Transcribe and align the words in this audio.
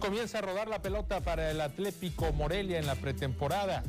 Comienza 0.00 0.38
a 0.38 0.42
rodar 0.42 0.68
la 0.68 0.82
pelota 0.82 1.20
para 1.20 1.50
el 1.50 1.60
Atlético 1.60 2.32
Morelia 2.32 2.78
en 2.78 2.86
la 2.86 2.94
pretemporada. 2.94 3.82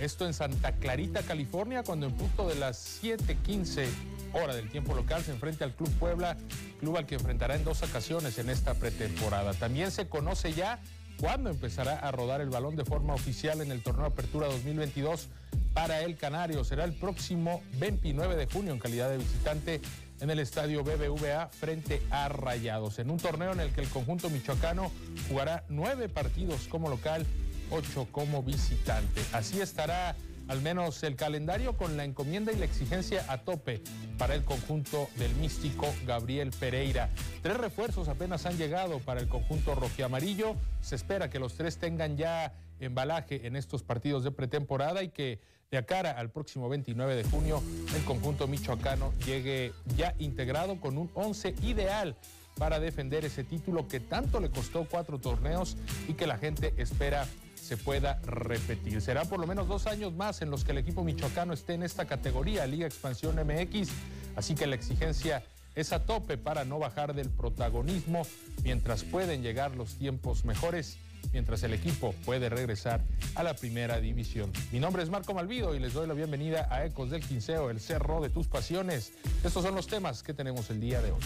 Esto 0.00 0.26
en 0.26 0.34
Santa 0.34 0.72
Clarita, 0.72 1.22
California, 1.22 1.82
cuando 1.82 2.06
en 2.06 2.12
punto 2.12 2.48
de 2.48 2.56
las 2.56 3.00
7:15 3.02 3.86
hora 4.32 4.54
del 4.54 4.68
tiempo 4.68 4.94
local 4.94 5.22
se 5.22 5.30
enfrenta 5.30 5.64
al 5.64 5.72
Club 5.72 5.90
Puebla, 5.98 6.36
club 6.80 6.96
al 6.96 7.06
que 7.06 7.14
enfrentará 7.14 7.54
en 7.54 7.64
dos 7.64 7.82
ocasiones 7.82 8.38
en 8.38 8.50
esta 8.50 8.74
pretemporada. 8.74 9.54
También 9.54 9.90
se 9.90 10.08
conoce 10.08 10.52
ya 10.52 10.80
cuándo 11.18 11.50
empezará 11.50 11.98
a 11.98 12.10
rodar 12.10 12.40
el 12.40 12.50
balón 12.50 12.76
de 12.76 12.84
forma 12.84 13.14
oficial 13.14 13.60
en 13.60 13.70
el 13.70 13.82
torneo 13.82 14.06
Apertura 14.06 14.48
2022 14.48 15.28
para 15.74 16.02
el 16.02 16.16
Canario. 16.16 16.64
Será 16.64 16.84
el 16.84 16.92
próximo 16.92 17.62
29 17.78 18.36
de 18.36 18.46
junio 18.46 18.72
en 18.72 18.78
calidad 18.78 19.10
de 19.10 19.18
visitante 19.18 19.80
en 20.22 20.30
el 20.30 20.38
estadio 20.38 20.84
BBVA 20.84 21.48
frente 21.48 22.00
a 22.10 22.28
Rayados, 22.28 23.00
en 23.00 23.10
un 23.10 23.18
torneo 23.18 23.52
en 23.52 23.58
el 23.58 23.72
que 23.72 23.80
el 23.80 23.88
conjunto 23.88 24.30
michoacano 24.30 24.92
jugará 25.28 25.64
nueve 25.68 26.08
partidos 26.08 26.68
como 26.68 26.88
local, 26.88 27.26
ocho 27.70 28.06
como 28.12 28.40
visitante. 28.44 29.20
Así 29.32 29.60
estará 29.60 30.14
al 30.46 30.62
menos 30.62 31.02
el 31.02 31.16
calendario 31.16 31.76
con 31.76 31.96
la 31.96 32.04
encomienda 32.04 32.52
y 32.52 32.56
la 32.56 32.66
exigencia 32.66 33.24
a 33.28 33.38
tope 33.38 33.82
para 34.16 34.36
el 34.36 34.44
conjunto 34.44 35.08
del 35.16 35.34
místico 35.36 35.92
Gabriel 36.06 36.50
Pereira. 36.50 37.10
Tres 37.42 37.56
refuerzos 37.56 38.06
apenas 38.06 38.46
han 38.46 38.56
llegado 38.56 39.00
para 39.00 39.20
el 39.20 39.28
conjunto 39.28 39.74
rojiamarillo. 39.74 40.54
Se 40.82 40.94
espera 40.94 41.30
que 41.30 41.40
los 41.40 41.54
tres 41.54 41.78
tengan 41.78 42.16
ya 42.16 42.54
embalaje 42.78 43.46
en 43.46 43.56
estos 43.56 43.82
partidos 43.82 44.22
de 44.22 44.30
pretemporada 44.30 45.02
y 45.02 45.08
que 45.08 45.40
de 45.72 45.86
cara 45.86 46.10
al 46.10 46.28
próximo 46.28 46.68
29 46.68 47.16
de 47.16 47.24
junio 47.24 47.62
el 47.96 48.04
conjunto 48.04 48.46
michoacano 48.46 49.10
llegue 49.24 49.72
ya 49.96 50.14
integrado 50.18 50.78
con 50.78 50.98
un 50.98 51.10
11 51.14 51.54
ideal 51.62 52.14
para 52.58 52.78
defender 52.78 53.24
ese 53.24 53.42
título 53.42 53.88
que 53.88 53.98
tanto 53.98 54.38
le 54.38 54.50
costó 54.50 54.84
cuatro 54.84 55.18
torneos 55.18 55.78
y 56.08 56.12
que 56.12 56.26
la 56.26 56.36
gente 56.36 56.74
espera 56.76 57.26
se 57.54 57.78
pueda 57.78 58.20
repetir. 58.26 59.00
Será 59.00 59.24
por 59.24 59.40
lo 59.40 59.46
menos 59.46 59.66
dos 59.66 59.86
años 59.86 60.12
más 60.12 60.42
en 60.42 60.50
los 60.50 60.62
que 60.62 60.72
el 60.72 60.78
equipo 60.78 61.04
michoacano 61.04 61.54
esté 61.54 61.72
en 61.72 61.84
esta 61.84 62.04
categoría, 62.04 62.66
Liga 62.66 62.86
Expansión 62.86 63.36
MX, 63.36 63.88
así 64.36 64.54
que 64.54 64.66
la 64.66 64.74
exigencia 64.74 65.42
es 65.74 65.94
a 65.94 66.04
tope 66.04 66.36
para 66.36 66.66
no 66.66 66.80
bajar 66.80 67.14
del 67.14 67.30
protagonismo 67.30 68.26
mientras 68.62 69.04
pueden 69.04 69.42
llegar 69.42 69.74
los 69.74 69.94
tiempos 69.94 70.44
mejores, 70.44 70.98
mientras 71.32 71.62
el 71.62 71.74
equipo 71.74 72.14
puede 72.24 72.48
regresar 72.48 73.00
a 73.34 73.42
la 73.42 73.54
primera 73.54 74.00
división. 74.00 74.52
Mi 74.72 74.80
nombre 74.80 75.02
es 75.02 75.10
Marco 75.10 75.34
Malvido 75.34 75.74
y 75.74 75.78
les 75.78 75.92
doy 75.92 76.06
la 76.06 76.14
bienvenida 76.14 76.68
a 76.70 76.84
Ecos 76.84 77.10
del 77.10 77.22
Quinceo, 77.22 77.70
el 77.70 77.80
cerro 77.80 78.20
de 78.20 78.30
tus 78.30 78.46
pasiones. 78.46 79.12
Estos 79.44 79.62
son 79.62 79.74
los 79.74 79.86
temas 79.86 80.22
que 80.22 80.34
tenemos 80.34 80.70
el 80.70 80.80
día 80.80 81.00
de 81.02 81.12
hoy. 81.12 81.20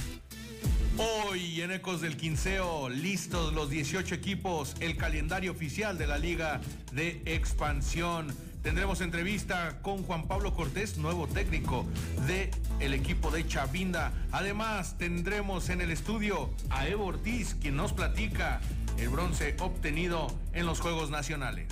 Hoy 0.98 1.61
en 1.61 1.72
Ecos 1.72 2.00
del 2.00 2.17
Quinceo, 2.17 2.89
listos 2.89 3.52
los 3.52 3.69
18 3.69 4.14
equipos, 4.14 4.74
el 4.80 4.97
calendario 4.97 5.52
oficial 5.52 5.98
de 5.98 6.06
la 6.06 6.19
Liga 6.19 6.61
de 6.92 7.20
Expansión. 7.27 8.34
Tendremos 8.62 9.00
entrevista 9.00 9.78
con 9.83 10.02
Juan 10.02 10.27
Pablo 10.27 10.55
Cortés, 10.55 10.97
nuevo 10.97 11.28
técnico 11.28 11.86
de 12.27 12.50
equipo 12.80 13.30
de 13.30 13.47
Chavinda. 13.47 14.12
Además, 14.33 14.97
tendremos 14.98 15.69
en 15.69 15.80
el 15.80 15.92
estudio 15.92 16.50
a 16.70 16.89
Evo 16.89 17.06
Ortiz, 17.06 17.55
quien 17.61 17.77
nos 17.77 17.92
platica 17.92 18.61
el 18.98 19.08
bronce 19.08 19.56
obtenido 19.61 20.27
en 20.52 20.66
los 20.66 20.80
Juegos 20.80 21.11
Nacionales. 21.11 21.69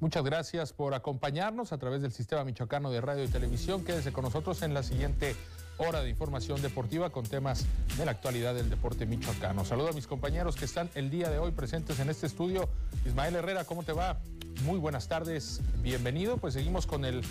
Muchas 0.00 0.24
gracias 0.24 0.72
por 0.72 0.94
acompañarnos 0.94 1.72
a 1.72 1.78
través 1.78 2.02
del 2.02 2.12
Sistema 2.12 2.44
Michoacano 2.44 2.90
de 2.90 3.00
Radio 3.00 3.24
y 3.24 3.28
Televisión. 3.28 3.84
Quédese 3.84 4.12
con 4.12 4.24
nosotros 4.24 4.62
en 4.62 4.74
la 4.74 4.82
siguiente 4.82 5.34
hora 5.78 6.02
de 6.02 6.10
información 6.10 6.60
deportiva 6.62 7.10
con 7.10 7.24
temas 7.24 7.66
de 7.96 8.04
la 8.04 8.12
actualidad 8.12 8.54
del 8.54 8.70
deporte 8.70 9.06
michoacano. 9.06 9.64
Saludo 9.64 9.88
a 9.88 9.92
mis 9.92 10.06
compañeros 10.06 10.56
que 10.56 10.64
están 10.64 10.90
el 10.94 11.10
día 11.10 11.30
de 11.30 11.38
hoy 11.38 11.52
presentes 11.52 12.00
en 12.00 12.08
este 12.08 12.26
estudio. 12.26 12.68
Ismael 13.04 13.36
Herrera, 13.36 13.64
¿cómo 13.64 13.82
te 13.82 13.92
va? 13.92 14.18
Muy 14.64 14.78
buenas 14.78 15.06
tardes, 15.06 15.60
bienvenido. 15.82 16.38
Pues 16.38 16.54
seguimos 16.54 16.86
con 16.86 17.04
el 17.04 17.22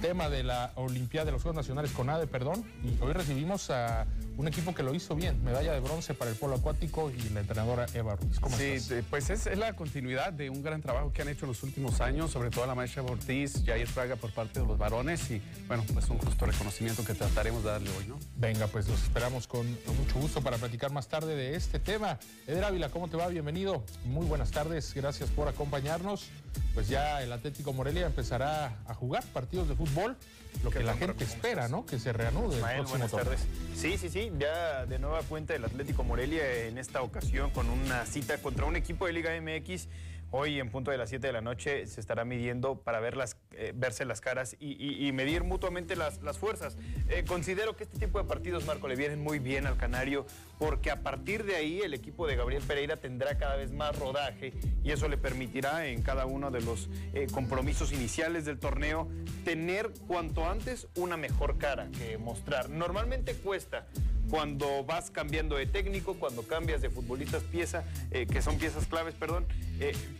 tema 0.00 0.28
de 0.28 0.42
la 0.42 0.72
Olimpiada 0.76 1.24
de 1.26 1.32
los 1.32 1.42
Juegos 1.42 1.56
Nacionales 1.56 1.92
con 1.92 2.10
ADE, 2.10 2.26
perdón. 2.26 2.64
Y 2.84 3.02
hoy 3.02 3.12
recibimos 3.14 3.70
a 3.70 4.06
un 4.36 4.48
equipo 4.48 4.74
que 4.74 4.82
lo 4.82 4.94
hizo 4.94 5.14
bien, 5.14 5.42
medalla 5.44 5.72
de 5.72 5.80
bronce 5.80 6.14
para 6.14 6.30
el 6.30 6.36
polo 6.36 6.56
acuático 6.56 7.10
y 7.10 7.30
la 7.30 7.40
entrenadora 7.40 7.86
Eva 7.94 8.16
Ruiz. 8.16 8.38
¿Cómo 8.38 8.56
sí, 8.56 8.78
pues 9.10 9.30
es, 9.30 9.46
la 9.56 9.74
continuidad 9.74 10.32
de 10.32 10.50
un 10.50 10.62
gran 10.62 10.80
trabajo 10.80 11.12
que 11.12 11.22
han 11.22 11.28
hecho 11.28 11.46
en 11.46 11.50
los 11.50 11.62
últimos 11.62 12.00
años, 12.00 12.30
sobre 12.30 12.50
todo 12.50 12.66
la 12.66 12.74
maestra 12.74 13.02
Ortiz, 13.02 13.62
Jair 13.64 13.86
Fraga 13.86 14.16
por 14.16 14.32
parte 14.32 14.60
de 14.60 14.66
los 14.66 14.78
varones 14.78 15.30
y 15.30 15.42
bueno, 15.68 15.84
pues 15.92 16.08
un 16.08 16.18
justo 16.18 16.46
reconocimiento 16.46 17.04
que 17.04 17.14
trataremos 17.14 17.61
darle 17.70 17.90
hoy, 17.98 18.06
¿no? 18.06 18.18
Venga, 18.36 18.66
pues 18.66 18.88
los 18.88 19.02
esperamos 19.02 19.46
con 19.46 19.66
mucho 19.70 20.18
gusto 20.20 20.42
para 20.42 20.58
platicar 20.58 20.90
más 20.90 21.08
tarde 21.08 21.36
de 21.36 21.54
este 21.54 21.78
tema. 21.78 22.18
Eder 22.46 22.64
Ávila, 22.64 22.88
¿cómo 22.88 23.08
te 23.08 23.16
va? 23.16 23.28
Bienvenido. 23.28 23.84
Muy 24.04 24.26
buenas 24.26 24.50
tardes, 24.50 24.92
gracias 24.94 25.30
por 25.30 25.48
acompañarnos. 25.48 26.28
Pues 26.74 26.88
ya 26.88 27.22
el 27.22 27.32
Atlético 27.32 27.72
Morelia 27.72 28.06
empezará 28.06 28.78
a 28.86 28.94
jugar 28.94 29.24
partidos 29.32 29.68
de 29.68 29.76
fútbol 29.76 30.16
lo 30.62 30.70
que 30.70 30.82
la 30.82 30.94
gente 30.94 31.24
espera, 31.24 31.68
¿no? 31.68 31.84
Que 31.86 31.98
se 31.98 32.12
reanude. 32.12 32.56
Ismael, 32.56 32.84
buenas 32.84 33.10
tardes. 33.10 33.40
Sí, 33.74 33.98
sí, 33.98 34.08
sí, 34.08 34.30
ya 34.38 34.86
de 34.86 34.98
nueva 34.98 35.22
cuenta 35.22 35.54
el 35.54 35.64
Atlético 35.64 36.04
Morelia 36.04 36.66
en 36.66 36.78
esta 36.78 37.02
ocasión 37.02 37.50
con 37.50 37.68
una 37.68 38.06
cita 38.06 38.38
contra 38.38 38.66
un 38.66 38.76
equipo 38.76 39.06
de 39.06 39.12
Liga 39.12 39.30
MX 39.40 39.88
Hoy 40.34 40.58
en 40.60 40.70
punto 40.70 40.90
de 40.90 40.96
las 40.96 41.10
7 41.10 41.26
de 41.26 41.32
la 41.34 41.42
noche 41.42 41.86
se 41.86 42.00
estará 42.00 42.24
midiendo 42.24 42.76
para 42.76 43.00
ver 43.00 43.18
las, 43.18 43.36
eh, 43.50 43.74
verse 43.76 44.06
las 44.06 44.22
caras 44.22 44.56
y, 44.58 45.12
medir 45.12 45.44
mutuamente 45.44 45.94
las, 45.94 46.38
fuerzas. 46.38 46.78
Eh, 47.10 47.24
considero 47.26 47.76
que 47.76 47.84
este 47.84 47.98
tipo 47.98 48.18
de 48.18 48.24
partidos, 48.24 48.64
Marco, 48.64 48.88
le 48.88 48.96
vienen 48.96 49.22
muy 49.22 49.40
bien 49.40 49.66
al 49.66 49.76
Canario 49.76 50.24
porque 50.62 50.92
a 50.92 51.02
partir 51.02 51.42
de 51.42 51.56
ahí 51.56 51.80
el 51.80 51.92
equipo 51.92 52.24
de 52.24 52.36
Gabriel 52.36 52.62
Pereira 52.62 52.96
tendrá 52.96 53.36
cada 53.36 53.56
vez 53.56 53.72
más 53.72 53.98
rodaje 53.98 54.52
y 54.84 54.92
eso 54.92 55.08
le 55.08 55.16
permitirá 55.16 55.88
en 55.88 56.02
cada 56.02 56.24
uno 56.24 56.52
de 56.52 56.60
los 56.60 56.88
eh, 57.14 57.26
compromisos 57.32 57.90
iniciales 57.90 58.44
del 58.44 58.60
torneo 58.60 59.08
tener 59.44 59.90
cuanto 60.06 60.48
antes 60.48 60.86
una 60.94 61.16
mejor 61.16 61.58
cara 61.58 61.88
que 61.98 62.16
mostrar. 62.16 62.70
Normalmente 62.70 63.34
cuesta 63.34 63.88
cuando 64.30 64.84
vas 64.84 65.10
cambiando 65.10 65.56
de 65.56 65.66
técnico, 65.66 66.14
cuando 66.14 66.42
cambias 66.42 66.80
de 66.80 66.90
futbolistas 66.90 67.42
pieza, 67.42 67.84
que 68.10 68.40
son 68.40 68.56
piezas 68.56 68.86
claves, 68.86 69.14
perdón, 69.14 69.46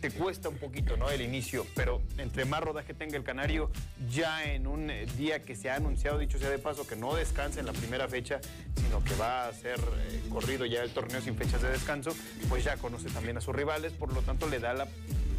te 0.01 0.11
cuesta 0.11 0.49
un 0.49 0.57
poquito, 0.57 0.97
¿no? 0.97 1.09
El 1.09 1.21
inicio, 1.21 1.65
pero 1.75 2.01
entre 2.17 2.45
más 2.45 2.61
rodaje 2.61 2.93
tenga 2.93 3.15
el 3.15 3.23
Canario, 3.23 3.71
ya 4.09 4.43
en 4.43 4.67
un 4.67 4.89
eh, 4.89 5.05
día 5.17 5.41
que 5.41 5.55
se 5.55 5.69
ha 5.69 5.75
anunciado, 5.75 6.17
dicho 6.17 6.37
sea 6.37 6.49
de 6.49 6.59
paso, 6.59 6.85
que 6.85 6.95
no 6.95 7.15
descansa 7.15 7.59
en 7.59 7.65
la 7.65 7.73
primera 7.73 8.07
fecha, 8.07 8.41
sino 8.75 9.03
que 9.03 9.15
va 9.15 9.47
a 9.47 9.53
ser 9.53 9.79
eh, 9.79 10.21
corrido 10.33 10.65
ya 10.65 10.83
el 10.83 10.91
torneo 10.91 11.21
sin 11.21 11.35
fechas 11.35 11.61
de 11.61 11.69
descanso, 11.69 12.11
pues 12.49 12.63
ya 12.63 12.75
conoce 12.77 13.09
también 13.09 13.37
a 13.37 13.41
sus 13.41 13.55
rivales, 13.55 13.93
por 13.93 14.13
lo 14.13 14.21
tanto 14.21 14.49
le 14.49 14.59
da 14.59 14.73
la 14.73 14.87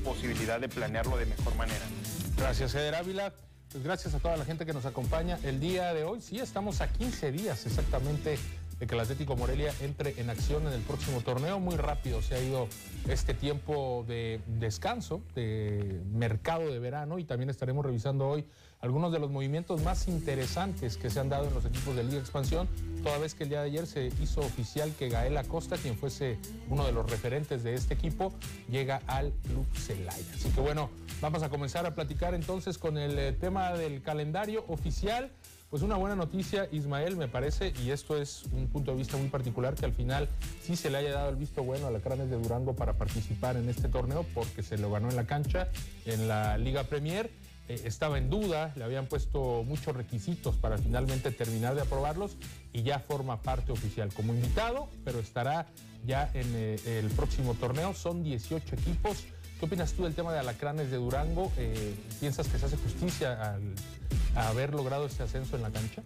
posibilidad 0.05 0.61
de 0.61 0.69
planearlo 0.69 1.17
de 1.17 1.27
mejor 1.27 1.55
manera. 1.57 1.85
Gracias, 2.37 2.75
Eder 2.75 2.95
Ávila. 2.95 3.35
Pues 3.73 3.83
gracias 3.83 4.15
a 4.15 4.21
toda 4.21 4.37
la 4.37 4.45
gente 4.45 4.65
que 4.65 4.73
nos 4.73 4.87
acompaña 4.87 5.39
el 5.43 5.59
día 5.59 5.93
de 5.95 6.05
hoy. 6.05 6.21
Sí, 6.21 6.39
estamos 6.39 6.81
a 6.81 6.93
15 6.93 7.33
días 7.33 7.67
exactamente 7.67 8.39
de 8.79 8.87
que 8.87 8.95
el 8.95 9.01
Atlético 9.01 9.37
Morelia 9.37 9.73
entre 9.81 10.21
en 10.21 10.31
acción 10.31 10.67
en 10.67 10.73
el 10.73 10.83
próximo 10.83 11.21
torneo. 11.23 11.59
Muy 11.59 11.77
rápido 11.77 12.23
se 12.23 12.37
ha 12.37 12.41
ido 12.41 12.69
este 13.09 13.35
tiempo 13.35 14.05
de 14.07 14.41
descanso, 14.47 15.23
de 15.35 16.01
mercado 16.13 16.71
de 16.71 16.79
verano 16.79 17.19
y 17.19 17.25
también 17.25 17.51
estaremos 17.51 17.85
revisando 17.85 18.29
hoy 18.29 18.45
algunos 18.85 19.11
de 19.13 19.19
los 19.19 19.31
movimientos 19.31 19.83
más 19.83 20.09
interesantes 20.09 20.99
que 20.99 21.09
se 21.09 21.19
han 21.19 21.31
dado 21.31 21.49
en 21.49 21.55
los 21.55 21.65
equipos 21.65 21.97
de 21.97 22.05
Liga 22.05 22.19
Expansión, 22.19 22.69
toda 23.03 23.17
vez 23.17 23.35
que 23.35 23.45
el 23.45 23.49
día 23.49 23.63
de 23.63 23.69
ayer 23.69 23.87
se 23.87 24.13
hizo 24.21 24.43
oficial 24.43 24.93
que 24.99 25.09
Gael 25.09 25.39
Acosta, 25.39 25.79
quien 25.79 25.97
fuese 25.97 26.39
uno 26.69 26.85
de 26.85 26.93
los 26.93 27.11
referentes 27.11 27.65
de 27.65 27.73
este 27.73 27.95
equipo, 27.95 28.35
llega 28.71 29.01
al 29.07 29.33
Club. 29.45 29.65
Así 29.75 30.51
que 30.51 30.61
bueno, 30.61 30.91
vamos 31.23 31.43
a 31.43 31.49
comenzar 31.49 31.87
a 31.87 31.95
platicar 31.95 32.35
entonces 32.35 32.77
con 32.77 32.99
el 32.99 33.19
eh, 33.19 33.33
tema 33.33 33.73
del 33.73 34.03
calendario 34.03 34.67
oficial. 34.69 35.31
Pues 35.71 35.83
una 35.83 35.97
buena 35.97 36.15
noticia, 36.15 36.69
Ismael, 36.71 37.17
me 37.17 37.27
parece, 37.27 37.73
y 37.83 37.91
esto 37.91 38.21
es 38.21 38.45
un 38.53 38.69
punto 38.69 38.91
de 38.93 38.99
vista 38.99 39.17
muy 39.17 39.29
particular, 39.29 39.75
que 39.75 39.87
al 39.87 39.95
final 39.95 40.29
sí 40.63 40.77
se 40.77 40.91
le 40.91 40.99
haya 40.99 41.13
dado 41.13 41.31
el 41.31 41.37
visto 41.37 41.65
bueno 41.65 41.87
a 41.87 41.91
la 41.91 42.01
Cranes 42.01 42.29
de 42.29 42.37
Durango 42.37 42.77
para 42.77 42.93
participar 42.93 43.57
en 43.57 43.69
este 43.71 43.89
torneo, 43.89 44.27
porque 44.35 44.63
se 44.63 44.77
lo 44.77 44.91
ganó 44.91 45.09
en 45.09 45.17
la 45.17 45.25
cancha, 45.25 45.69
en 46.05 46.29
la 46.29 46.59
Liga 46.59 46.85
Premier. 46.85 47.31
Eh, 47.69 47.83
estaba 47.85 48.19
en 48.19 48.29
duda, 48.29 48.73
le 48.77 48.85
habían 48.85 49.07
puesto 49.07 49.65
muchos 49.65 49.97
requisitos 49.97 50.57
para 50.57 50.77
finalmente 50.77 51.31
terminar 51.31 51.75
de 51.75 51.83
aprobarlos 51.83 52.37
y 52.73 52.83
ya 52.83 52.99
forma 52.99 53.41
parte 53.41 53.73
oficial 53.73 54.13
como 54.13 54.35
invitado, 54.35 54.89
pero 55.05 55.19
estará 55.19 55.67
ya 56.05 56.31
en 56.35 56.47
eh, 56.55 57.01
el 57.01 57.09
próximo 57.11 57.55
torneo. 57.55 57.95
Son 57.95 58.23
18 58.23 58.75
equipos. 58.75 59.25
¿Qué 59.59 59.67
opinas 59.67 59.93
tú 59.93 60.05
del 60.05 60.15
tema 60.15 60.33
de 60.33 60.41
Alacranes 60.41 60.91
de 60.91 60.99
Durango? 60.99 61.51
Eh, 61.57 61.95
¿Piensas 62.21 62.49
que 62.49 62.59
se 62.59 62.67
hace 62.67 62.77
justicia 62.77 63.55
al 63.55 63.75
haber 64.35 64.75
logrado 64.75 65.07
este 65.07 65.23
ascenso 65.23 65.57
en 65.57 65.63
la 65.63 65.71
cancha? 65.71 66.03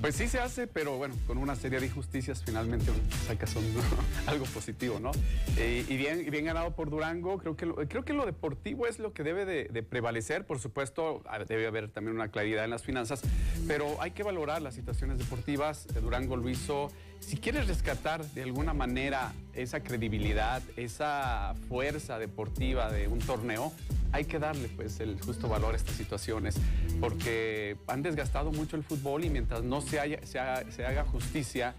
Pues 0.00 0.16
sí 0.16 0.28
se 0.28 0.38
hace, 0.38 0.66
pero 0.66 0.96
bueno, 0.96 1.14
con 1.26 1.36
una 1.36 1.54
serie 1.56 1.78
de 1.78 1.86
injusticias 1.86 2.42
finalmente 2.42 2.90
saca 3.26 3.46
son 3.46 3.62
algo 4.26 4.46
positivo, 4.46 4.98
¿no? 4.98 5.10
Eh, 5.58 5.84
y, 5.88 5.96
bien, 5.96 6.24
bien 6.30 6.46
ganado 6.46 6.74
por 6.74 6.88
Durango, 6.88 7.38
creo 7.38 7.56
que, 7.56 7.66
lo, 7.66 7.74
creo 7.76 8.04
que 8.04 8.14
lo 8.14 8.24
deportivo 8.24 8.86
es 8.86 8.98
lo 8.98 9.12
que 9.12 9.22
debe 9.22 9.44
de, 9.44 9.82
prevalecer, 9.82 10.46
por 10.46 10.58
supuesto, 10.58 11.22
debe 11.46 11.66
haber 11.66 11.90
también 11.90 12.16
una 12.16 12.28
claridad 12.28 12.64
en 12.64 12.70
las 12.70 12.82
finanzas, 12.82 13.20
pero 13.66 14.00
hay 14.00 14.12
que 14.12 14.22
valorar 14.22 14.62
las 14.62 14.74
situaciones 14.74 15.18
deportivas, 15.18 15.86
Durango 16.00 16.36
lo 16.36 16.48
hizo 16.48 16.90
si 17.20 17.36
quieres 17.36 17.66
rescatar 17.68 18.24
de 18.32 18.42
alguna 18.42 18.74
manera 18.74 19.32
esa 19.54 19.80
credibilidad, 19.80 20.62
esa 20.76 21.54
fuerza 21.68 22.18
deportiva 22.18 22.90
de 22.90 23.08
un 23.08 23.18
torneo, 23.20 23.72
hay 24.12 24.24
que 24.24 24.38
darle 24.40 24.68
pues 24.68 24.98
el 25.00 25.20
justo 25.20 25.48
valor 25.48 25.74
a 25.74 25.76
estas 25.76 25.94
situaciones, 25.94 26.56
porque 27.00 27.76
han 27.86 28.02
desgastado 28.02 28.50
mucho 28.50 28.76
el 28.76 28.82
fútbol 28.82 29.24
y 29.24 29.30
mientras 29.30 29.62
no 29.62 29.80
se, 29.80 30.00
haya- 30.00 30.20
se 30.26 30.38
haga, 30.40 30.64
se 30.72 30.84
haga 30.84 31.04
justicia, 31.04 31.74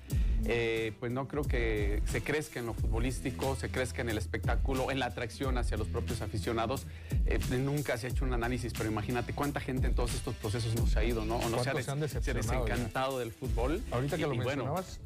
eh, 0.45 0.93
pues 0.99 1.11
no 1.11 1.27
creo 1.27 1.43
que 1.43 2.01
se 2.05 2.23
crezca 2.23 2.59
en 2.59 2.65
lo 2.67 2.73
futbolístico, 2.73 3.55
se 3.55 3.69
crezca 3.69 4.01
en 4.01 4.09
el 4.09 4.17
espectáculo, 4.17 4.89
en 4.91 4.99
la 4.99 5.07
atracción 5.07 5.57
hacia 5.57 5.75
los 5.77 5.87
propios 5.87 6.21
aficionados. 6.21 6.87
Eh, 7.25 7.37
nunca 7.59 7.97
se 7.97 8.07
ha 8.07 8.09
hecho 8.09 8.23
un 8.25 8.33
análisis, 8.33 8.73
pero 8.77 8.89
imagínate 8.89 9.33
cuánta 9.33 9.59
gente 9.59 9.87
en 9.87 9.93
todos 9.93 10.13
estos 10.13 10.33
procesos 10.35 10.73
no 10.75 10.87
se 10.87 10.99
ha 10.99 11.03
ido, 11.03 11.25
¿no? 11.25 11.35
O 11.35 11.49
no 11.49 11.61
se 11.63 11.69
ha, 11.69 11.73
desencantado 11.73 13.19
del 13.19 13.31
fútbol. 13.31 13.81
Ahorita 13.91 14.15
que 14.15 14.21
Y- 14.21 14.25
lo 14.25 14.29
bueno, 14.35 14.45
mencionabas, 14.45 14.99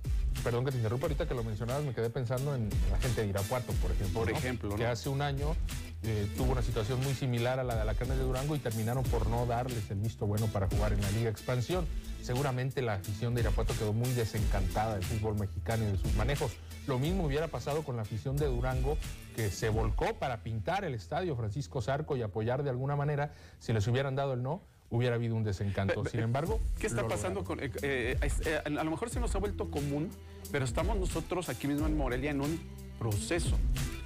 perdón 0.45 0.63
que 0.63 0.71
te 0.71 0.77
interrumpa, 0.77 1.07
ahorita 1.07 1.27
que 1.27 1.33
lo 1.33 1.43
mencionabas 1.43 1.83
me 1.83 1.91
quedé 1.95 2.11
pensando 2.11 2.53
en 2.53 2.69
la 2.91 2.99
gente 2.99 3.21
de 3.21 3.27
Irapuato, 3.27 3.73
por 3.81 3.91
ejemplo. 3.91 4.19
Por 4.19 4.31
¿no? 4.31 4.37
ejemplo, 4.37 4.75
Que 4.75 4.83
¿no? 4.83 4.89
hace 4.91 5.09
un 5.09 5.23
año 5.23 5.55
eh, 6.03 6.27
tuvo 6.37 6.51
una 6.51 6.61
situación 6.61 6.99
muy 6.99 7.15
similar 7.15 7.59
a 7.59 7.63
la 7.63 7.73
de 7.73 7.81
Alacranes 7.81 8.19
de 8.19 8.23
Durango 8.23 8.55
y 8.55 8.59
terminaron 8.59 9.03
por 9.05 9.25
no 9.25 9.47
darles 9.47 9.89
el 9.89 9.97
visto 9.97 10.27
bueno 10.27 10.45
para 10.45 10.67
jugar 10.67 10.93
en 10.93 11.01
la 11.01 11.09
Liga 11.09 11.31
Expansión. 11.31 11.87
Seguramente 12.21 12.83
la 12.83 12.93
afición 12.93 13.33
de 13.33 13.41
Irapuato 13.41 13.73
quedó 13.73 13.91
muy 13.91 14.11
desencantada 14.11 14.93
del 14.93 15.03
fútbol 15.03 15.33
mexicano 15.33 15.83
y 15.83 15.93
de 15.93 15.97
sus 15.97 16.13
manejos. 16.13 16.51
Lo 16.85 16.99
mismo 16.99 17.25
hubiera 17.25 17.47
pasado 17.47 17.81
con 17.81 17.95
la 17.95 18.03
afición 18.03 18.37
de 18.37 18.45
Durango, 18.45 18.99
que 19.35 19.49
se 19.49 19.69
volcó 19.69 20.13
para 20.19 20.43
pintar 20.43 20.85
el 20.85 20.93
estadio 20.93 21.35
Francisco 21.35 21.81
Zarco 21.81 22.15
y 22.17 22.21
apoyar 22.21 22.61
de 22.61 22.69
alguna 22.69 22.95
manera. 22.95 23.33
Si 23.57 23.73
les 23.73 23.87
hubieran 23.87 24.15
dado 24.15 24.33
el 24.33 24.43
no, 24.43 24.61
hubiera 24.89 25.15
habido 25.15 25.35
un 25.35 25.43
desencanto. 25.43 26.05
Sin 26.05 26.19
embargo, 26.21 26.59
¿Qué 26.79 26.87
está 26.87 27.01
lo 27.01 27.07
pasando 27.07 27.41
lograron. 27.41 27.71
con.? 27.71 27.81
eh, 27.83 28.17
eh, 28.21 28.29
eh, 28.45 28.61
a 28.65 28.83
lo 28.83 28.91
mejor 28.91 29.09
se 29.09 29.19
nos 29.19 29.33
ha 29.35 29.39
vuelto 29.39 29.69
común, 29.71 30.09
pero 30.51 30.65
estamos 30.65 30.97
nosotros 30.97 31.49
aquí 31.49 31.67
mismo 31.67 31.87
en 31.87 31.97
Morelia 31.97 32.31
en 32.31 32.41
un 32.41 32.59
proceso 32.99 33.57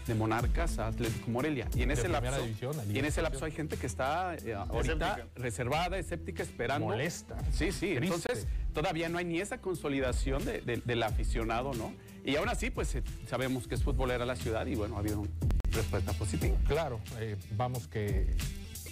de 0.08 0.16
Monarcas 0.16 0.80
a 0.80 0.88
Atlético 0.88 1.30
Morelia. 1.30 1.68
Y 1.76 1.84
en 1.84 1.92
ese 1.92 2.08
lapso. 2.08 2.42
división, 2.42 2.76
y 2.92 2.98
en 2.98 3.06
ese 3.06 3.22
lapso 3.22 3.46
hay 3.46 3.52
gente 3.52 3.78
que 3.78 3.86
está 3.86 4.34
eh, 4.36 4.56
ahorita 4.56 4.80
Escéptica. 5.12 5.28
reservada, 5.36 5.98
escéptica, 6.00 6.42
esperando. 6.44 6.88
Molesta. 6.88 7.38
Sí, 7.52 7.72
sí. 7.72 7.94
Triste. 7.96 8.06
Entonces, 8.06 8.48
todavía 8.74 9.08
no 9.10 9.20
hay 9.20 9.26
ni 9.26 9.40
esa 9.40 9.60
consolidación 9.60 10.44
de- 10.46 10.62
de- 10.62 10.78
del 10.84 11.04
aficionado, 11.04 11.74
¿no? 11.76 11.94
Y 12.26 12.36
aún 12.38 12.50
así, 12.50 12.72
pues 12.72 12.96
eh, 12.96 13.04
sabemos 13.28 13.68
que 13.68 13.76
es 13.76 13.84
futbolera 13.84 14.26
la 14.26 14.36
ciudad 14.36 14.66
y 14.66 14.74
bueno, 14.76 14.96
ha 14.96 15.00
habido 15.00 15.20
una 15.22 15.30
respuesta 15.72 16.12
positiva. 16.14 16.58
Claro, 16.68 17.00
eh, 17.20 17.36
vamos 17.56 17.88
que 17.88 18.34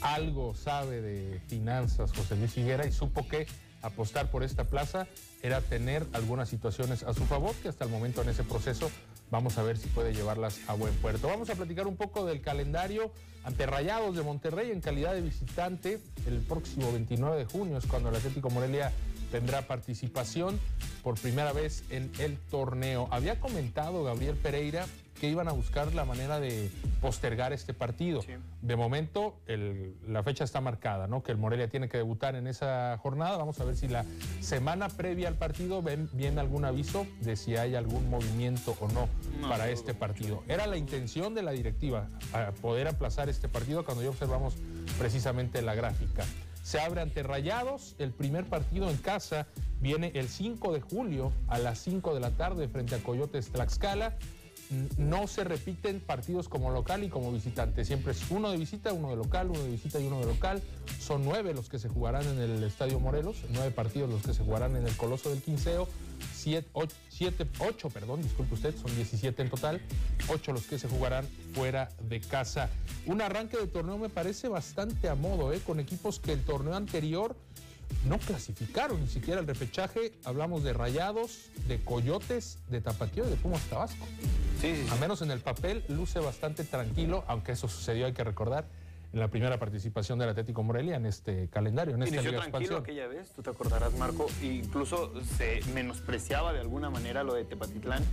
algo 0.02 0.56
sabe 0.56 1.02
de 1.02 1.40
finanzas 1.48 2.12
José 2.12 2.36
Luis 2.36 2.58
Higuera 2.58 2.86
y 2.86 2.92
supo 2.92 3.28
que 3.28 3.48
apostar 3.82 4.30
por 4.30 4.44
esta 4.44 4.66
plaza 4.66 5.08
era 5.42 5.62
tener 5.62 6.06
algunas 6.14 6.50
situaciones 6.50 7.04
a 7.04 7.14
su 7.14 7.26
favor, 7.26 7.56
que 7.56 7.70
hasta 7.70 7.86
el 7.86 7.92
momento 7.92 8.22
en 8.22 8.30
ese 8.30 8.44
proceso 8.44 8.90
vamos 9.30 9.58
a 9.58 9.64
ver 9.64 9.78
si 9.78 9.88
puede 9.90 10.14
llevarlas 10.14 10.60
a 10.68 10.74
buen 10.74 10.94
puerto. 10.96 11.28
Vamos 11.28 11.50
a 11.50 11.56
platicar 11.56 11.88
un 11.88 11.96
poco 11.96 12.26
del 12.26 12.42
calendario 12.42 13.12
ante 13.44 13.66
Rayados 13.66 14.16
de 14.16 14.24
Monterrey 14.24 14.72
en 14.72 14.82
calidad 14.82 15.14
de 15.14 15.22
visitante. 15.22 16.00
El 16.26 16.40
próximo 16.40 16.92
29 16.92 17.38
de 17.38 17.46
junio 17.46 17.78
es 17.78 17.86
cuando 17.86 18.10
el 18.10 18.16
Atlético 18.16 18.50
Morelia 18.50 18.92
tendrá 19.32 19.62
participación 19.68 20.60
por 21.04 21.20
primera 21.20 21.54
vez 21.54 21.84
en 21.90 22.12
el 22.20 22.38
torneo. 22.38 23.08
Había 23.12 23.40
comentado 23.40 24.04
Gabriel 24.04 24.36
Pereira 24.36 24.86
que 25.20 25.30
iban 25.30 25.48
a 25.48 25.52
buscar 25.52 25.94
la 25.94 26.06
manera 26.06 26.40
de 26.40 26.70
postergar 27.02 27.54
este 27.54 27.74
partido. 27.74 28.22
Sí. 28.22 28.34
De 28.62 28.76
momento, 28.76 29.36
el- 29.48 29.96
la 30.08 30.24
fecha 30.24 30.44
está 30.44 30.62
marcada, 30.62 31.08
¿no? 31.08 31.24
Que 31.24 31.32
el 31.32 31.38
Morelia 31.38 31.68
tiene 31.70 31.90
que 31.90 31.98
debutar 31.98 32.36
en 32.36 32.48
esa 32.48 32.98
jornada. 33.02 33.38
Vamos 33.38 33.60
a 33.60 33.66
ver 33.66 33.76
si 33.76 33.88
la 33.88 34.06
semana 34.42 34.90
previa 34.90 35.28
al 35.28 35.36
partido 35.36 35.82
ven, 35.82 36.10
viene 36.14 36.40
algún 36.42 36.66
aviso 36.66 37.06
de 37.22 37.36
si 37.36 37.56
hay 37.56 37.76
algún 37.76 38.10
movimiento 38.10 38.76
o 38.80 38.88
no, 38.90 39.08
No, 39.42 39.50
para 39.50 39.70
este 39.70 39.94
partido. 39.94 40.44
Era 40.48 40.68
la 40.68 40.78
intención 40.78 41.34
de 41.36 41.44
la 41.44 41.52
directiva, 41.52 42.08
a 42.34 42.52
poder 42.52 42.88
aplazar 42.88 43.30
este 43.30 43.48
partido 43.50 43.84
cuando 43.86 44.04
ya 44.04 44.10
observamos 44.10 44.56
precisamente 44.98 45.62
la 45.62 45.76
gráfica. 45.76 46.24
Se 46.64 46.80
abre 46.82 47.02
ante 47.02 47.24
Rayados, 47.24 47.96
el 47.98 48.12
primer 48.12 48.46
partido 48.46 48.90
en 48.90 48.98
casa 48.98 49.48
viene 49.80 50.12
el 50.16 50.28
5 50.28 50.74
de 50.74 50.82
julio 50.82 51.32
a 51.48 51.60
las 51.60 51.80
5 51.80 52.14
de 52.14 52.20
la 52.20 52.32
tarde 52.32 52.68
frente 52.68 52.96
a 52.96 52.98
Coyotes 53.00 53.50
Tlaxcala. 53.52 54.16
No 54.98 55.28
se 55.28 55.44
repiten 55.44 56.00
partidos 56.00 56.50
como 56.50 56.72
local 56.72 57.04
y 57.04 57.10
como 57.10 57.32
visitante. 57.32 57.86
Siempre 57.86 58.12
es 58.12 58.30
uno 58.30 58.52
de 58.52 58.58
visita, 58.58 58.92
uno 58.94 59.10
de 59.10 59.16
local, 59.16 59.50
uno 59.50 59.60
de 59.62 59.70
visita 59.70 60.00
y 60.00 60.08
uno 60.08 60.20
de 60.20 60.26
local. 60.26 60.62
Son 61.00 61.24
nueve 61.24 61.54
los 61.54 61.70
que 61.70 61.80
se 61.80 61.88
jugarán 61.90 62.26
en 62.28 62.40
el 62.40 62.64
Estadio 62.64 63.00
Morelos, 63.00 63.38
nueve 63.54 63.72
partidos 63.72 64.10
los 64.10 64.22
que 64.24 64.34
se 64.34 64.44
jugarán 64.44 64.76
en 64.76 64.86
el 64.88 64.96
Coloso 64.98 65.30
del 65.30 65.42
Quinceo, 65.42 65.88
siete- 66.34 67.48
ocho, 67.60 67.90
perdón, 67.90 68.22
disculpe 68.22 68.54
usted, 68.56 68.76
son 68.76 68.94
17 68.96 69.42
en 69.42 69.50
total, 69.50 69.82
ocho 70.30 70.52
los 70.54 70.66
que 70.66 70.78
se 70.80 70.88
jugarán 70.88 71.28
fuera 71.54 71.90
de 72.10 72.20
casa. 72.22 72.70
Un 73.06 73.22
arranque 73.22 73.58
de 73.58 73.68
torneo 73.68 73.98
me 73.98 74.10
parece 74.10 74.48
bastante 74.48 75.10
a 75.10 75.16
modo, 75.16 75.52
¿eh? 75.54 75.60
con 75.66 75.80
equipos 75.80 76.20
que 76.20 76.34
el 76.34 76.44
torneo 76.44 76.76
anterior 76.76 77.36
no 78.06 78.18
clasificaron 78.20 79.02
ni 79.02 79.08
siquiera 79.08 79.40
el 79.42 79.48
repechaje. 79.48 80.14
Hablamos 80.24 80.64
de 80.64 80.74
Rayados, 80.74 81.50
de 81.68 81.84
Coyotes, 81.84 82.60
de 82.70 82.82
Tapatío 82.82 83.26
y 83.26 83.30
de 83.30 83.36
Pumas 83.36 83.62
Tabasco. 83.64 84.06
Sí, 84.62 84.76
sí, 84.76 84.84
sí. 84.84 84.90
Al 84.92 85.00
menos 85.00 85.22
en 85.22 85.32
el 85.32 85.40
papel 85.40 85.84
luce 85.90 86.20
bastante 86.20 86.64
tranquilo, 86.64 87.24
aunque 87.28 87.52
eso 87.54 87.68
sucedió, 87.68 88.06
hay 88.06 88.14
que 88.14 88.24
recordar, 88.24 88.66
en 89.14 89.20
la 89.20 89.30
primera 89.30 89.58
participación 89.58 90.20
del 90.20 90.30
Atlético 90.30 90.64
Morelia 90.64 90.96
en 90.96 91.06
este 91.06 91.48
calendario, 91.50 91.96
en 91.96 92.04
esta 92.04 92.16
Inició 92.16 92.32
Liga 92.32 92.44
tranquilo 92.44 92.78
Expansión. 92.78 92.84
aquella 92.84 93.08
vez, 93.08 93.32
tú 93.32 93.42
te 93.42 93.50
acordarás, 93.50 93.98
Marco. 93.98 94.28
e 94.42 94.46
Incluso 94.46 95.14
se 95.38 95.62
menospreciaba 95.74 96.54
de 96.54 96.60
alguna 96.60 96.90
manera 96.90 97.24
lo 97.24 97.34
de 97.34 97.46
Tepatitlán 97.46 98.04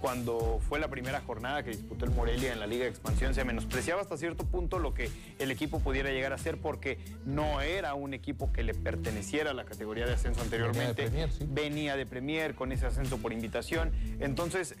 cuando 0.00 0.60
fue 0.68 0.80
la 0.80 0.88
primera 0.88 1.20
jornada 1.20 1.62
que 1.62 1.70
disputó 1.70 2.04
el 2.04 2.10
Morelia 2.10 2.52
en 2.52 2.60
la 2.60 2.66
Liga 2.66 2.84
de 2.84 2.90
Expansión. 2.90 3.34
Se 3.34 3.44
menospreciaba 3.44 4.00
hasta 4.00 4.16
cierto 4.16 4.44
punto 4.44 4.78
lo 4.78 4.94
que 4.94 5.10
el 5.38 5.50
equipo 5.50 5.80
pudiera 5.80 6.10
llegar 6.10 6.32
a 6.32 6.38
ser 6.38 6.58
porque 6.58 6.98
no 7.26 7.60
era 7.60 7.94
un 7.94 8.14
equipo 8.14 8.52
que 8.52 8.62
le 8.62 8.74
perteneciera 8.74 9.50
a 9.50 9.54
la 9.54 9.64
categoría 9.64 10.06
de 10.06 10.14
ascenso 10.14 10.40
anteriormente. 10.40 11.04
Premier, 11.04 11.30
sí. 11.30 11.46
Venía 11.48 11.96
de 11.96 12.06
Premier 12.06 12.54
con 12.54 12.72
ese 12.72 12.86
ascenso 12.86 13.18
por 13.18 13.32
invitación. 13.32 13.92
Entonces. 14.20 14.74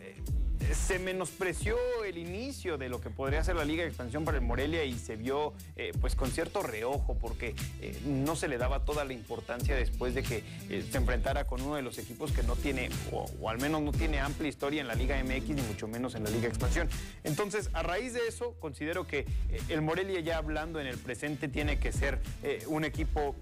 Se 0.74 0.98
menospreció 0.98 1.76
el 2.04 2.18
inicio 2.18 2.78
de 2.78 2.88
lo 2.88 3.00
que 3.00 3.10
podría 3.10 3.42
ser 3.42 3.56
la 3.56 3.64
Liga 3.64 3.82
de 3.82 3.88
Expansión 3.88 4.24
para 4.24 4.38
el 4.38 4.44
Morelia 4.44 4.84
y 4.84 4.98
se 4.98 5.16
vio 5.16 5.52
eh, 5.76 5.92
pues 6.00 6.14
con 6.14 6.30
cierto 6.30 6.62
reojo 6.62 7.16
porque 7.18 7.54
eh, 7.80 7.98
no 8.06 8.36
se 8.36 8.48
le 8.48 8.58
daba 8.58 8.84
toda 8.84 9.04
la 9.04 9.12
importancia 9.12 9.74
después 9.74 10.14
de 10.14 10.22
que 10.22 10.44
eh, 10.68 10.86
se 10.90 10.98
enfrentara 10.98 11.44
con 11.44 11.60
uno 11.62 11.76
de 11.76 11.82
los 11.82 11.98
equipos 11.98 12.32
que 12.32 12.42
no 12.42 12.56
tiene 12.56 12.90
o, 13.12 13.30
o 13.40 13.50
al 13.50 13.58
menos 13.58 13.82
no 13.82 13.92
tiene 13.92 14.20
amplia 14.20 14.48
historia 14.48 14.80
en 14.80 14.88
la 14.88 14.94
Liga 14.94 15.22
MX 15.22 15.48
ni 15.48 15.62
mucho 15.62 15.88
menos 15.88 16.14
en 16.14 16.24
la 16.24 16.30
Liga 16.30 16.42
de 16.42 16.48
Expansión. 16.48 16.88
Entonces, 17.24 17.70
a 17.72 17.82
raíz 17.82 18.12
de 18.12 18.26
eso, 18.28 18.54
considero 18.60 19.06
que 19.06 19.26
el 19.68 19.82
Morelia 19.82 20.20
ya 20.20 20.36
hablando 20.38 20.80
en 20.80 20.86
el 20.86 20.98
presente 20.98 21.48
tiene 21.48 21.78
que 21.78 21.92
ser 21.92 22.20
un 22.66 22.84
equipo 22.84 23.34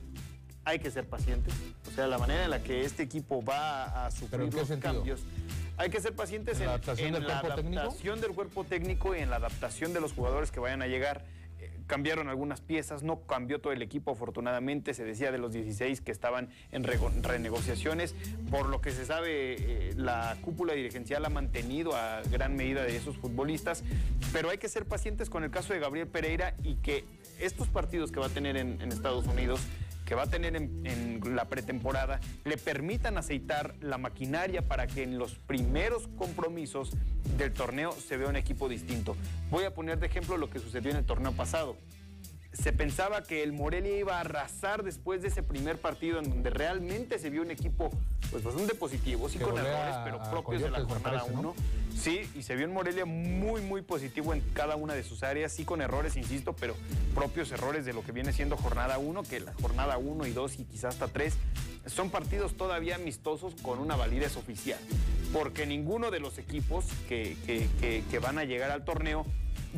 hay 0.68 0.78
que 0.78 0.90
ser 0.90 1.06
pacientes. 1.06 1.54
O 1.90 1.94
sea, 1.94 2.06
la 2.06 2.18
manera 2.18 2.44
en 2.44 2.50
la 2.50 2.62
que 2.62 2.84
este 2.84 3.02
equipo 3.02 3.42
va 3.42 4.06
a 4.06 4.10
¿Pero 4.10 4.44
sufrir 4.44 4.54
los 4.54 4.68
sentido? 4.68 4.92
cambios. 4.94 5.20
Hay 5.78 5.90
que 5.90 6.00
ser 6.00 6.12
pacientes 6.12 6.58
¿En 6.58 6.66
la 6.66 6.72
adaptación 6.72 7.06
en 7.08 7.12
del 7.14 7.26
la 7.26 7.40
cuerpo 7.40 7.56
técnico? 7.56 7.80
adaptación 7.80 8.20
del 8.20 8.30
cuerpo 8.32 8.64
técnico 8.64 9.16
y 9.16 9.20
en 9.20 9.30
la 9.30 9.36
adaptación 9.36 9.92
de 9.92 10.00
los 10.00 10.12
jugadores 10.12 10.50
que 10.50 10.58
vayan 10.58 10.82
a 10.82 10.88
llegar. 10.88 11.24
Eh, 11.60 11.70
cambiaron 11.86 12.28
algunas 12.28 12.60
piezas, 12.60 13.02
no 13.04 13.20
cambió 13.26 13.60
todo 13.60 13.72
el 13.72 13.80
equipo 13.82 14.10
afortunadamente, 14.12 14.92
se 14.92 15.04
decía 15.04 15.30
de 15.32 15.38
los 15.38 15.52
16 15.52 16.00
que 16.00 16.10
estaban 16.12 16.50
en 16.72 16.84
renegociaciones, 16.84 18.14
por 18.50 18.68
lo 18.68 18.80
que 18.80 18.90
se 18.90 19.06
sabe 19.06 19.56
eh, 19.58 19.92
la 19.96 20.36
cúpula 20.40 20.74
dirigencial 20.74 21.24
ha 21.24 21.30
mantenido 21.30 21.96
a 21.96 22.22
gran 22.30 22.54
medida 22.56 22.82
de 22.82 22.96
esos 22.96 23.16
futbolistas, 23.16 23.82
pero 24.32 24.50
hay 24.50 24.58
que 24.58 24.68
ser 24.68 24.84
pacientes 24.84 25.30
con 25.30 25.42
el 25.44 25.50
caso 25.50 25.72
de 25.72 25.80
Gabriel 25.80 26.06
Pereira 26.08 26.54
y 26.62 26.74
que 26.76 27.04
estos 27.40 27.68
partidos 27.68 28.12
que 28.12 28.20
va 28.20 28.26
a 28.26 28.30
tener 28.30 28.56
en, 28.56 28.80
en 28.80 28.92
Estados 28.92 29.26
Unidos 29.26 29.60
que 30.08 30.14
va 30.14 30.22
a 30.22 30.26
tener 30.26 30.56
en, 30.56 31.20
la 31.36 31.44
pretemporada 31.50 32.18
le 32.46 32.56
permitan 32.56 33.18
aceitar 33.18 33.74
la 33.82 33.98
maquinaria 33.98 34.66
para 34.66 34.86
que 34.86 35.02
en 35.02 35.18
los 35.18 35.34
primeros 35.34 36.08
compromisos 36.16 36.92
del 37.36 37.52
torneo 37.52 37.92
se 37.92 38.16
vea 38.16 38.28
un 38.28 38.36
equipo 38.36 38.70
distinto. 38.70 39.16
Voy 39.50 39.64
a 39.64 39.74
poner 39.74 39.98
de 39.98 40.06
ejemplo 40.06 40.38
lo 40.38 40.48
que 40.48 40.60
sucedió 40.60 40.92
en 40.92 40.96
el 40.96 41.04
torneo 41.04 41.32
pasado. 41.32 41.76
Se 42.62 42.72
pensaba 42.72 43.22
que 43.22 43.42
el 43.42 43.52
Morelia 43.52 43.96
iba 43.98 44.16
a 44.16 44.20
arrasar 44.20 44.82
después 44.82 45.22
de 45.22 45.28
ese 45.28 45.42
primer 45.42 45.78
partido 45.80 46.18
en 46.18 46.28
donde 46.28 46.50
realmente 46.50 47.18
se 47.18 47.30
vio 47.30 47.42
un 47.42 47.50
equipo 47.50 47.90
pues 48.30 48.42
bastante 48.42 48.74
positivo, 48.74 49.28
sí 49.28 49.38
Que 49.38 49.44
con 49.44 49.56
errores, 49.58 49.94
pero 50.04 50.18
propios 50.30 50.62
de 50.62 50.70
la 50.70 50.80
jornada 50.84 51.20
parece, 51.20 51.32
¿no? 51.34 51.50
1. 51.50 51.54
Sí, 51.96 52.28
y 52.34 52.42
se 52.42 52.56
vio 52.56 52.66
en 52.66 52.72
Morelia 52.72 53.04
muy, 53.06 53.60
muy 53.62 53.82
positivo 53.82 54.34
en 54.34 54.40
cada 54.54 54.76
una 54.76 54.94
de 54.94 55.02
sus 55.02 55.22
áreas, 55.22 55.52
sí 55.52 55.64
con 55.64 55.80
errores, 55.80 56.16
insisto, 56.16 56.54
pero 56.54 56.74
propios 57.14 57.50
errores 57.52 57.84
de 57.84 57.92
lo 57.92 58.02
que 58.04 58.12
viene 58.12 58.32
siendo 58.32 58.56
jornada 58.56 58.98
1, 58.98 59.22
que 59.22 59.40
la 59.40 59.54
jornada 59.54 59.96
1 59.98 60.26
y 60.26 60.32
2 60.32 60.58
y 60.58 60.64
quizás 60.64 60.94
hasta 60.94 61.08
3 61.08 61.34
son 61.86 62.10
partidos 62.10 62.56
todavía 62.56 62.96
amistosos 62.96 63.54
con 63.62 63.78
una 63.78 63.96
validez 63.96 64.36
oficial, 64.36 64.78
porque 65.32 65.64
ninguno 65.64 66.10
de 66.10 66.20
los 66.20 66.38
equipos 66.38 66.84
que, 67.08 67.36
que- 67.46 67.68
que- 67.80 68.04
que 68.10 68.18
van 68.18 68.38
a 68.38 68.44
llegar 68.44 68.70
al 68.72 68.84
torneo 68.84 69.24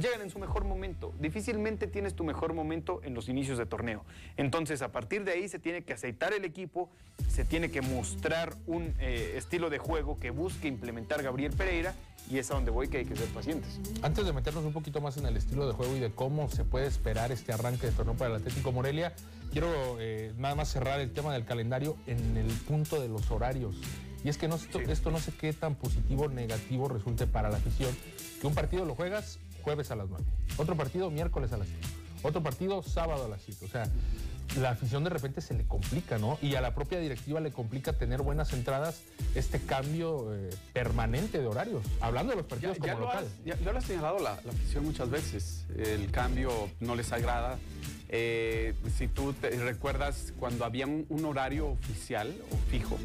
llegan 0.01 0.23
en 0.23 0.31
su 0.31 0.39
mejor 0.39 0.65
momento. 0.65 1.13
Difícilmente 1.21 1.87
tienes 1.87 2.15
tu 2.15 2.25
mejor 2.25 2.55
momento 2.55 3.01
en 3.05 3.15
los 3.15 3.29
inicios 3.29 3.59
de 3.59 3.67
torneo. 3.67 4.05
Entonces, 4.37 4.83
a 4.83 4.91
partir 4.91 5.25
de 5.25 5.33
ahí 5.33 5.49
se 5.49 5.59
tiene 5.59 5.83
que 5.83 5.93
aceitar 5.93 6.33
el 6.33 6.45
equipo, 6.45 6.91
se 7.29 7.45
tiene 7.45 7.71
que 7.71 7.83
mostrar 7.83 8.55
un 8.67 8.95
eh, 8.99 9.35
estilo 9.37 9.71
de 9.71 9.79
juego 9.79 10.19
que 10.19 10.31
busque 10.31 10.69
implementar 10.69 11.23
Gabriel 11.23 11.53
Pereira 11.53 11.95
y 12.31 12.39
es 12.39 12.51
a 12.51 12.55
donde 12.55 12.71
voy 12.71 12.89
que 12.89 12.99
hay 12.99 13.05
que 13.05 13.17
ser 13.17 13.29
pacientes. 13.29 13.81
Antes 14.03 14.25
de 14.25 14.33
meternos 14.33 14.65
un 14.65 14.73
poquito 14.73 15.01
más 15.01 15.17
en 15.17 15.27
el 15.27 15.37
estilo 15.37 15.67
de 15.67 15.73
juego 15.73 15.97
y 15.97 16.01
de 16.01 16.11
cómo 16.11 16.49
se 16.49 16.65
puede 16.65 16.87
esperar 16.87 17.33
este 17.33 17.53
arranque 17.53 17.87
de 17.87 17.93
torneo 17.93 18.15
para 18.15 18.31
el 18.31 18.37
Atlético 18.41 18.73
Morelia, 18.73 19.13
quiero 19.53 19.69
eh, 20.01 20.33
nada 20.39 20.55
más 20.55 20.69
cerrar 20.69 21.01
el 21.01 21.13
tema 21.13 21.33
del 21.33 21.45
calendario 21.45 21.97
en 22.07 22.37
el 22.37 22.47
punto 22.47 23.01
de 23.01 23.09
los 23.09 23.31
horarios. 23.31 23.77
Y 24.23 24.29
es 24.29 24.37
que 24.37 24.49
no, 24.49 24.57
esto, 24.57 24.81
esto 24.81 25.11
no 25.11 25.19
sé 25.19 25.33
qué 25.33 25.53
tan 25.53 25.75
positivo 25.75 26.25
o 26.25 26.29
negativo 26.29 26.89
resulte 26.89 27.27
para 27.27 27.49
la 27.49 27.57
afición, 27.57 27.95
que 28.41 28.47
un 28.47 28.55
partido 28.55 28.85
lo 28.85 28.95
juegas 28.95 29.39
jueves 29.63 29.91
a 29.91 29.97
las 29.97 30.09
9, 30.09 30.25
otro 30.57 30.77
partido 30.77 31.11
miércoles 31.11 31.53
a 31.53 31.57
las 31.57 31.69
5, 31.69 31.81
otro 32.23 32.43
partido 32.43 32.83
sábado 32.83 33.25
a 33.25 33.29
las 33.29 33.43
7. 33.43 33.65
O 33.65 33.69
sea, 33.69 33.85
la 34.59 34.71
afición 34.71 35.05
de 35.05 35.11
repente 35.11 35.41
se 35.41 35.55
le 35.55 35.65
complica, 35.65 36.19
¿no? 36.19 36.39
Y 36.43 36.55
a 36.57 36.61
la 36.61 36.75
propia 36.75 36.99
directiva 36.99 37.41
le 37.41 37.53
complica 37.53 37.93
tener 37.93 38.23
buenas 38.23 38.53
entradas 38.53 39.03
este 39.35 39.61
cambio 39.61 40.35
eh, 40.35 40.51
permanente 40.73 41.39
de 41.39 41.47
horarios, 41.47 41.83
hablando 42.01 42.31
de 42.33 42.37
los 42.39 42.47
partidos 42.47 42.77
ya, 42.79 42.81
como 42.95 43.01
lo 43.01 43.07
local. 43.07 43.25
has- 43.27 43.45
ya, 43.45 43.57
ya 43.65 43.73
lo 43.73 43.79
ha 43.79 43.83
señalado 43.83 44.19
la, 44.19 44.41
la 44.45 44.51
afición 44.53 44.85
muchas 44.85 45.09
veces. 45.11 45.65
El 45.77 46.11
cambio 46.11 46.51
no 46.81 46.95
les 46.97 47.13
agrada. 47.13 47.59
Eh, 48.13 48.75
si 48.99 49.07
tú 49.07 49.33
te 49.35 49.51
recuerdas 49.51 50.33
cuando 50.41 50.65
había 50.65 50.85
un, 50.85 51.07
un 51.11 51.25
horario 51.27 51.69
oficial 51.69 52.35
o 52.51 52.57
fijo, 52.69 52.99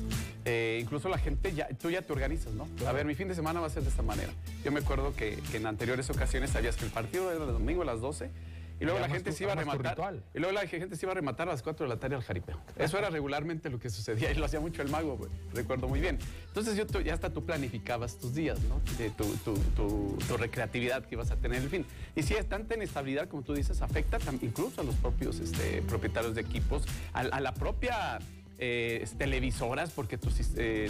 eh, 0.46 0.80
incluso 0.82 1.10
la 1.10 1.20
gente 1.20 1.54
ya, 1.54 1.68
tú 1.80 1.92
ya 1.92 2.02
te 2.02 2.12
organizas, 2.12 2.54
¿no? 2.54 2.68
A 2.88 2.92
ver, 2.92 3.06
mi 3.06 3.14
fin 3.14 3.28
de 3.28 3.36
semana 3.36 3.60
va 3.60 3.68
a 3.68 3.70
ser 3.70 3.84
de 3.84 3.90
esta 3.90 4.02
manera. 4.02 4.32
Yo 4.64 4.72
me 4.72 4.80
acuerdo 4.80 5.16
que, 5.16 5.36
que 5.52 5.58
en 5.58 5.68
anteriores 5.68 6.10
ocasiones 6.10 6.50
sabías 6.50 6.76
que 6.76 6.86
el 6.86 6.92
partido 6.92 7.32
era 7.32 7.44
el 7.46 7.52
domingo 7.52 7.84
a 7.84 7.86
las 7.86 8.02
12 8.02 8.32
y 8.80 8.84
luego 8.86 9.00
la 9.00 9.08
gente 9.10 9.32
se 9.32 9.44
iba 9.44 9.54
a 9.54 9.56
rematar. 9.78 9.96
Y 10.34 10.40
luego 10.40 10.54
la 10.54 10.68
gente 10.68 10.96
se 10.96 11.06
iba 11.06 11.12
a 11.12 11.16
rematar 11.16 11.48
a 11.48 11.52
las 11.52 11.64
4 11.64 11.86
de 11.86 11.94
la 11.94 12.00
tarde 12.00 12.16
al 12.16 12.24
jaripeo. 12.24 12.60
Eso 12.78 12.98
era 12.98 13.10
regularmente 13.10 13.70
lo 13.70 13.80
que 13.80 13.90
sucedía 13.90 14.32
y 14.32 14.36
lo 14.36 14.46
hacía 14.46 14.60
mucho 14.60 14.82
el 14.82 14.90
mago, 14.90 15.18
recuerdo 15.54 15.88
muy 15.88 16.00
bien. 16.02 16.20
Entonces 16.48 16.76
yo 16.76 16.86
ya 17.02 17.14
hasta 17.14 17.30
tú 17.32 17.46
planificabas 17.46 18.18
tus 18.18 18.34
días, 18.36 18.60
¿no? 18.64 18.82
De 18.98 19.10
tu, 19.12 19.24
tu- 19.38 19.58
tu- 19.76 20.18
tu 20.28 20.38
recreatividad 20.38 21.06
que 21.06 21.16
ibas 21.16 21.32
a 21.32 21.38
tener 21.38 21.62
el 21.62 21.70
fin. 21.70 21.86
Y 22.16 22.24
si 22.24 22.34
es 22.34 22.48
tanta 22.50 22.76
inestabilidad, 22.76 23.28
como 23.30 23.44
tú 23.44 23.54
dices, 23.54 23.82
afecta 23.82 24.18
incluso 24.42 24.82
a 24.82 24.84
los 24.84 24.96
propios 24.96 25.40
este, 25.40 25.82
propietarios 25.84 26.36
de 26.36 26.42
equipos, 26.42 26.84
a, 27.14 27.20
a 27.22 27.40
la 27.40 27.54
propia... 27.54 28.20
eh, 28.58 29.06
televisoras, 29.18 29.92
porque 29.92 30.18
tus 30.18 30.34
eh, 30.56 30.90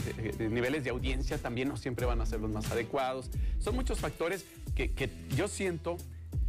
niveles 0.51 0.83
de 0.83 0.91
audiencia 0.91 1.39
también 1.39 1.67
no 1.67 1.77
siempre 1.77 2.05
van 2.05 2.21
a 2.21 2.25
ser 2.27 2.39
los 2.39 2.51
más 2.51 2.69
adecuados. 2.71 3.31
Son 3.59 3.73
muchos 3.75 3.99
factores 3.99 4.45
que, 4.75 4.91
que 4.91 5.09
yo 5.35 5.47
siento 5.47 5.97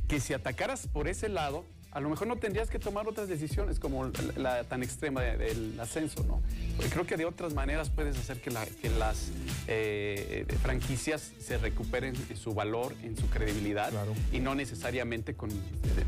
que 0.09 0.21
si 0.21 0.33
atacaras 0.35 0.87
por 0.87 1.09
ese 1.09 1.29
lado, 1.29 1.65
a 1.93 2.01
lo 2.01 2.11
mejor 2.11 2.27
no 2.29 2.37
tendrías 2.37 2.69
que 2.69 2.79
tomar 2.79 3.09
otras 3.09 3.27
decisiones 3.27 3.79
como 3.81 4.05
la, 4.05 4.13
la 4.37 4.65
tan 4.65 4.83
extrema 4.83 5.23
de- 5.23 5.39
del 5.39 5.81
ascenso, 5.81 6.23
¿no? 6.25 6.43
Porque 6.77 6.91
creo 6.91 7.07
que 7.07 7.17
de 7.17 7.25
otras 7.25 7.55
maneras 7.55 7.89
puedes 7.89 8.19
hacer 8.19 8.41
que, 8.43 8.51
la- 8.51 8.67
que 8.67 8.91
las 8.91 9.31
eh, 9.67 10.47
franquicias 10.63 11.33
se 11.41 11.57
recuperen 11.57 12.15
en 12.29 12.37
su 12.37 12.53
valor, 12.53 12.95
en 13.03 13.17
su 13.17 13.27
credibilidad 13.31 13.91
Claro. 13.91 14.15
y 14.31 14.41
no 14.41 14.55
necesariamente 14.55 15.35
con 15.35 15.51
eh, 15.51 15.55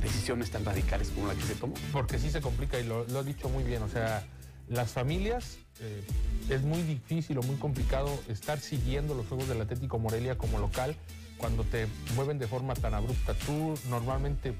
decisiones 0.02 0.50
tan 0.50 0.64
radicales 0.64 1.08
como 1.08 1.26
la 1.28 1.34
que 1.34 1.42
se 1.42 1.54
tomó. 1.54 1.74
Porque 1.92 2.18
sí 2.18 2.30
se 2.30 2.40
complica 2.42 2.78
y 2.78 2.84
lo, 2.84 3.04
lo 3.08 3.20
has 3.20 3.26
dicho 3.26 3.48
muy 3.48 3.64
bien. 3.64 3.82
O 3.82 3.88
sea, 3.88 4.26
las 4.68 4.90
familias 4.92 5.56
eh, 5.80 6.02
es 6.50 6.60
muy 6.62 6.82
difícil 6.82 7.38
o 7.38 7.42
muy 7.42 7.56
complicado 7.56 8.10
estar 8.28 8.60
siguiendo 8.60 9.14
los 9.14 9.26
juegos 9.26 9.48
del 9.48 9.60
Atlético 9.62 9.98
Morelia 9.98 10.36
como 10.36 10.58
local 10.58 10.94
cuando 11.38 11.64
te 11.64 11.86
mueven 12.14 12.38
de 12.38 12.46
forma 12.46 12.74
tan 12.74 12.94
abrupta. 12.94 13.34
Tú 13.34 13.74
normalmente 13.88 14.54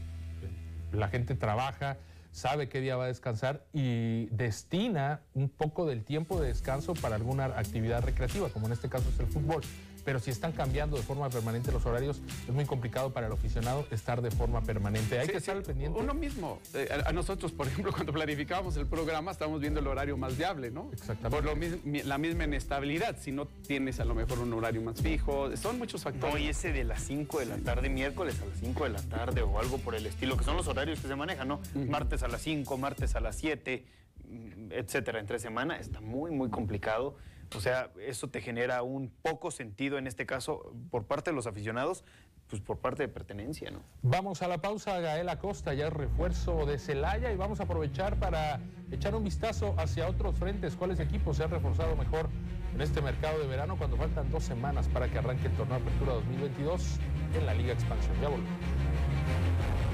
la 0.93 1.09
gente 1.09 1.35
trabaja, 1.35 1.99
sabe 2.33 2.69
qué 2.69 2.81
día 2.81 2.97
va 2.97 3.05
a 3.05 3.09
descansar 3.09 3.65
y 3.73 4.27
destina 4.27 5.21
un 5.35 5.49
poco 5.49 5.87
del 5.87 6.05
tiempo 6.05 6.41
de 6.41 6.49
descanso 6.49 6.95
para 6.95 7.17
alguna 7.17 7.47
actividad 7.47 8.03
recreativa, 8.03 8.49
como 8.49 8.67
en 8.67 8.73
este 8.73 8.89
caso 8.89 9.09
es 9.11 9.19
el 9.21 9.27
fútbol. 9.27 9.63
Pero 10.09 10.21
si 10.21 10.31
están 10.31 10.53
cambiando 10.53 10.97
de 10.97 11.03
forma 11.03 11.29
permanente 11.29 11.71
los 11.71 11.85
horarios, 11.85 12.23
es 12.49 12.55
muy 12.55 12.65
complicado 12.65 13.13
para 13.13 13.27
el 13.27 13.33
aficionado 13.35 13.87
estar 13.91 14.23
de 14.23 14.31
forma 14.31 14.63
permanente. 14.63 15.19
Hay 15.19 15.27
Sí, 15.27 15.33
que 15.33 15.37
estar 15.37 15.59
sí, 15.59 15.63
pendiente. 15.67 16.01
Uno 16.01 16.15
mismo. 16.15 16.61
eh, 16.73 16.89
a, 17.05 17.11
a 17.11 17.13
nosotros, 17.13 17.53
por 17.53 17.67
ejemplo, 17.67 17.93
cuando 17.93 18.11
planificábamos 18.15 18.75
el 18.79 18.87
programa, 18.87 19.33
estábamos 19.33 19.61
viendo 19.61 19.81
el 19.81 19.87
horario 19.87 20.17
más 20.17 20.35
viable, 20.39 20.71
¿no? 20.71 20.89
Exactamente. 20.95 21.29
Por 21.29 21.45
lo 21.45 21.55
mi- 21.85 22.03
la 22.05 22.17
misma 22.17 22.45
inestabilidad. 22.45 23.19
Si 23.21 23.33
no 23.33 23.45
tienes 23.45 24.01
a 24.01 24.07
lo 24.07 24.15
mejor 24.15 24.39
un 24.39 24.51
horario 24.55 24.81
más 24.81 24.99
fijo, 25.03 25.55
son 25.59 25.77
muchos 25.77 26.05
factores. 26.05 26.35
No, 26.35 26.41
y 26.41 26.49
ese 26.49 26.73
de 26.73 26.85
las 26.85 27.03
5 27.03 27.41
de 27.41 27.45
la 27.45 27.59
tarde, 27.59 27.91
miércoles 27.91 28.41
a 28.41 28.47
las 28.47 28.59
5 28.61 28.85
de 28.85 28.89
la 28.91 29.03
tarde 29.03 29.43
o 29.43 29.59
algo 29.61 29.77
por 29.77 29.95
el 29.95 30.07
estilo, 30.07 30.39
que 30.39 30.45
son 30.45 30.57
los 30.57 30.69
horarios 30.69 31.01
que 31.01 31.09
se 31.09 31.17
manejan, 31.17 31.49
¿no? 31.49 31.61
Martes 31.75 32.23
a 32.23 32.29
las 32.29 32.41
5, 32.41 32.79
martes 32.79 33.15
a 33.15 33.21
las 33.21 33.37
7, 33.37 33.85
mm, 34.25 34.73
etcétera, 34.73 35.21
entre 35.21 35.39
semana, 35.39 35.77
está 35.77 36.01
muy, 36.01 36.31
muy 36.31 36.49
complicado. 36.49 37.19
O 37.57 37.61
sea, 37.61 37.91
eso 38.01 38.29
te 38.29 38.41
genera 38.41 38.83
un 38.83 39.11
poco 39.23 39.51
sentido, 39.51 39.99
en 39.99 40.07
este 40.07 40.27
caso, 40.27 40.73
por 40.91 41.05
parte 41.05 41.31
de 41.31 41.35
los 41.35 41.47
aficionados, 41.47 42.05
pues 42.49 42.63
por 42.63 42.79
parte 42.79 43.03
de 43.03 43.09
pertenencia, 43.09 43.71
¿no? 43.71 43.81
Vamos 44.03 44.43
a 44.43 44.49
la 44.49 44.59
pausa, 44.59 45.01
Gael 45.01 45.29
Acosta, 45.29 45.75
ya 45.75 45.91
refuerzo 45.91 46.65
de 46.67 46.79
Celaya 46.79 47.31
y 47.33 47.37
vamos 47.37 47.61
a 47.61 47.65
aprovechar 47.65 48.17
para 48.19 48.61
echar 48.91 49.15
un 49.15 49.25
vistazo 49.25 49.75
hacia 49.79 50.09
otros 50.09 50.39
frentes, 50.39 50.75
cuáles 50.75 50.99
equipos 50.99 51.37
se 51.37 51.45
han 51.45 51.51
reforzado 51.51 51.95
mejor 51.97 52.31
en 52.75 52.81
este 52.81 53.03
mercado 53.03 53.39
de 53.39 53.47
verano 53.47 53.77
cuando 53.77 53.97
faltan 53.97 54.31
dos 54.31 54.45
semanas 54.45 54.89
para 54.89 55.09
que 55.09 55.19
arranque 55.19 55.49
el 55.49 55.53
torneo 55.55 55.77
Apertura 55.77 56.15
2022 56.15 56.99
en 57.35 57.47
la 57.47 57.55
Liga 57.55 57.73
Expansión. 57.75 58.15
Ya 58.21 58.29
volvemos. 58.29 59.88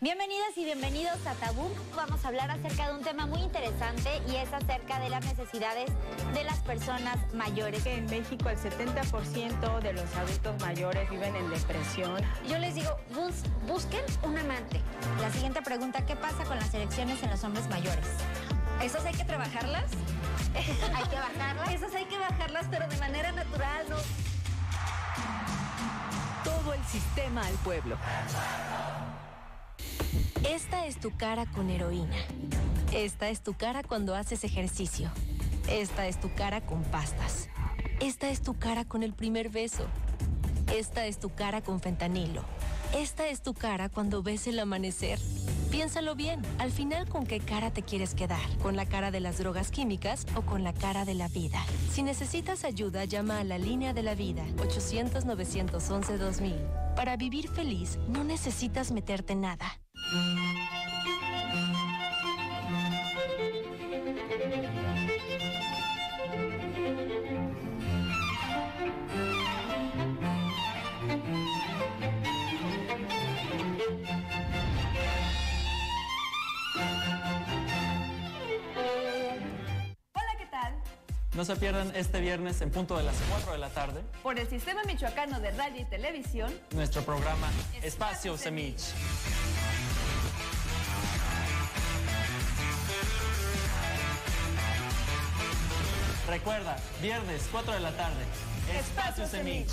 Bienvenidas 0.00 0.56
y 0.56 0.64
bienvenidos 0.64 1.26
a 1.26 1.34
Tabú. 1.34 1.68
Vamos 1.96 2.24
a 2.24 2.28
hablar 2.28 2.52
acerca 2.52 2.88
de 2.88 2.94
un 2.94 3.02
tema 3.02 3.26
muy 3.26 3.40
interesante 3.40 4.22
y 4.28 4.36
es 4.36 4.52
acerca 4.52 5.00
de 5.00 5.08
las 5.08 5.24
necesidades 5.24 5.90
de 6.34 6.44
las 6.44 6.60
personas 6.60 7.16
mayores. 7.34 7.82
que 7.82 7.96
en 7.96 8.06
México 8.06 8.48
el 8.48 8.56
70% 8.58 9.80
de 9.80 9.92
los 9.94 10.14
adultos 10.14 10.60
mayores 10.60 11.10
viven 11.10 11.34
en 11.34 11.50
depresión. 11.50 12.22
Yo 12.48 12.58
les 12.58 12.76
digo, 12.76 12.96
bus- 13.12 13.42
busquen 13.66 14.04
un 14.22 14.38
amante. 14.38 14.80
La 15.20 15.32
siguiente 15.32 15.62
pregunta, 15.62 16.06
¿qué 16.06 16.14
pasa 16.14 16.44
con 16.44 16.58
las 16.60 16.72
erecciones 16.72 17.20
en 17.24 17.30
los 17.30 17.42
hombres 17.42 17.68
mayores? 17.68 18.06
¿Esas 18.80 19.04
hay 19.04 19.14
que 19.14 19.24
trabajarlas? 19.24 19.86
¿Hay 20.54 21.08
que 21.08 21.16
bajarlas? 21.16 21.70
Esas 21.74 21.92
hay 21.96 22.04
que 22.04 22.18
bajarlas, 22.18 22.66
pero 22.70 22.86
de 22.86 22.96
manera 22.98 23.32
natural, 23.32 23.84
¿no? 23.90 23.96
Todo 26.44 26.72
el 26.74 26.84
sistema 26.84 27.44
al 27.44 27.54
pueblo. 27.54 27.96
Esta 30.48 30.86
es 30.86 30.98
tu 30.98 31.16
cara 31.16 31.46
con 31.46 31.70
heroína. 31.70 32.16
Esta 32.92 33.28
es 33.28 33.42
tu 33.42 33.54
cara 33.54 33.82
cuando 33.82 34.14
haces 34.14 34.44
ejercicio. 34.44 35.10
Esta 35.68 36.06
es 36.06 36.20
tu 36.20 36.32
cara 36.34 36.60
con 36.60 36.82
pastas. 36.84 37.48
Esta 38.00 38.30
es 38.30 38.42
tu 38.42 38.54
cara 38.54 38.84
con 38.84 39.02
el 39.02 39.12
primer 39.12 39.50
beso. 39.50 39.86
Esta 40.74 41.06
es 41.06 41.18
tu 41.18 41.30
cara 41.30 41.62
con 41.62 41.80
fentanilo. 41.80 42.44
Esta 42.94 43.28
es 43.28 43.42
tu 43.42 43.54
cara 43.54 43.88
cuando 43.88 44.22
ves 44.22 44.46
el 44.46 44.58
amanecer. 44.58 45.18
Piénsalo 45.70 46.14
bien, 46.14 46.42
al 46.58 46.72
final 46.72 47.08
con 47.08 47.26
qué 47.26 47.40
cara 47.40 47.70
te 47.70 47.82
quieres 47.82 48.14
quedar, 48.14 48.40
con 48.62 48.76
la 48.76 48.86
cara 48.86 49.10
de 49.10 49.20
las 49.20 49.36
drogas 49.36 49.70
químicas 49.70 50.26
o 50.34 50.40
con 50.42 50.64
la 50.64 50.72
cara 50.72 51.04
de 51.04 51.12
la 51.14 51.28
vida. 51.28 51.62
Si 51.92 52.02
necesitas 52.02 52.64
ayuda, 52.64 53.04
llama 53.04 53.38
a 53.38 53.44
la 53.44 53.58
línea 53.58 53.92
de 53.92 54.02
la 54.02 54.14
vida, 54.14 54.42
800-911-2000. 54.56 56.94
Para 56.96 57.18
vivir 57.18 57.48
feliz, 57.48 57.98
no 58.08 58.24
necesitas 58.24 58.90
meterte 58.90 59.34
nada. 59.34 59.78
Hola, 80.12 80.32
¿qué 80.38 80.46
tal? 80.46 80.74
No 81.34 81.44
se 81.44 81.56
pierdan 81.56 81.92
este 81.94 82.20
viernes 82.20 82.60
en 82.62 82.70
punto 82.70 82.96
de 82.96 83.02
las 83.04 83.14
4 83.30 83.52
de 83.52 83.58
la 83.58 83.68
tarde 83.68 84.02
Por 84.22 84.38
el 84.38 84.48
Sistema 84.48 84.82
Michoacano 84.84 85.40
de 85.40 85.50
Radio 85.52 85.82
y 85.82 85.84
Televisión, 85.84 86.52
nuestro 86.72 87.02
programa 87.02 87.48
Espacio 87.82 88.36
Semich. 88.36 88.92
Recuerda, 96.28 96.76
viernes 97.00 97.48
4 97.50 97.72
de 97.72 97.80
la 97.80 97.90
tarde, 97.92 98.22
Espacio 98.78 99.26
Semich. 99.26 99.70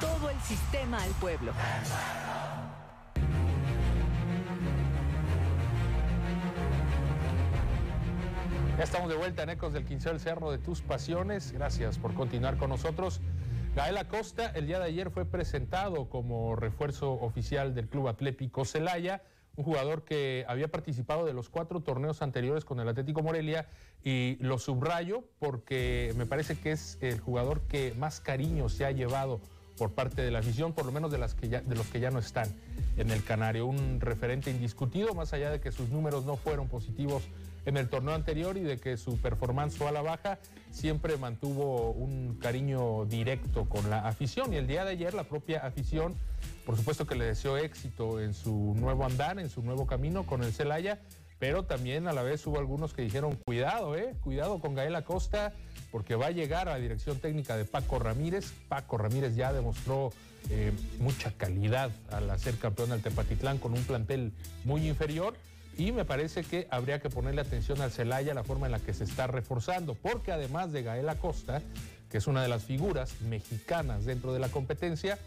Todo 0.00 0.30
el 0.30 0.40
sistema 0.40 1.00
al 1.00 1.10
pueblo. 1.12 1.52
Ya 8.76 8.82
estamos 8.82 9.08
de 9.08 9.14
vuelta 9.14 9.44
en 9.44 9.50
Ecos 9.50 9.72
del 9.72 9.84
Quinceo 9.84 10.10
del 10.10 10.20
Cerro 10.20 10.50
de 10.50 10.58
tus 10.58 10.82
Pasiones. 10.82 11.52
Gracias 11.52 11.96
por 11.96 12.12
continuar 12.14 12.56
con 12.56 12.70
nosotros. 12.70 13.20
Gael 13.76 13.96
Acosta 13.98 14.50
el 14.56 14.66
día 14.66 14.80
de 14.80 14.86
ayer 14.86 15.10
fue 15.10 15.24
presentado 15.26 16.08
como 16.08 16.56
refuerzo 16.56 17.12
oficial 17.12 17.74
del 17.74 17.88
Club 17.88 18.08
Atlético 18.08 18.64
Celaya, 18.64 19.22
un 19.56 19.64
jugador 19.64 20.04
que 20.04 20.44
había 20.48 20.68
participado 20.68 21.24
de 21.24 21.32
los 21.32 21.48
cuatro 21.48 21.80
torneos 21.80 22.22
anteriores 22.22 22.64
con 22.64 22.80
el 22.80 22.88
Atlético 22.88 23.22
Morelia 23.22 23.68
y 24.02 24.36
lo 24.40 24.58
subrayo 24.58 25.24
porque 25.38 26.12
me 26.16 26.26
parece 26.26 26.56
que 26.58 26.72
es 26.72 26.98
el 27.00 27.20
jugador 27.20 27.60
que 27.62 27.94
más 27.98 28.20
cariño 28.20 28.68
se 28.68 28.84
ha 28.84 28.90
llevado 28.90 29.40
por 29.76 29.92
parte 29.92 30.22
de 30.22 30.30
la 30.30 30.38
afición, 30.38 30.72
por 30.72 30.86
lo 30.86 30.92
menos 30.92 31.10
de, 31.10 31.18
las 31.18 31.34
que 31.34 31.48
ya, 31.48 31.60
de 31.60 31.74
los 31.74 31.86
que 31.88 32.00
ya 32.00 32.10
no 32.10 32.18
están 32.18 32.48
en 32.96 33.10
el 33.10 33.24
Canario. 33.24 33.66
Un 33.66 34.00
referente 34.00 34.50
indiscutido, 34.50 35.14
más 35.14 35.32
allá 35.32 35.50
de 35.50 35.60
que 35.60 35.72
sus 35.72 35.88
números 35.88 36.24
no 36.24 36.36
fueron 36.36 36.68
positivos 36.68 37.24
en 37.66 37.76
el 37.76 37.88
torneo 37.88 38.14
anterior 38.14 38.56
y 38.56 38.60
de 38.60 38.78
que 38.78 38.96
su 38.96 39.18
performance 39.18 39.80
a 39.80 39.92
la 39.92 40.02
baja, 40.02 40.38
siempre 40.70 41.16
mantuvo 41.16 41.90
un 41.92 42.38
cariño 42.40 43.04
directo 43.06 43.68
con 43.68 43.90
la 43.90 44.06
afición. 44.06 44.52
Y 44.52 44.56
el 44.56 44.66
día 44.66 44.84
de 44.84 44.92
ayer 44.92 45.14
la 45.14 45.24
propia 45.24 45.64
afición, 45.64 46.14
por 46.66 46.76
supuesto 46.76 47.06
que 47.06 47.14
le 47.14 47.24
deseó 47.24 47.56
éxito 47.56 48.20
en 48.20 48.34
su 48.34 48.74
nuevo 48.76 49.04
andar, 49.04 49.38
en 49.38 49.50
su 49.50 49.62
nuevo 49.62 49.86
camino 49.86 50.24
con 50.26 50.42
el 50.42 50.52
Celaya, 50.52 51.00
pero 51.38 51.64
también 51.64 52.08
a 52.08 52.12
la 52.12 52.22
vez 52.22 52.46
hubo 52.46 52.58
algunos 52.58 52.94
que 52.94 53.02
dijeron, 53.02 53.36
cuidado, 53.44 53.96
eh, 53.96 54.14
cuidado 54.20 54.60
con 54.60 54.74
Gael 54.74 54.94
Acosta, 54.94 55.52
porque 55.90 56.14
va 56.14 56.26
a 56.26 56.30
llegar 56.30 56.68
a 56.68 56.72
la 56.72 56.78
dirección 56.78 57.18
técnica 57.18 57.56
de 57.56 57.64
Paco 57.64 57.98
Ramírez. 57.98 58.52
Paco 58.68 58.98
Ramírez 58.98 59.34
ya 59.34 59.52
demostró 59.52 60.10
eh, 60.50 60.72
mucha 61.00 61.32
calidad 61.32 61.90
al 62.10 62.30
hacer 62.30 62.56
campeón 62.56 62.90
del 62.90 63.02
Tepatitlán 63.02 63.58
con 63.58 63.72
un 63.72 63.84
plantel 63.84 64.32
muy 64.64 64.88
inferior 64.88 65.34
y 65.76 65.92
me 65.92 66.04
parece 66.04 66.42
que 66.42 66.66
habría 66.70 67.00
que 67.00 67.10
ponerle 67.10 67.40
atención 67.40 67.80
al 67.80 67.90
Celaya, 67.90 68.34
la 68.34 68.44
forma 68.44 68.66
en 68.66 68.72
la 68.72 68.80
que 68.80 68.94
se 68.94 69.04
está 69.04 69.26
reforzando, 69.26 69.94
porque 69.94 70.32
además 70.32 70.72
de 70.72 70.82
Gael 70.82 71.08
Acosta, 71.08 71.62
que 72.10 72.18
es 72.18 72.26
una 72.26 72.42
de 72.42 72.48
las 72.48 72.64
figuras 72.64 73.20
mexicanas 73.22 74.04
dentro 74.04 74.32
de 74.32 74.38
la 74.38 74.48
competencia, 74.48 75.18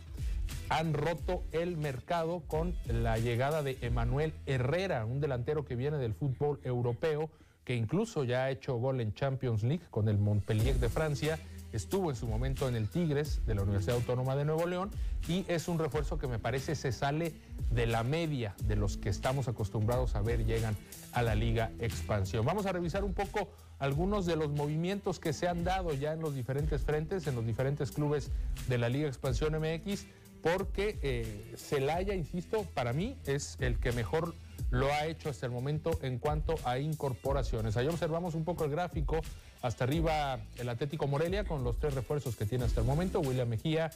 han 0.70 0.94
roto 0.94 1.44
el 1.52 1.78
mercado 1.78 2.42
con 2.48 2.76
la 2.86 3.18
llegada 3.18 3.64
de 3.64 3.78
Emanuel 3.82 4.34
Herrera, 4.46 5.06
un 5.06 5.20
delantero 5.20 5.66
que 5.66 5.76
viene 5.76 5.98
del 5.98 6.14
fútbol 6.14 6.60
europeo, 6.64 7.30
que 7.64 7.76
incluso 7.76 8.24
ya 8.24 8.46
ha 8.46 8.52
hecho 8.52 8.76
gol 8.76 9.02
en 9.02 9.14
Champions 9.14 9.64
League 9.64 9.84
con 9.90 10.08
el 10.08 10.18
Montpellier 10.18 10.78
de 10.78 10.88
Francia 10.88 11.38
estuvo 11.72 12.10
en 12.10 12.16
su 12.16 12.28
momento 12.28 12.68
en 12.68 12.76
el 12.76 12.88
Tigres 12.88 13.46
de 13.46 13.56
la 13.56 13.64
Universidad 13.64 13.96
Autónoma 13.96 14.36
de 14.36 14.46
Nuevo 14.46 14.66
León 14.66 14.92
y 15.28 15.46
es 15.48 15.68
un 15.68 15.80
refuerzo 15.80 16.18
que 16.18 16.28
me 16.28 16.40
parece 16.40 16.76
se 16.76 16.92
sale 16.92 17.34
de 17.72 17.86
la 17.86 18.04
media 18.04 18.56
de 18.64 18.76
los 18.76 18.98
que 18.98 19.10
estamos 19.10 19.48
acostumbrados 19.48 20.16
a 20.16 20.22
ver 20.22 20.46
llegan 20.46 20.76
a 21.12 21.22
la 21.22 21.36
Liga 21.36 21.72
Expansión. 21.80 22.46
Vamos 22.46 22.66
a 22.66 22.72
revisar 22.72 23.04
un 23.04 23.14
poco 23.14 23.50
algunos 23.80 24.26
de 24.26 24.36
los 24.36 24.50
movimientos 24.50 25.20
que 25.20 25.34
se 25.34 25.48
han 25.48 25.64
dado 25.64 25.94
ya 25.94 26.14
en 26.14 26.22
los 26.22 26.36
diferentes 26.36 26.82
frentes, 26.82 27.28
en 27.28 27.36
los 27.36 27.46
diferentes 27.46 27.92
clubes 27.92 28.32
de 28.68 28.78
la 28.78 28.90
Liga 28.90 29.08
Expansión 29.08 29.54
MX, 29.60 30.06
porque 30.42 31.00
eh, 31.02 31.54
Celaya, 31.58 32.16
insisto, 32.16 32.64
para 32.74 32.94
mí 32.94 33.18
es 33.26 33.58
el 33.60 33.80
que 33.80 33.92
mejor 33.92 34.34
lo 34.70 34.92
ha 34.92 35.06
hecho 35.06 35.30
hasta 35.30 35.46
el 35.46 35.52
momento 35.52 35.92
en 36.02 36.20
cuanto 36.20 36.56
a 36.64 36.80
incorporaciones. 36.80 37.78
Ahí 37.78 37.88
observamos 37.88 38.36
un 38.36 38.44
poco 38.44 38.66
el 38.66 38.72
gráfico, 38.72 39.22
hasta 39.68 39.84
arriba 39.84 40.40
el 40.58 40.70
Atlético 40.70 41.08
Morelia 41.08 41.44
con 41.44 41.64
los 41.64 41.78
tres 41.78 41.94
refuerzos 41.94 42.36
que 42.36 42.46
tiene 42.46 42.66
hasta 42.66 42.82
el 42.82 42.88
momento, 42.88 43.20
William 43.20 43.48
Mejía, 43.48 43.92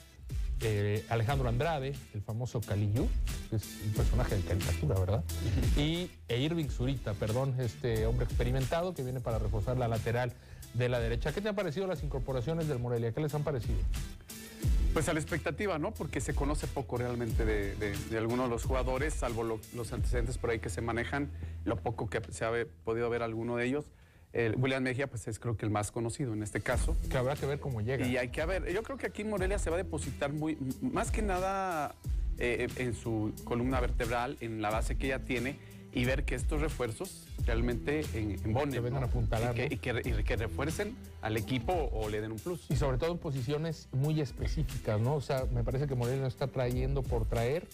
eh, 0.61 1.03
Alejandro 1.09 1.49
Andrade, 1.49 1.93
el 2.13 2.21
famoso 2.21 2.61
Caliyu, 2.61 3.07
que 3.49 3.55
es 3.55 3.63
un 3.85 3.93
personaje 3.93 4.35
de 4.35 4.41
caricatura, 4.43 4.99
¿verdad? 4.99 5.23
Y 5.77 6.11
e 6.27 6.39
Irving 6.39 6.69
Zurita, 6.69 7.13
perdón, 7.13 7.55
este 7.59 8.05
hombre 8.05 8.25
experimentado 8.25 8.93
que 8.93 9.03
viene 9.03 9.21
para 9.21 9.39
reforzar 9.39 9.77
la 9.77 9.87
lateral 9.87 10.33
de 10.73 10.89
la 10.89 10.99
derecha. 10.99 11.33
¿Qué 11.33 11.41
te 11.41 11.49
han 11.49 11.55
parecido 11.55 11.87
las 11.87 12.03
incorporaciones 12.03 12.67
del 12.67 12.79
Morelia? 12.79 13.11
¿Qué 13.11 13.21
les 13.21 13.33
han 13.33 13.43
parecido? 13.43 13.79
Pues 14.93 15.07
a 15.07 15.13
la 15.13 15.19
expectativa, 15.19 15.79
¿no? 15.79 15.93
Porque 15.93 16.19
se 16.19 16.35
conoce 16.35 16.67
poco 16.67 16.97
realmente 16.97 17.45
de, 17.45 18.17
algunos 18.17 18.47
de 18.47 18.49
los 18.49 18.65
jugadores, 18.65 19.13
salvo 19.13 19.43
los 19.43 19.93
antecedentes 19.93 20.37
por 20.37 20.49
ahí 20.49 20.59
que 20.59 20.69
se 20.69 20.81
manejan, 20.81 21.31
lo 21.63 21.77
poco 21.77 22.09
que 22.09 22.21
se 22.31 22.45
ha 22.45 22.51
podido 22.83 23.09
ver 23.09 23.23
alguno 23.23 23.55
de 23.55 23.65
ellos. 23.65 23.85
William 24.33 24.83
Mejía, 24.83 25.07
pues 25.07 25.27
es 25.27 25.39
creo 25.39 25.57
que 25.57 25.65
el 25.65 25.71
más 25.71 25.91
conocido 25.91 26.33
en 26.33 26.43
este 26.43 26.61
caso. 26.61 26.95
Que 27.09 27.17
habrá 27.17 27.35
que 27.35 27.45
ver 27.45 27.59
cómo 27.59 27.81
llega. 27.81 28.07
Y 28.07 28.17
hay 28.17 28.29
que 28.29 28.45
ver, 28.45 28.71
yo 28.71 28.83
creo 28.83 28.97
que 28.97 29.07
aquí 29.07 29.23
en 29.23 29.29
Morelia 29.29 29.59
se 29.59 29.69
va 29.69 29.75
a 29.75 29.77
depositar 29.77 30.31
muy, 30.31 30.57
más 30.81 31.11
que 31.11 31.21
nada 31.21 31.95
eh, 32.37 32.67
en 32.77 32.93
su 32.93 33.33
columna 33.43 33.79
vertebral, 33.79 34.37
en 34.41 34.61
la 34.61 34.69
base 34.69 34.97
que 34.97 35.07
ella 35.07 35.19
tiene, 35.19 35.57
y 35.93 36.05
ver 36.05 36.23
que 36.23 36.35
estos 36.35 36.61
refuerzos 36.61 37.27
realmente 37.45 38.05
en, 38.13 38.31
en 38.31 38.71
Que 38.71 38.79
vengan 38.79 39.03
a 39.03 39.07
apuntalar. 39.07 39.55
Y 39.59 39.77
que, 39.77 40.01
y, 40.03 40.23
que, 40.23 40.35
refuercen 40.35 40.95
al 41.21 41.37
equipo 41.37 41.89
o 41.91 42.09
le 42.09 42.21
den 42.21 42.31
un 42.31 42.39
plus. 42.39 42.65
Y 42.69 42.75
sobre 42.75 42.97
todo 42.97 43.11
en 43.11 43.17
posiciones 43.17 43.89
muy 43.91 44.21
específicas, 44.21 44.99
¿no? 44.99 45.15
O 45.15 45.21
sea, 45.21 45.45
me 45.53 45.63
parece 45.63 45.87
que 45.87 45.95
Morelia 45.95 46.27
está 46.27 46.47
trayendo 46.47 47.03
por 47.03 47.25
traer. 47.25 47.67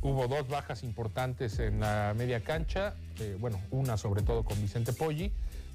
Hubo 0.00 0.28
dos 0.28 0.48
bajas 0.48 0.82
importantes 0.82 1.58
en 1.58 1.80
la 1.80 2.14
media 2.16 2.40
cancha, 2.40 2.94
eh, 3.20 3.36
bueno, 3.40 3.60
una 3.70 3.96
sobre 3.96 4.22
todo 4.22 4.44
con 4.44 4.60
Vicente 4.60 4.92
Poggi, 4.92 5.32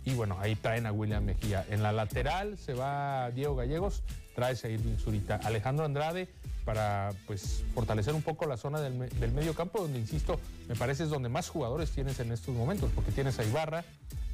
y 0.07 0.13
bueno, 0.13 0.37
ahí 0.39 0.55
traen 0.55 0.85
a 0.85 0.93
William 0.93 1.21
Mejía. 1.21 1.65
En 1.69 1.83
la 1.83 1.91
lateral 1.91 2.57
se 2.57 2.73
va 2.73 3.29
Diego 3.31 3.57
Gallegos, 3.57 4.03
trae 4.35 4.55
a 4.63 4.67
Irving 4.69 4.95
Zurita. 4.95 5.35
Alejandro 5.43 5.83
Andrade 5.83 6.29
para 6.63 7.09
pues 7.25 7.65
fortalecer 7.75 8.13
un 8.13 8.21
poco 8.21 8.45
la 8.45 8.55
zona 8.55 8.79
del, 8.79 8.93
medio 9.33 9.53
campo, 9.53 9.81
donde, 9.81 9.99
insisto, 9.99 10.39
me 10.69 10.75
parece 10.75 11.03
es 11.03 11.09
donde 11.09 11.27
más 11.27 11.49
jugadores 11.49 11.91
tienes 11.91 12.21
en 12.21 12.31
estos 12.31 12.55
momentos, 12.55 12.89
porque 12.95 13.11
tienes 13.11 13.37
a 13.39 13.43
Ibarra, 13.43 13.83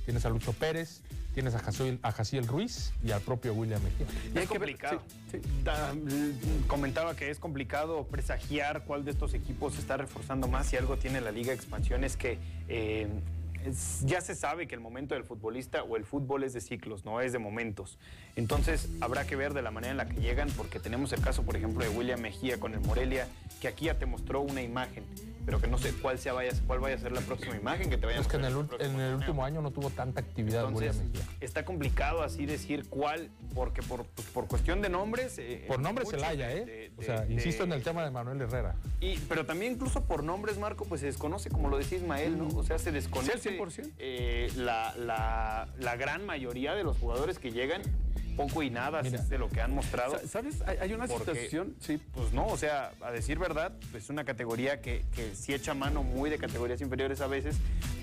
tienes 0.06 0.24
a 0.28 0.30
Lucho 0.30 0.54
Pérez, 0.54 1.02
tienes 1.34 1.56
a 1.56 1.60
Jaciel, 1.60 1.98
a 2.04 2.12
Jaciel 2.12 2.46
Ruiz 2.46 2.94
y 3.04 3.10
al 3.10 3.22
propio 3.22 3.56
William 3.56 3.82
Mejía. 3.82 4.06
Y 4.32 4.38
es 4.38 4.48
complicado. 4.48 5.02
Mm, 5.34 6.68
comentaba 6.68 7.16
que 7.16 7.32
es 7.32 7.40
complicado 7.40 8.06
presagiar 8.12 8.84
cuál 8.84 9.06
de 9.06 9.10
estos 9.10 9.34
equipos 9.34 9.74
se 9.74 9.80
está 9.80 9.98
reforzando 9.98 10.48
más 10.48 10.68
si 10.68 10.78
algo 10.78 10.98
tiene 10.98 11.20
la 11.20 11.32
Liga 11.32 11.48
de 11.48 11.56
Expansión 11.56 12.04
es 12.04 12.16
que 12.16 12.38
eh, 12.68 13.08
ya 14.06 14.22
se 14.22 14.36
sabe 14.36 14.68
que 14.68 14.76
el 14.76 14.82
momento 14.82 15.16
del 15.16 15.24
futbolista 15.24 15.84
o 15.84 15.98
el 15.98 16.06
fútbol 16.06 16.44
es 16.44 16.54
de 16.54 16.62
ciclos, 16.62 17.06
no 17.06 17.22
es 17.22 17.34
de 17.34 17.40
momentos. 17.40 17.98
Entonces 18.36 18.90
habrá 19.02 19.26
que 19.26 19.36
ver 19.36 19.54
de 19.54 19.62
la 19.62 19.72
manera 19.72 19.92
en 19.92 19.98
la 19.98 20.08
que 20.08 20.20
llegan, 20.20 20.50
porque 20.58 20.80
tenemos 20.80 21.14
el 21.14 21.22
caso, 21.22 21.44
por 21.44 21.56
ejemplo, 21.56 21.84
de 21.84 21.90
William 21.90 22.20
Mejía 22.20 22.60
con 22.60 22.74
el 22.74 22.80
Morelia, 22.82 23.28
que 23.62 23.68
aquí 23.68 23.86
ya 23.86 23.98
te 23.98 24.06
mostró 24.06 24.42
una 24.42 24.62
imagen, 24.62 25.04
pero 25.46 25.60
que 25.60 25.68
no 25.68 25.78
sé 25.78 25.94
cuál, 26.02 26.18
sea, 26.20 26.34
vaya, 26.34 26.52
cuál 26.66 26.80
vaya 26.80 26.96
a 26.96 27.00
ser 27.00 27.12
la 27.12 27.22
próxima 27.22 27.56
imagen 27.56 27.90
que 27.90 27.98
te 27.98 28.06
vaya 28.06 28.20
Es 28.20 28.28
que 28.28 28.38
en 28.38 28.46
el, 28.46 28.54
en 28.80 29.00
el 29.00 29.16
último 29.16 29.46
año 29.46 29.62
no 29.62 29.72
tuvo 29.72 29.90
tanta 29.90 30.22
actividad 30.22 30.72
William 30.72 30.96
Mejía. 30.98 31.26
Está 31.40 31.66
complicado 31.66 32.24
así 32.24 32.46
decir 32.46 32.88
cuál, 32.90 33.30
porque 33.54 33.82
por, 33.82 34.06
pues, 34.06 34.28
por 34.30 34.48
cuestión 34.48 34.82
de 34.82 34.90
nombres... 34.90 35.38
Eh, 35.38 35.66
por 35.68 35.80
nombres 35.80 36.10
se 36.10 36.24
haya, 36.24 36.52
¿eh? 36.52 36.92
o 36.98 37.02
sea, 37.02 37.26
insisto 37.30 37.64
en 37.64 37.74
el 37.74 37.84
tema 37.84 38.04
de 38.04 38.12
Manuel 38.12 38.42
Herrera. 38.42 38.76
Y, 39.00 39.18
pero 39.30 39.46
también 39.46 39.74
incluso 39.74 40.04
por 40.06 40.24
nombres, 40.24 40.58
Marco, 40.58 40.86
pues 40.86 41.02
se 41.02 41.08
desconoce, 41.08 41.50
como 41.50 41.70
lo 41.70 41.78
decía 41.78 41.98
Ismael, 41.98 42.38
¿no? 42.38 42.48
O 42.48 42.64
sea, 42.64 42.80
se 42.80 42.92
desconoce 42.92 43.53
eh, 44.00 44.52
la, 44.58 44.94
la, 44.98 45.68
la 45.80 45.96
gran 45.96 46.26
mayoría 46.26 46.76
de 46.76 46.84
los 46.84 46.98
jugadores 46.98 47.40
que 47.40 47.52
llegan 47.52 47.82
poco 48.36 48.64
y 48.64 48.70
nada 48.70 49.02
de 49.02 49.38
lo 49.38 49.50
que 49.50 49.62
han 49.62 49.74
mostrado. 49.74 50.20
¿Sabes? 50.28 50.62
Hay, 50.62 50.94
una 50.94 51.08
situación, 51.08 51.76
sí. 51.80 52.00
Pues 52.14 52.34
no, 52.34 52.48
o 52.48 52.58
sea, 52.58 52.92
a 53.02 53.12
decir 53.12 53.40
verdad, 53.40 53.74
es 53.94 54.10
una 54.10 54.24
categoría 54.24 54.82
que, 54.82 55.04
que 55.16 55.36
sí 55.36 55.54
echa 55.54 55.74
mano 55.74 56.04
muy 56.04 56.30
de 56.30 56.38
categorías 56.38 56.82
inferiores 56.82 57.22
a 57.22 57.28
veces, 57.28 57.58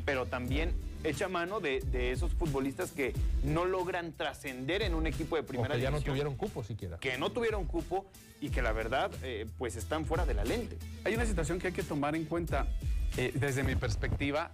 pero 0.04 0.26
también 0.26 0.72
echa 1.04 1.28
mano 1.28 1.60
de, 1.60 1.80
esos 1.92 2.32
futbolistas 2.34 2.92
que 2.92 3.14
no 3.42 3.64
logran 3.64 4.12
trascender 4.12 4.82
en 4.82 4.94
un 4.94 5.06
equipo 5.06 5.36
de 5.36 5.42
primera 5.42 5.74
o 5.74 5.76
que 5.76 5.82
ya 5.82 5.90
no 5.90 6.00
tuvieron 6.00 6.36
cupo 6.36 6.62
siquiera. 6.62 6.98
Que 6.98 7.18
no 7.18 7.30
tuvieron 7.30 7.66
cupo 7.66 8.06
y 8.40 8.50
que 8.50 8.62
la 8.62 8.72
verdad, 8.72 9.10
eh, 9.22 9.46
pues 9.58 9.76
están 9.76 10.04
fuera 10.04 10.26
de 10.26 10.34
la 10.34 10.44
lente. 10.44 10.76
Hay 11.04 11.14
una 11.14 11.26
situación 11.26 11.58
que 11.58 11.68
hay 11.68 11.72
que 11.72 11.82
tomar 11.82 12.14
en 12.14 12.24
cuenta 12.24 12.66
eh, 13.16 13.32
desde 13.34 13.62
mi 13.62 13.76
perspectiva 13.76 14.52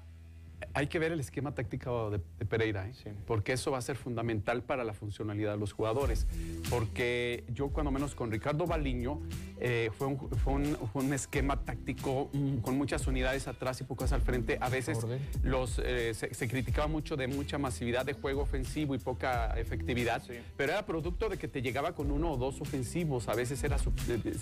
hay 0.75 0.87
que 0.87 0.99
ver 0.99 1.13
el 1.13 1.21
esquema 1.21 1.55
táctico 1.55 2.11
de, 2.11 2.19
Pereira, 2.47 2.89
¿eh? 2.89 3.15
porque 3.27 3.53
eso 3.53 3.71
va 3.71 3.79
a 3.79 3.83
ser 3.83 3.97
fundamental 3.97 4.63
para 4.63 4.85
la 4.85 4.95
funcionalidad 4.95 5.53
de 5.53 5.59
los 5.59 5.73
jugadores. 5.73 6.27
Porque 6.71 7.45
yo, 7.53 7.69
cuando 7.69 7.91
menos 7.91 8.15
con 8.15 8.31
Ricardo 8.31 8.67
Baliño, 8.67 9.21
eh, 9.59 9.91
fue, 9.97 10.09
un, 10.09 11.13
esquema 11.13 11.65
táctico 11.65 12.31
mm, 12.33 12.59
con 12.59 12.77
muchas 12.77 13.07
unidades 13.07 13.49
atrás 13.49 13.81
y 13.81 13.85
pocas 13.85 14.13
al 14.13 14.21
frente. 14.21 14.59
A 14.61 14.69
veces 14.69 14.99
los, 15.43 15.81
eh, 15.83 16.15
se, 16.15 16.49
criticaba 16.49 16.89
mucho 16.89 17.17
de 17.17 17.27
mucha 17.27 17.59
masividad 17.59 18.05
de 18.05 18.13
juego 18.13 18.43
ofensivo 18.43 18.95
y 18.95 18.99
poca 18.99 19.59
efectividad, 19.59 20.23
pero 20.57 20.73
era 20.73 20.87
producto 20.87 21.29
de 21.29 21.39
que 21.39 21.49
te 21.49 21.63
llegaba 21.63 21.95
con 21.95 22.11
uno 22.11 22.33
o 22.33 22.37
dos 22.37 22.61
ofensivos. 22.61 23.29
A 23.29 23.35
veces 23.35 23.63
era, 23.63 23.77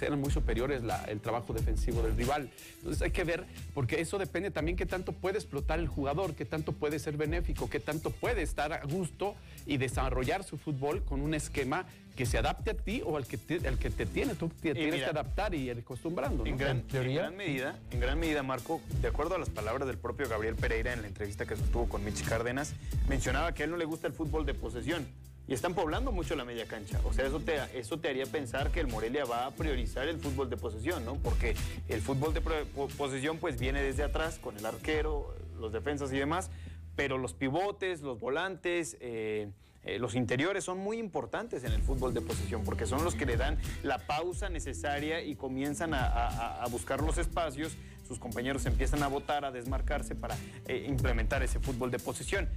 eran 0.01 0.21
muy 0.21 0.31
superiores 0.31 0.83
el 1.09 1.21
trabajo 1.21 1.53
defensivo 1.53 2.03
del 2.03 2.17
rival. 2.17 2.51
Entonces 2.79 3.03
hay 3.03 3.11
que 3.11 3.25
ver, 3.25 3.47
porque 3.73 4.01
eso 4.01 4.19
depende 4.19 4.51
también 4.51 4.77
qué 4.77 4.87
tanto 4.87 5.13
puede 5.13 5.39
explotar 5.39 5.79
el 5.79 5.89
jugador 5.89 6.04
que 6.37 6.45
tanto 6.45 6.73
puede 6.73 6.99
ser 6.99 7.17
benéfico, 7.17 7.69
que 7.69 7.81
tanto 7.81 8.11
puede 8.11 8.43
estar 8.43 8.73
a 8.73 8.85
gusto 8.85 9.35
y 9.67 9.79
desarrollar 9.79 10.45
su 10.45 10.59
fútbol 10.59 11.03
con 11.05 11.21
un 11.21 11.35
esquema 11.35 11.87
que 12.15 12.27
se 12.27 12.39
adapte 12.39 12.71
a 12.71 12.75
ti 12.75 13.03
o 13.05 13.17
al 13.17 13.27
que 13.27 13.37
te, 13.37 13.67
al 13.67 13.79
que 13.79 13.91
te 13.91 14.07
tiene. 14.07 14.35
Tú 14.35 14.49
te 14.49 14.75
tienes 14.75 14.95
mira, 14.95 15.07
que 15.07 15.11
adaptar 15.11 15.55
y 15.55 15.71
ir 15.71 15.79
acostumbrando. 15.79 16.45
¿no? 16.45 16.51
En 16.51 16.57
gran, 16.57 16.77
En 16.79 16.83
teoría, 16.87 17.11
en 17.11 17.17
gran 17.17 17.37
medida, 17.37 17.79
en 17.91 18.01
gran 18.01 18.19
medida, 18.19 18.43
Marco, 18.43 18.81
de 19.01 19.09
acuerdo 19.09 19.35
a 19.35 19.39
las 19.39 19.51
palabras 19.51 19.89
del 19.89 19.99
propio 19.99 20.29
Gabriel 20.29 20.55
Pereira 20.55 20.93
en 20.93 21.03
la 21.03 21.09
entrevista 21.09 21.47
que 21.47 21.57
sostuvo 21.57 21.89
con 21.89 22.05
Mitch 22.05 22.25
Cárdenas, 22.25 22.75
mencionaba 23.09 23.53
que 23.53 23.63
a 23.63 23.65
él 23.65 23.73
no 23.73 23.77
le 23.77 23.85
gusta 23.85 24.07
el 24.07 24.13
fútbol 24.13 24.47
de 24.47 24.55
posesión. 24.55 25.07
Y 25.47 25.53
están 25.53 25.75
poblando 25.75 26.11
mucho 26.11 26.37
la 26.37 26.45
media 26.47 26.67
cancha. 26.67 26.99
O 27.05 27.13
sea, 27.13 27.27
eso 27.27 27.39
te, 27.39 27.57
eso 27.79 27.99
te 27.99 28.09
haría 28.09 28.25
pensar 28.25 28.71
que 28.71 28.81
el 28.81 28.87
Morelia 28.87 29.27
va 29.27 29.45
a 29.45 29.51
priorizar 29.51 30.09
el 30.09 30.19
fútbol 30.19 30.49
de 30.49 30.57
posesión, 30.57 31.05
¿no? 31.05 31.17
Porque 31.17 31.55
el 31.89 32.01
fútbol 32.01 32.33
de 32.33 32.41
posesión 32.41 33.37
pues 33.37 33.61
viene 33.61 33.83
desde 33.83 34.05
atrás 34.05 34.39
con 34.39 34.57
el 34.57 34.65
arquero, 34.65 35.35
los 35.59 35.73
defensas 35.73 36.13
y 36.13 36.19
demás. 36.19 36.51
Pero 36.97 37.19
los 37.19 37.35
pivotes, 37.35 38.03
los 38.03 38.21
volantes, 38.21 38.97
eh, 39.01 39.51
eh, 39.83 39.99
los 39.99 40.15
interiores 40.15 40.65
son 40.65 40.79
muy 40.79 40.99
importantes 40.99 41.65
en 41.65 41.73
el 41.73 41.83
fútbol 41.83 42.15
de 42.15 42.21
posesión 42.21 42.63
porque 42.65 42.87
son 42.87 43.05
los 43.05 43.15
que 43.15 43.27
le 43.27 43.37
dan 43.37 43.59
la 43.83 43.99
pausa 43.99 44.49
necesaria 44.49 45.23
y 45.23 45.35
comienzan 45.35 45.93
a, 45.93 46.65
buscar 46.71 47.03
los 47.03 47.19
espacios. 47.19 47.77
Sus 48.07 48.19
compañeros 48.19 48.65
empiezan 48.67 49.03
a 49.03 49.09
votar, 49.09 49.45
a 49.45 49.51
desmarcarse 49.51 50.15
para 50.15 50.37
eh, 50.67 50.87
implementar 50.89 51.43
ese 51.43 51.59
fútbol 51.59 51.91
de 51.91 51.99
posesión. 51.99 52.49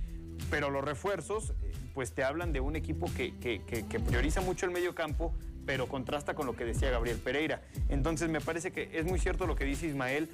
Pero 0.52 0.70
los 0.70 0.84
refuerzos, 0.84 1.54
pues 1.94 2.14
te 2.14 2.24
hablan 2.24 2.54
de 2.54 2.60
un 2.60 2.76
equipo 2.76 3.08
que- 3.16 3.34
que 3.40 4.00
prioriza 4.00 4.40
mucho 4.42 4.66
el 4.68 4.72
medio 4.72 4.94
campo, 4.94 5.34
pero 5.66 5.88
contrasta 5.88 6.34
con 6.34 6.46
lo 6.46 6.56
que 6.56 6.64
decía 6.64 6.90
Gabriel 6.92 7.18
Pereira. 7.18 7.62
Entonces 7.90 8.30
me 8.30 8.40
parece 8.40 8.72
que 8.72 8.90
es 8.94 9.06
muy 9.06 9.20
cierto 9.20 9.46
lo 9.48 9.56
que 9.56 9.66
dice 9.66 9.88
Ismael. 9.88 10.30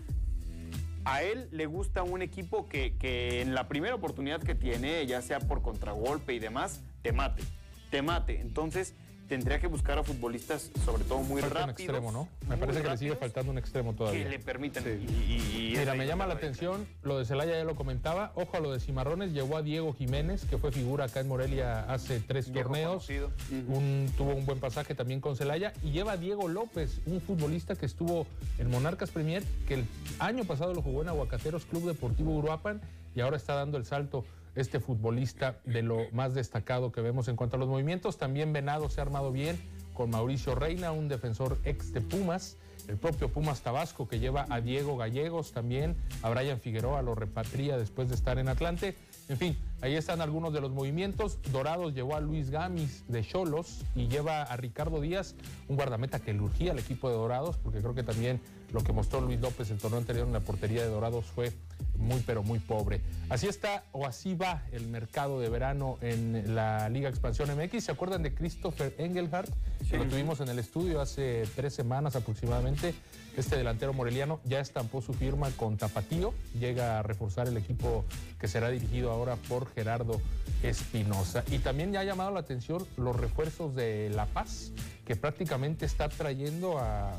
A 1.06 1.24
él 1.24 1.48
le 1.52 1.66
gusta 1.66 2.04
un 2.04 2.22
equipo 2.22 2.68
que, 2.68 2.96
que 2.98 3.42
en 3.42 3.54
la 3.54 3.68
primera 3.68 3.96
oportunidad 3.96 4.42
que 4.42 4.56
tiene, 4.56 5.06
ya 5.06 5.22
sea 5.22 5.40
por 5.40 5.62
contragolpe 5.62 6.34
y 6.34 6.40
demás, 6.40 6.82
te 7.02 7.12
mate. 7.12 7.44
Te 7.90 8.02
mate. 8.02 8.40
Entonces 8.40 8.96
tendría 9.28 9.60
que 9.60 9.68
buscar 9.68 9.98
a 9.98 10.04
futbolistas, 10.04 10.70
sobre 10.86 11.04
todo 11.06 11.20
muy 11.20 11.42
Falta 11.42 11.62
un 11.64 11.68
rápidos. 11.70 11.80
extremo, 11.96 12.12
¿no? 12.12 12.28
Me 12.48 12.58
parece 12.58 12.82
que 12.82 12.90
le 12.90 12.98
sigue 12.98 13.16
faltando 13.16 13.52
un 13.52 13.58
extremo 13.58 13.92
Que 13.92 13.98
todavía. 13.98 14.30
le 14.30 14.40
permitan. 14.40 14.84
Sí. 14.84 14.90
y- 14.90 15.34
y- 15.34 15.68
y 15.70 15.74
es 15.74 15.80
Mira, 15.80 15.94
me 15.96 16.06
llama 16.06 16.28
la 16.28 16.34
atención, 16.36 16.86
lo 17.04 17.18
de 17.18 17.26
Celaya 17.26 17.54
ya 17.58 17.64
lo 17.64 17.76
comentaba, 17.76 18.32
ojo 18.36 18.58
a 18.58 18.60
lo 18.60 18.72
de 18.74 18.80
Cimarrones, 18.80 19.32
llegó 19.34 19.58
a 19.58 19.62
Diego 19.62 19.94
Jiménez, 19.94 20.46
que 20.46 20.58
fue 20.58 20.72
figura 20.72 21.06
acá 21.06 21.20
en 21.22 21.28
Morelia 21.28 21.82
hace 21.92 22.20
tres 22.20 22.52
torneos, 22.52 23.08
un- 23.68 24.12
tuvo 24.18 24.34
un 24.36 24.46
buen 24.46 24.60
pasaje 24.60 24.94
también 24.96 25.22
con 25.22 25.36
Celaya, 25.36 25.74
y 25.84 25.92
lleva 25.92 26.14
a 26.14 26.18
Diego 26.18 26.48
López, 26.48 27.00
un 27.06 27.22
futbolista 27.22 27.76
que 27.76 27.86
estuvo 27.86 28.28
en 28.60 28.70
Monarcas 28.70 29.10
Premier, 29.12 29.44
que 29.68 29.76
el 29.76 29.86
año 30.20 30.44
pasado 30.46 30.74
lo 30.74 30.82
jugó 30.82 31.02
en 31.02 31.10
Aguacateros 31.10 31.66
Club 31.66 31.88
Deportivo 31.88 32.36
Uruapan, 32.36 32.82
y 33.16 33.22
ahora 33.22 33.38
está 33.38 33.54
dando 33.56 33.78
el 33.78 33.86
salto 33.86 34.26
este 34.56 34.80
futbolista 34.80 35.60
de 35.66 35.82
lo 35.82 36.10
más 36.12 36.34
destacado 36.34 36.92
que 36.92 37.02
vemos 37.02 37.28
en 37.28 37.36
cuanto 37.36 37.56
a 37.56 37.60
los 37.60 37.70
movimientos. 37.70 38.18
También 38.18 38.54
Venado 38.54 38.90
se 38.90 39.02
ha 39.02 39.04
armado 39.04 39.32
bien 39.32 39.58
con 39.94 40.10
Mauricio 40.10 40.56
Reina, 40.56 40.92
un 40.92 41.08
defensor 41.08 41.60
ex 41.64 41.94
de 41.94 42.02
Pumas, 42.02 42.58
el 42.88 42.98
propio 42.98 43.30
Pumas 43.30 43.62
Tabasco 43.62 44.08
que 44.08 44.20
lleva 44.20 44.46
a 44.50 44.60
Diego 44.60 44.98
Gallegos 44.98 45.52
también, 45.52 45.96
a 46.22 46.30
Brian 46.30 46.60
Figueroa 46.60 47.02
lo 47.02 47.16
repatria 47.16 47.78
después 47.78 48.10
de 48.10 48.16
estar 48.16 48.38
en 48.40 48.50
Atlante. 48.50 48.96
En 49.30 49.38
fin, 49.38 49.58
ahí 49.82 49.96
están 49.96 50.20
algunos 50.20 50.54
de 50.54 50.60
los 50.60 50.72
movimientos. 50.72 51.40
Dorados 51.52 51.94
llevó 51.94 52.16
a 52.16 52.20
Luis 52.20 52.50
Gamis 52.50 53.06
de 53.08 53.24
Cholos 53.24 53.86
y 53.96 54.08
lleva 54.08 54.44
a 54.44 54.58
Ricardo 54.58 55.00
Díaz, 55.00 55.36
un 55.70 55.78
guardameta 55.78 56.20
que 56.20 56.34
le 56.34 56.42
urgía 56.42 56.72
al 56.72 56.80
equipo 56.80 57.10
de 57.10 57.16
Dorados, 57.16 57.58
porque 57.58 57.80
creo 57.80 57.96
que 57.96 58.04
también 58.04 58.42
lo 58.74 58.84
que 58.84 58.92
mostró 58.92 59.22
Luis 59.22 59.40
López 59.40 59.70
el 59.70 59.78
torneo 59.78 60.00
anterior 60.00 60.26
en 60.26 60.34
la 60.34 60.40
portería 60.40 60.82
de 60.82 60.90
Dorados 60.90 61.26
fue 61.26 61.54
muy 61.96 62.22
pero 62.26 62.44
muy 62.44 62.60
pobre. 62.60 63.02
Así 63.30 63.48
está 63.48 63.84
o 63.92 64.06
así 64.06 64.34
va 64.34 64.64
el 64.72 64.88
mercado 64.88 65.40
de 65.40 65.48
verano 65.50 65.98
en 66.02 66.56
la 66.56 66.90
Liga 66.90 67.08
Expansión 67.08 67.50
MX. 67.56 67.84
¿Se 67.84 67.92
acuerdan 67.92 68.24
de 68.24 68.34
Christopher 68.34 68.96
Engelhardt? 68.98 69.54
Que 69.90 69.98
lo 69.98 70.06
tuvimos 70.08 70.40
en 70.40 70.50
el 70.50 70.58
estudio 70.58 71.02
hace 71.02 71.44
tres 71.56 71.74
semanas 71.74 72.16
aproximadamente. 72.16 72.96
Este 73.38 73.58
delantero 73.58 73.94
moreliano 73.94 74.40
ya 74.44 74.60
estampó 74.60 75.02
su 75.02 75.14
firma 75.14 75.52
con 75.52 75.78
Tapatío. 75.78 76.34
Llega 76.60 77.00
a 77.00 77.04
reforzar 77.04 77.48
el 77.48 77.58
equipo 77.58 78.06
que 78.40 78.48
será 78.48 78.70
dirigido 78.70 79.12
ahora 79.12 79.36
por 79.36 79.72
Gerardo 79.74 80.20
Espinosa. 80.64 81.44
Y 81.52 81.60
también 81.60 81.92
ya 81.92 82.00
ha 82.00 82.04
llamado 82.04 82.32
la 82.32 82.40
atención 82.40 82.86
los 82.98 83.16
refuerzos 83.16 83.76
de 83.76 84.10
La 84.10 84.26
Paz, 84.26 84.72
que 85.06 85.16
prácticamente 85.16 85.86
está 85.86 86.10
trayendo 86.10 86.80
a 86.80 87.14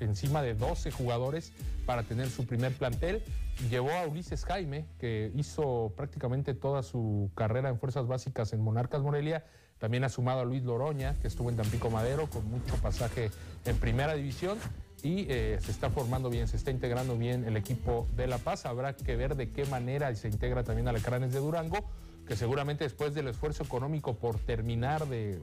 encima 0.00 0.42
de 0.42 0.54
12 0.54 0.90
jugadores 0.90 1.52
para 1.84 2.02
tener 2.02 2.28
su 2.28 2.46
primer 2.46 2.72
plantel. 2.72 3.22
Llevó 3.70 3.90
a 3.92 4.06
Ulises 4.06 4.44
Jaime, 4.44 4.86
que 4.98 5.32
hizo 5.34 5.92
prácticamente 5.96 6.54
toda 6.54 6.82
su 6.82 7.30
carrera 7.34 7.68
en 7.68 7.78
fuerzas 7.78 8.06
básicas 8.06 8.52
en 8.52 8.60
Monarcas 8.60 9.02
Morelia. 9.02 9.44
También 9.78 10.04
ha 10.04 10.08
sumado 10.08 10.40
a 10.40 10.44
Luis 10.44 10.62
Loroña, 10.62 11.14
que 11.20 11.28
estuvo 11.28 11.50
en 11.50 11.56
Tampico 11.56 11.90
Madero 11.90 12.28
con 12.28 12.48
mucho 12.50 12.76
pasaje 12.76 13.30
en 13.64 13.76
primera 13.76 14.14
división. 14.14 14.58
Y 15.02 15.26
eh, 15.28 15.58
se 15.60 15.70
está 15.70 15.90
formando 15.90 16.30
bien, 16.30 16.48
se 16.48 16.56
está 16.56 16.70
integrando 16.70 17.16
bien 17.16 17.44
el 17.44 17.56
equipo 17.56 18.06
de 18.16 18.26
La 18.26 18.38
Paz. 18.38 18.66
Habrá 18.66 18.96
que 18.96 19.16
ver 19.16 19.36
de 19.36 19.50
qué 19.50 19.66
manera 19.66 20.14
se 20.14 20.28
integra 20.28 20.64
también 20.64 20.88
Alacranes 20.88 21.32
de 21.32 21.38
Durango 21.38 21.84
que 22.26 22.36
seguramente 22.36 22.84
después 22.84 23.14
del 23.14 23.28
esfuerzo 23.28 23.62
económico 23.62 24.14
por 24.14 24.38
terminar 24.38 25.06
de 25.06 25.40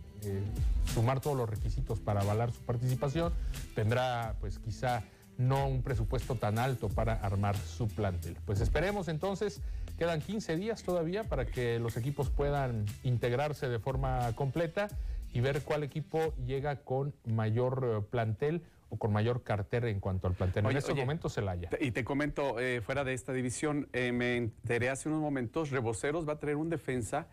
sumar 0.93 1.21
todos 1.21 1.37
los 1.37 1.49
requisitos 1.49 1.99
para 1.99 2.21
avalar 2.21 2.51
su 2.51 2.59
participación, 2.61 3.33
tendrá 3.75 4.35
pues 4.39 4.59
quizá 4.59 5.03
no 5.37 5.67
un 5.67 5.81
presupuesto 5.81 6.35
tan 6.35 6.59
alto 6.59 6.89
para 6.89 7.13
armar 7.13 7.57
su 7.57 7.87
plantel. 7.87 8.37
Pues 8.45 8.61
esperemos 8.61 9.07
entonces, 9.07 9.61
quedan 9.97 10.21
15 10.21 10.55
días 10.57 10.83
todavía 10.83 11.23
para 11.23 11.45
que 11.45 11.79
los 11.79 11.97
equipos 11.97 12.29
puedan 12.29 12.85
integrarse 13.03 13.69
de 13.69 13.79
forma 13.79 14.31
completa 14.35 14.89
y 15.33 15.41
ver 15.41 15.61
cuál 15.63 15.83
equipo 15.83 16.33
llega 16.45 16.77
con 16.77 17.13
mayor 17.25 17.83
eh, 17.83 18.05
plantel 18.09 18.63
o 18.93 18.97
con 18.97 19.11
mayor 19.11 19.41
cartera 19.43 19.89
en 19.89 19.99
cuanto 19.99 20.27
al 20.27 20.33
plantel. 20.35 20.65
Oye, 20.65 20.73
en 20.73 20.77
estos 20.77 20.93
oye, 20.93 21.01
momentos 21.01 21.33
Celaya. 21.33 21.67
Y 21.79 21.91
te 21.91 22.03
comento, 22.03 22.59
eh, 22.59 22.79
fuera 22.81 23.03
de 23.03 23.13
esta 23.13 23.33
división, 23.33 23.89
eh, 23.91 24.11
me 24.11 24.37
enteré 24.37 24.89
hace 24.91 25.09
unos 25.09 25.19
momentos, 25.19 25.71
Reboceros 25.71 26.27
va 26.27 26.33
a 26.33 26.39
traer 26.39 26.57
un 26.57 26.69
defensa 26.69 27.27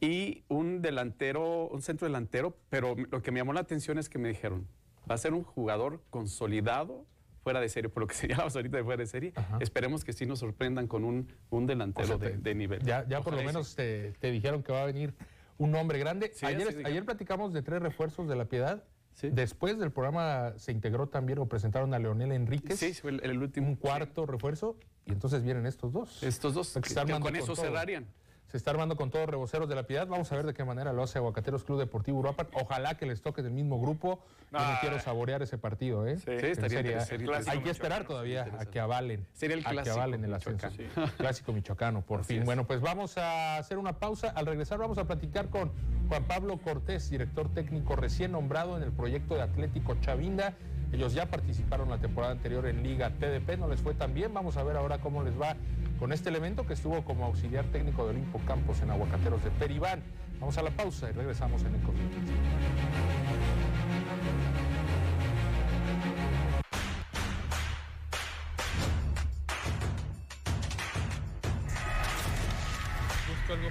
y 0.00 0.44
un 0.48 0.80
delantero, 0.80 1.68
un 1.68 1.82
centro 1.82 2.06
delantero, 2.06 2.56
pero 2.70 2.96
lo 3.10 3.20
que 3.22 3.30
me 3.32 3.40
llamó 3.40 3.52
la 3.52 3.60
atención 3.60 3.98
es 3.98 4.08
que 4.08 4.18
me 4.18 4.28
dijeron, 4.30 4.66
va 5.08 5.14
a 5.14 5.18
ser 5.18 5.34
un 5.34 5.42
jugador 5.42 6.02
consolidado 6.08 7.04
fuera 7.42 7.60
de 7.60 7.68
serie, 7.68 7.90
por 7.90 8.02
lo 8.02 8.06
que 8.06 8.14
señalabas 8.14 8.56
ahorita 8.56 8.78
de 8.78 8.84
fuera 8.84 9.00
de 9.02 9.06
serie. 9.06 9.32
Ajá. 9.36 9.58
Esperemos 9.60 10.04
que 10.04 10.14
sí 10.14 10.24
nos 10.24 10.38
sorprendan 10.38 10.86
con 10.86 11.04
un, 11.04 11.30
un 11.50 11.66
delantero 11.66 12.14
O 12.14 12.18
sea, 12.18 12.28
de, 12.28 12.30
te- 12.30 12.38
de 12.38 12.54
nivel. 12.54 12.80
Ya, 12.82 13.06
ya 13.06 13.20
por 13.20 13.34
lo 13.34 13.42
menos 13.42 13.76
te, 13.76 14.12
te 14.12 14.30
dijeron 14.30 14.62
que 14.62 14.72
va 14.72 14.82
a 14.82 14.86
venir 14.86 15.12
un 15.58 15.74
hombre 15.74 15.98
grande. 15.98 16.30
Sí, 16.32 16.46
ayer, 16.46 16.82
ayer 16.86 17.04
platicamos 17.04 17.52
de 17.52 17.60
tres 17.62 17.82
refuerzos 17.82 18.26
de 18.26 18.36
la 18.36 18.46
Piedad. 18.46 18.84
Sí. 19.14 19.30
Después 19.30 19.78
del 19.78 19.92
programa 19.92 20.54
se 20.56 20.72
integró 20.72 21.06
también 21.08 21.38
o 21.38 21.46
presentaron 21.46 21.94
a 21.94 21.98
Leonel 22.00 22.32
Enríquez, 22.32 22.78
Sí, 22.80 22.92
fue 22.94 23.12
el, 23.12 23.24
el 23.24 23.40
último. 23.42 23.68
un 23.68 23.76
cuarto 23.76 24.26
refuerzo, 24.26 24.76
y 25.06 25.12
entonces 25.12 25.42
vienen 25.44 25.66
estos 25.66 25.92
dos. 25.92 26.22
Estos 26.22 26.52
dos, 26.54 26.72
que- 26.74 26.80
que 26.80 26.98
armando 26.98 27.26
con 27.26 27.36
eso 27.36 27.54
todo. 27.54 27.64
cerrarían. 27.64 28.06
Se 28.54 28.58
está 28.58 28.70
armando 28.70 28.94
con 28.94 29.10
todos 29.10 29.28
reboceros 29.28 29.68
de 29.68 29.74
la 29.74 29.82
Piedad. 29.82 30.06
Vamos 30.06 30.30
a 30.30 30.36
ver 30.36 30.46
de 30.46 30.54
qué 30.54 30.62
manera 30.64 30.92
lo 30.92 31.02
hace 31.02 31.18
Aguacateros 31.18 31.64
Club 31.64 31.80
Deportivo 31.80 32.20
Uruapan. 32.20 32.46
Ojalá 32.52 32.96
que 32.96 33.04
les 33.04 33.20
toque 33.20 33.42
del 33.42 33.50
mismo 33.50 33.80
grupo. 33.80 34.20
Yo 34.52 34.58
no 34.60 34.64
Ah. 34.64 34.78
quiero 34.80 35.00
saborear 35.00 35.42
ese 35.42 35.58
partido, 35.58 36.06
¿eh? 36.06 36.18
Sí. 36.18 36.30
Estaría 36.30 36.78
interesante. 36.78 37.24
Clásico 37.24 37.50
Hay 37.50 37.58
que 37.64 37.70
esperar 37.70 38.04
todavía 38.06 38.46
a 38.60 38.64
que 38.66 38.78
avalen. 38.78 39.26
Sería 39.32 39.56
el 39.56 39.62
a 39.66 39.70
que 39.70 39.72
clásico 39.74 39.96
avalen 39.96 40.24
el 40.24 40.34
ascenso. 40.34 40.68
Clásico 41.18 41.52
michoacano, 41.52 42.02
por 42.02 42.20
Así 42.20 42.34
fin. 42.34 42.42
es. 42.42 42.46
Bueno, 42.46 42.64
pues 42.64 42.80
vamos 42.80 43.18
a 43.18 43.56
hacer 43.56 43.76
una 43.76 43.94
pausa. 43.98 44.28
Al 44.28 44.46
regresar 44.46 44.78
vamos 44.78 44.98
a 44.98 45.04
platicar 45.04 45.48
con 45.48 45.72
Juan 46.08 46.22
Pablo 46.22 46.56
Cortés, 46.58 47.10
director 47.10 47.52
técnico 47.52 47.96
recién 47.96 48.30
nombrado 48.30 48.76
en 48.76 48.84
el 48.84 48.92
proyecto 48.92 49.34
de 49.34 49.42
Atlético 49.42 49.96
Chavinda. 50.00 50.54
Ellos 50.92 51.12
ya 51.12 51.26
participaron 51.26 51.90
la 51.90 51.98
temporada 51.98 52.32
anterior 52.32 52.66
en 52.66 52.84
Liga 52.84 53.10
TDP, 53.18 53.56
no 53.58 53.66
les 53.66 53.80
fue 53.80 53.94
tan 53.94 54.14
bien. 54.14 54.32
Vamos 54.32 54.56
a 54.56 54.62
ver 54.62 54.76
ahora 54.76 54.98
cómo 54.98 55.24
les 55.24 55.34
va 55.40 55.56
con 55.98 56.12
este 56.12 56.28
elemento 56.28 56.66
que 56.66 56.74
estuvo 56.74 57.02
como 57.04 57.24
auxiliar 57.24 57.64
técnico 57.66 58.04
de 58.04 58.10
Olimpo 58.10 58.40
Campos 58.46 58.80
en 58.82 58.90
Aguacateros 58.90 59.42
de 59.44 59.50
Peribán. 59.50 60.02
Vamos 60.40 60.58
a 60.58 60.62
la 60.62 60.70
pausa 60.70 61.10
y 61.10 61.12
regresamos 61.12 61.62
en 61.62 61.74
el 61.74 61.80
Busco 61.80 61.92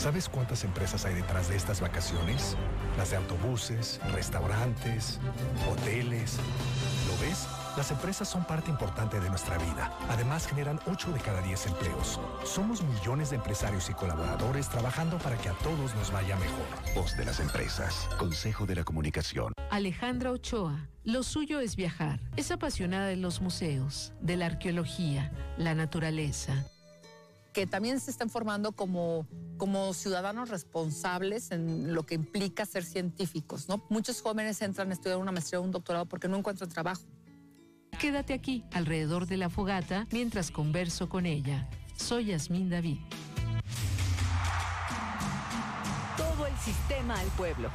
¿Sabes 0.00 0.30
cuántas 0.30 0.64
empresas 0.64 1.04
hay 1.04 1.12
detrás 1.12 1.50
de 1.50 1.56
estas 1.56 1.82
vacaciones? 1.82 2.56
Las 2.96 3.10
de 3.10 3.18
autobuses, 3.18 4.00
restaurantes, 4.14 5.20
hoteles. 5.70 6.38
¿Lo 7.06 7.20
ves? 7.20 7.46
Las 7.76 7.90
empresas 7.90 8.26
son 8.26 8.46
parte 8.46 8.70
importante 8.70 9.20
de 9.20 9.28
nuestra 9.28 9.58
vida. 9.58 9.94
Además, 10.08 10.46
generan 10.46 10.80
8 10.86 11.12
de 11.12 11.20
cada 11.20 11.42
10 11.42 11.66
empleos. 11.66 12.18
Somos 12.44 12.82
millones 12.82 13.28
de 13.28 13.36
empresarios 13.36 13.90
y 13.90 13.92
colaboradores 13.92 14.70
trabajando 14.70 15.18
para 15.18 15.36
que 15.36 15.50
a 15.50 15.52
todos 15.58 15.94
nos 15.94 16.10
vaya 16.10 16.34
mejor. 16.36 16.94
Voz 16.94 17.14
de 17.18 17.26
las 17.26 17.38
empresas. 17.38 18.08
Consejo 18.18 18.64
de 18.64 18.76
la 18.76 18.84
Comunicación. 18.84 19.52
Alejandra 19.68 20.30
Ochoa. 20.30 20.88
Lo 21.04 21.22
suyo 21.22 21.60
es 21.60 21.76
viajar. 21.76 22.20
Es 22.38 22.50
apasionada 22.50 23.06
de 23.06 23.16
los 23.16 23.42
museos, 23.42 24.14
de 24.22 24.38
la 24.38 24.46
arqueología, 24.46 25.30
la 25.58 25.74
naturaleza 25.74 26.64
que 27.52 27.66
también 27.66 28.00
se 28.00 28.10
están 28.10 28.30
formando 28.30 28.72
como, 28.72 29.26
como 29.56 29.92
ciudadanos 29.94 30.48
responsables 30.48 31.50
en 31.50 31.94
lo 31.94 32.04
que 32.04 32.14
implica 32.14 32.66
ser 32.66 32.84
científicos, 32.84 33.68
¿no? 33.68 33.84
Muchos 33.88 34.22
jóvenes 34.22 34.60
entran 34.62 34.90
a 34.90 34.94
estudiar 34.94 35.18
una 35.18 35.32
maestría 35.32 35.60
o 35.60 35.62
un 35.62 35.70
doctorado 35.70 36.06
porque 36.06 36.28
no 36.28 36.36
encuentran 36.36 36.68
trabajo. 36.68 37.02
Quédate 37.98 38.32
aquí, 38.32 38.64
alrededor 38.72 39.26
de 39.26 39.36
la 39.36 39.50
fogata, 39.50 40.06
mientras 40.10 40.50
converso 40.50 41.08
con 41.08 41.26
ella. 41.26 41.68
Soy 41.96 42.26
Yasmín 42.26 42.70
David. 42.70 42.98
Todo 46.16 46.46
el 46.46 46.56
sistema 46.56 47.18
al 47.18 47.28
pueblo. 47.28 47.70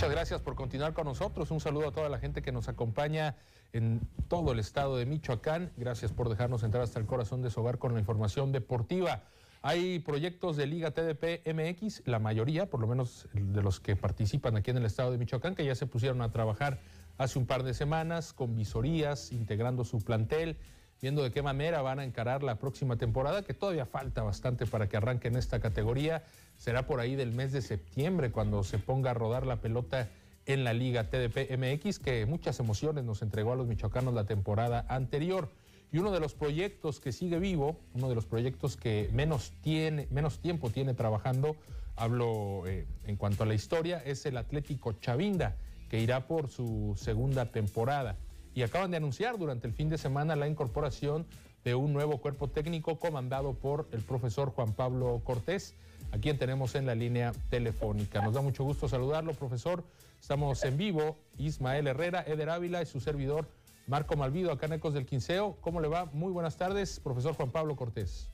Muchas 0.00 0.12
gracias 0.12 0.40
por 0.40 0.54
continuar 0.54 0.94
con 0.94 1.04
nosotros. 1.04 1.50
Un 1.50 1.60
saludo 1.60 1.88
a 1.88 1.92
toda 1.92 2.08
la 2.08 2.18
gente 2.18 2.40
que 2.40 2.52
nos 2.52 2.70
acompaña 2.70 3.36
en 3.74 4.00
todo 4.28 4.52
el 4.52 4.58
estado 4.58 4.96
de 4.96 5.04
Michoacán. 5.04 5.72
Gracias 5.76 6.10
por 6.10 6.30
dejarnos 6.30 6.62
entrar 6.62 6.82
hasta 6.82 6.98
el 6.98 7.04
corazón 7.04 7.42
de 7.42 7.50
su 7.50 7.60
hogar 7.60 7.76
con 7.76 7.92
la 7.92 8.00
información 8.00 8.50
deportiva. 8.50 9.24
Hay 9.60 9.98
proyectos 9.98 10.56
de 10.56 10.66
Liga 10.66 10.92
TDP 10.92 11.46
MX, 11.46 12.04
la 12.06 12.18
mayoría, 12.18 12.70
por 12.70 12.80
lo 12.80 12.86
menos 12.86 13.28
de 13.34 13.62
los 13.62 13.78
que 13.78 13.94
participan 13.94 14.56
aquí 14.56 14.70
en 14.70 14.78
el 14.78 14.86
estado 14.86 15.12
de 15.12 15.18
Michoacán, 15.18 15.54
que 15.54 15.66
ya 15.66 15.74
se 15.74 15.84
pusieron 15.84 16.22
a 16.22 16.32
trabajar 16.32 16.80
hace 17.18 17.38
un 17.38 17.44
par 17.44 17.62
de 17.62 17.74
semanas 17.74 18.32
con 18.32 18.56
visorías, 18.56 19.32
integrando 19.32 19.84
su 19.84 20.02
plantel, 20.02 20.56
viendo 21.00 21.22
de 21.22 21.30
qué 21.30 21.42
manera 21.42 21.82
van 21.82 21.98
a 21.98 22.04
encarar 22.04 22.42
la 22.42 22.56
próxima 22.56 22.96
temporada, 22.96 23.42
que 23.42 23.54
todavía 23.54 23.86
falta 23.86 24.22
bastante 24.22 24.66
para 24.66 24.88
que 24.88 24.96
arranque 24.96 25.28
en 25.28 25.36
esta 25.36 25.60
categoría 25.60 26.22
será 26.56 26.86
por 26.86 27.00
ahí 27.00 27.16
del 27.16 27.32
mes 27.32 27.52
de 27.52 27.62
septiembre 27.62 28.30
cuando 28.30 28.62
se 28.64 28.78
ponga 28.78 29.12
a 29.12 29.14
rodar 29.14 29.46
la 29.46 29.56
pelota 29.56 30.08
en 30.46 30.64
la 30.64 30.72
Liga 30.72 31.08
TDP 31.08 31.56
MX, 31.56 31.98
que 31.98 32.26
muchas 32.26 32.60
emociones 32.60 33.04
nos 33.04 33.22
entregó 33.22 33.52
a 33.52 33.56
los 33.56 33.66
michoacanos 33.66 34.14
la 34.14 34.24
temporada 34.24 34.84
anterior. 34.88 35.48
Y 35.92 35.98
uno 35.98 36.12
de 36.12 36.20
los 36.20 36.34
proyectos 36.34 37.00
que 37.00 37.12
sigue 37.12 37.38
vivo, 37.38 37.76
uno 37.94 38.08
de 38.08 38.14
los 38.14 38.26
proyectos 38.26 38.76
que 38.76 39.08
menos, 39.12 39.52
tiene, 39.62 40.06
menos 40.10 40.38
tiempo 40.38 40.70
tiene 40.70 40.94
trabajando, 40.94 41.56
hablo 41.96 42.66
eh, 42.66 42.86
en 43.06 43.16
cuanto 43.16 43.42
a 43.42 43.46
la 43.46 43.54
historia, 43.54 44.02
es 44.04 44.24
el 44.26 44.36
Atlético 44.36 44.92
Chavinda, 44.92 45.56
que 45.88 46.00
irá 46.00 46.26
por 46.26 46.48
su 46.48 46.94
segunda 46.96 47.46
temporada. 47.46 48.16
Y 48.54 48.62
acaban 48.62 48.90
de 48.90 48.96
anunciar 48.96 49.38
durante 49.38 49.66
el 49.66 49.72
fin 49.72 49.88
de 49.88 49.98
semana 49.98 50.36
la 50.36 50.48
incorporación 50.48 51.26
de 51.64 51.74
un 51.74 51.92
nuevo 51.92 52.18
cuerpo 52.18 52.48
técnico 52.48 52.98
comandado 52.98 53.54
por 53.54 53.88
el 53.92 54.00
profesor 54.02 54.50
Juan 54.50 54.72
Pablo 54.72 55.20
Cortés 55.24 55.74
a 56.12 56.18
quien 56.18 56.38
tenemos 56.38 56.74
en 56.74 56.86
la 56.86 56.94
línea 56.94 57.32
telefónica. 57.50 58.20
Nos 58.22 58.34
da 58.34 58.40
mucho 58.40 58.64
gusto 58.64 58.88
saludarlo, 58.88 59.32
profesor. 59.34 59.84
Estamos 60.20 60.64
en 60.64 60.76
vivo. 60.76 61.16
Ismael 61.38 61.86
Herrera, 61.86 62.24
Eder 62.26 62.50
Ávila 62.50 62.82
y 62.82 62.86
su 62.86 63.00
servidor 63.00 63.46
Marco 63.86 64.16
Malvido, 64.16 64.52
acá 64.52 64.66
en 64.66 64.74
Ecos 64.74 64.94
del 64.94 65.06
Quinceo. 65.06 65.56
¿Cómo 65.60 65.80
le 65.80 65.88
va? 65.88 66.06
Muy 66.12 66.32
buenas 66.32 66.56
tardes, 66.56 67.00
profesor 67.00 67.34
Juan 67.34 67.50
Pablo 67.50 67.76
Cortés. 67.76 68.30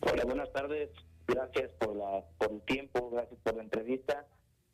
Hola, 0.00 0.24
buenas 0.24 0.52
tardes. 0.52 0.90
Gracias 1.26 1.70
por, 1.80 1.96
la, 1.96 2.24
por 2.38 2.52
el 2.52 2.62
tiempo, 2.62 3.10
gracias 3.10 3.38
por 3.42 3.56
la 3.56 3.62
entrevista. 3.64 4.26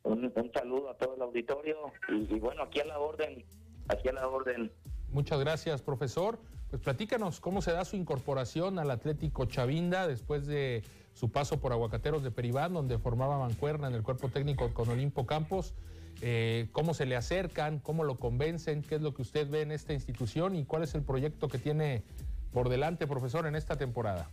Un, 0.03 0.31
saludo 0.53 0.89
a 0.89 0.97
todo 0.97 1.15
el 1.15 1.21
auditorio 1.21 1.77
y, 2.09 2.35
y 2.35 2.39
bueno, 2.39 2.63
aquí 2.63 2.79
a 2.79 2.85
la 2.85 2.99
orden, 2.99 3.43
aquí 3.87 4.09
a 4.09 4.13
la 4.13 4.27
orden. 4.27 4.71
Muchas 5.09 5.39
gracias, 5.39 5.81
profesor. 5.81 6.39
Pues 6.69 6.81
platícanos 6.81 7.39
cómo 7.39 7.61
se 7.61 7.71
da 7.71 7.85
su 7.85 7.95
incorporación 7.95 8.79
al 8.79 8.89
Atlético 8.89 9.45
Chavinda 9.45 10.07
después 10.07 10.47
de 10.47 10.83
su 11.13 11.31
paso 11.31 11.59
por 11.59 11.71
Aguacateros 11.71 12.23
de 12.23 12.31
Peribán, 12.31 12.73
donde 12.73 12.97
formaba 12.97 13.37
mancuerna 13.37 13.87
en 13.87 13.93
el 13.93 14.01
cuerpo 14.01 14.29
técnico 14.29 14.73
con 14.73 14.89
Olimpo 14.89 15.25
Campos. 15.27 15.75
Eh, 16.21 16.67
¿Cómo 16.71 16.93
se 16.93 17.05
le 17.05 17.15
acercan? 17.15 17.79
¿Cómo 17.79 18.03
lo 18.03 18.15
convencen? 18.15 18.81
¿Qué 18.81 18.95
es 18.95 19.01
lo 19.01 19.13
que 19.13 19.21
usted 19.21 19.49
ve 19.49 19.61
en 19.61 19.71
esta 19.71 19.93
institución? 19.93 20.55
¿Y 20.55 20.65
cuál 20.65 20.83
es 20.83 20.95
el 20.95 21.03
proyecto 21.03 21.47
que 21.47 21.59
tiene 21.59 22.03
por 22.51 22.69
delante, 22.69 23.07
profesor, 23.07 23.45
en 23.45 23.55
esta 23.55 23.77
temporada? 23.77 24.29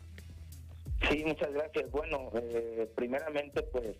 Sí, 1.09 1.25
muchas 1.25 1.53
gracias. 1.53 1.91
Bueno, 1.91 2.31
eh, 2.35 2.91
primeramente, 2.95 3.63
pues 3.65 3.97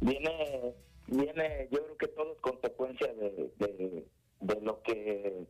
viene, 0.00 0.74
viene, 1.06 1.68
yo 1.70 1.84
creo 1.84 1.96
que 1.96 2.08
todo 2.08 2.32
es 2.34 2.40
consecuencia 2.40 3.12
de, 3.14 3.50
de, 3.58 4.06
lo 4.40 4.82
que 4.82 5.46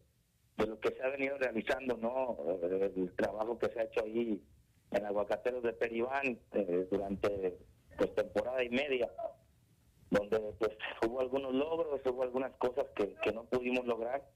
de 0.59 0.67
lo 0.67 0.81
que 0.81 0.91
se 0.91 1.03
ha 1.03 1.09
venido 1.09 1.39
realizando, 1.39 1.97
¿no? 1.97 2.37
El 2.61 3.13
trabajo 3.17 3.59
que 3.59 3.69
se 3.69 3.81
ha 3.81 3.85
hecho 3.85 4.05
ahí 4.05 4.43
en 4.91 5.07
Aguacateros 5.07 5.63
de 5.63 5.73
Peribán 5.73 6.39
eh, 6.53 6.87
durante 6.91 7.59
pues 7.97 8.15
temporada 8.15 8.63
y 8.65 8.71
media, 8.71 9.11
donde 10.11 10.39
pues 10.59 10.73
hubo 11.07 11.21
algunos 11.21 11.55
logros, 11.55 12.01
hubo 12.07 12.23
algunas 12.23 12.53
cosas 12.57 12.87
que, 12.97 13.15
que 13.23 13.33
no 13.33 13.45
pudimos 13.45 13.87
lograr. 13.87 14.29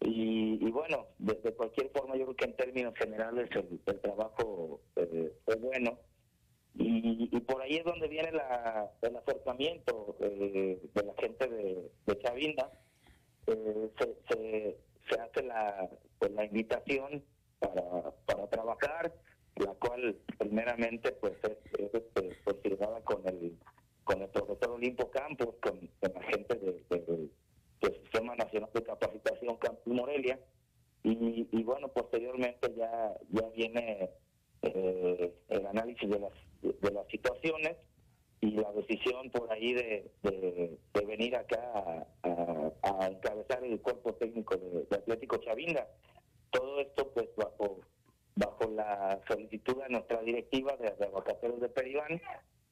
Y, 0.00 0.70
bueno, 0.70 1.06
de, 1.18 1.34
cualquier 1.54 1.90
forma 1.90 2.16
yo 2.16 2.24
creo 2.26 2.36
que 2.36 2.44
en 2.44 2.56
términos 2.56 2.94
generales 2.96 3.50
el, 3.52 4.00
trabajo 4.00 4.80
eh, 4.94 5.32
fue 5.44 5.56
bueno. 5.56 5.98
Y, 6.74 7.28
y, 7.32 7.40
por 7.40 7.60
ahí 7.60 7.76
es 7.78 7.84
donde 7.84 8.06
viene 8.06 8.30
la, 8.30 8.92
el 9.02 9.16
acercamiento 9.16 10.16
eh, 10.20 10.80
de 10.94 11.02
la 11.02 11.14
gente 11.14 11.48
de, 11.48 11.90
de 12.06 12.18
Chavinda. 12.20 12.70
Se, 13.48 14.76
se, 15.08 15.20
hace 15.20 15.42
la, 15.42 15.88
pues, 16.18 16.32
la 16.32 16.44
invitación 16.44 17.24
para, 17.58 18.10
para 18.26 18.46
trabajar 18.48 19.12
la 19.56 19.74
cual 19.74 20.16
primeramente 20.38 21.12
pues 21.12 21.34
es, 21.42 21.58
es 21.78 21.94
este, 21.94 22.36
pues, 22.44 22.56
con 23.04 23.26
el 23.26 23.56
con 24.04 24.22
el 24.22 24.28
profesor 24.30 24.70
Olimpo 24.70 25.10
Campos, 25.10 25.56
con, 25.60 25.78
la 26.00 26.22
gente 26.22 26.56
del 26.56 27.30
Sistema 27.82 28.34
Nacional 28.36 28.70
de 28.72 28.82
Capacitación 28.82 29.56
Campus 29.56 29.92
Morelia, 29.92 30.40
y, 31.02 31.46
y 31.52 31.62
bueno, 31.62 31.88
posteriormente 31.88 32.72
ya, 32.74 33.14
ya 33.28 33.48
viene 33.50 34.10
eh, 34.62 35.34
el 35.48 35.66
análisis 35.66 36.08
de 36.08 36.20
las, 36.20 36.32
de 36.62 36.90
las 36.90 37.06
situaciones 37.08 37.76
y 38.40 38.52
la 38.52 38.70
decisión 38.72 39.30
por 39.30 39.50
ahí 39.52 39.74
de, 39.74 40.10
de, 40.22 40.78
venir 41.06 41.34
acá 41.36 42.06
a, 42.22 42.72
a, 42.82 43.06
encabezar 43.08 43.64
el 43.64 43.80
cuerpo 43.80 44.14
técnico 44.14 44.56
de, 44.56 44.86
de 44.88 44.96
Atlético 44.96 45.38
Chavinda. 45.38 45.88
Todo 46.50 46.80
esto 46.80 47.10
pues 47.12 47.28
bajo 47.36 47.80
bajo 48.38 48.70
la 48.70 49.20
solicitud 49.26 49.82
de 49.82 49.88
nuestra 49.88 50.22
directiva 50.22 50.76
de, 50.76 50.90
de 50.90 51.60
de 51.60 51.68
Peribán 51.68 52.20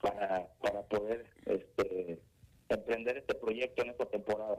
para, 0.00 0.46
para 0.60 0.82
poder 0.82 1.26
este, 1.44 2.20
emprender 2.68 3.16
este 3.18 3.34
proyecto 3.34 3.82
en 3.82 3.90
esta 3.90 4.06
temporada. 4.06 4.58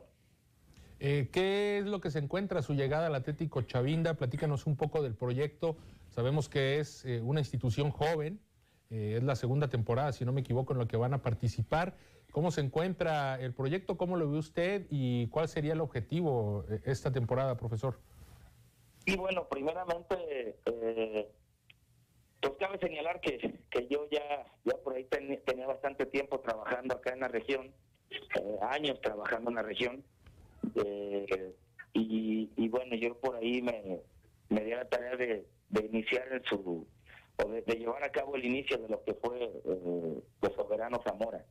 Eh, 1.00 1.30
¿Qué 1.32 1.78
es 1.78 1.86
lo 1.86 2.02
que 2.02 2.12
se 2.12 2.20
encuentra 2.20 2.60
a 2.60 2.64
su 2.64 2.74
llegada 2.74 3.08
al 3.08 3.16
Atlético 3.16 3.62
Chavinda? 3.62 4.16
Platícanos 4.16 4.66
un 4.66 4.76
poco 4.76 5.02
del 5.02 5.16
proyecto. 5.16 5.78
Sabemos 6.10 6.50
que 6.50 6.80
es 6.80 7.06
eh, 7.06 7.22
una 7.22 7.40
institución 7.40 7.92
joven, 7.92 8.40
eh, 8.90 9.16
es 9.18 9.24
la 9.24 9.36
segunda 9.36 9.68
temporada, 9.68 10.12
si 10.14 10.26
no 10.26 10.32
me 10.32 10.42
equivoco, 10.42 10.74
en 10.74 10.80
la 10.80 10.88
que 10.88 10.98
van 10.98 11.14
a 11.14 11.22
participar. 11.22 11.96
¿Cómo 12.32 12.52
se 12.52 12.62
encuentra 12.62 13.40
el 13.40 13.54
proyecto? 13.54 13.98
¿Cómo 13.98 14.16
lo 14.16 14.30
ve 14.30 14.38
usted? 14.38 14.86
¿Y 14.90 15.28
cuál 15.28 15.48
sería 15.48 15.74
el 15.74 15.82
objetivo 15.82 16.66
esta 16.86 17.12
temporada, 17.12 17.58
profesor? 17.58 18.00
Y 19.06 19.16
bueno, 19.16 19.48
primeramente, 19.48 20.60
eh, 20.66 21.32
pues 22.42 22.54
cabe 22.60 22.78
señalar 22.78 23.22
que, 23.22 23.60
que 23.70 23.88
yo 23.88 24.08
ya, 24.12 24.46
ya 24.66 24.74
por 24.84 24.96
ahí 24.96 25.08
tenía 25.46 25.66
bastante 25.66 26.06
tiempo 26.06 26.40
trabajando 26.42 26.96
acá 26.96 27.14
en 27.14 27.22
la 27.22 27.28
región, 27.30 27.74
eh, 28.12 28.58
años 28.70 29.00
trabajando 29.02 29.50
en 29.50 29.56
la 29.56 29.64
región, 29.64 30.04
eh, 30.76 31.56
y, 31.94 32.68
bueno, 32.70 32.96
yo 32.96 33.18
por 33.20 33.38
ahí 33.38 33.62
me, 33.62 34.02
me 34.50 34.64
di 34.64 34.72
la 34.72 34.88
tarea 34.88 35.16
de 35.16 35.46
iniciar 35.86 36.32
en 36.32 36.44
su, 36.44 36.86
o 37.44 37.50
de, 37.50 37.62
llevar 37.76 38.04
a 38.04 38.12
cabo 38.12 38.36
el 38.36 38.46
inicio 38.46 38.78
de 38.78 38.90
lo 38.90 39.04
que 39.04 39.14
fue 39.16 39.44
eh, 39.44 40.22
de 40.42 40.50
Soberano 40.56 41.02
Zamora. 41.04 41.46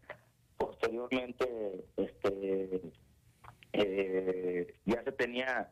Posteriormente, 0.56 1.84
este, 1.96 2.80
eh, 3.72 4.74
ya 4.84 5.02
se 5.04 5.12
tenía 5.12 5.70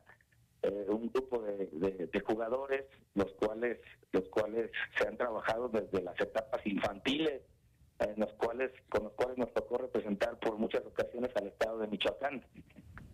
eh, 0.62 0.86
un 0.88 1.10
grupo 1.12 1.42
de, 1.42 1.66
de, 2.10 2.20
jugadores, 2.20 2.84
los 3.14 3.32
cuales, 3.34 3.78
los 4.12 4.28
cuales 4.28 4.70
se 4.98 5.06
han 5.06 5.16
trabajado 5.16 5.68
desde 5.68 6.02
las 6.02 6.18
etapas 6.20 6.66
infantiles, 6.66 7.42
en 7.98 8.20
los 8.20 8.32
cuales, 8.34 8.72
con 8.88 9.04
los 9.04 9.12
cuales 9.12 9.38
nos 9.38 9.52
tocó 9.52 9.78
representar 9.78 10.38
por 10.38 10.58
muchas 10.58 10.84
ocasiones 10.84 11.30
al 11.36 11.48
estado 11.48 11.78
de 11.78 11.88
Michoacán. 11.88 12.44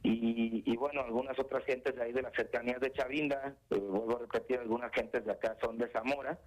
Y, 0.03 0.63
y, 0.65 0.77
bueno, 0.77 1.03
algunas 1.03 1.39
otras 1.39 1.65
gentes 1.65 1.95
de 1.95 2.03
ahí 2.03 2.13
de 2.13 2.23
las 2.23 2.33
cercanías 2.33 2.81
de 2.81 2.93
Chavinda, 2.93 3.55
eh, 3.71 3.79
vuelvo 3.79 4.17
a 4.17 4.21
repetir, 4.21 4.59
algunas 4.59 4.91
gentes 4.93 5.25
de 5.25 5.33
acá 5.33 5.57
son 5.61 5.77
de 5.77 5.89
Zamora, 5.89 6.39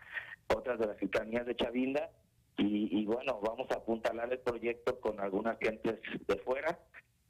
otras 0.56 0.80
de 0.80 0.88
las 0.88 0.98
cercanías 0.98 1.46
de 1.46 1.56
Chavinda, 1.56 2.10
y, 2.58 3.06
bueno, 3.06 3.40
vamos 3.42 3.70
a 3.72 3.76
apuntalar 3.76 4.32
el 4.32 4.40
proyecto 4.40 5.00
con 5.00 5.20
algunas 5.20 5.58
gentes 5.58 6.00
de 6.28 6.36
fuera. 6.38 6.80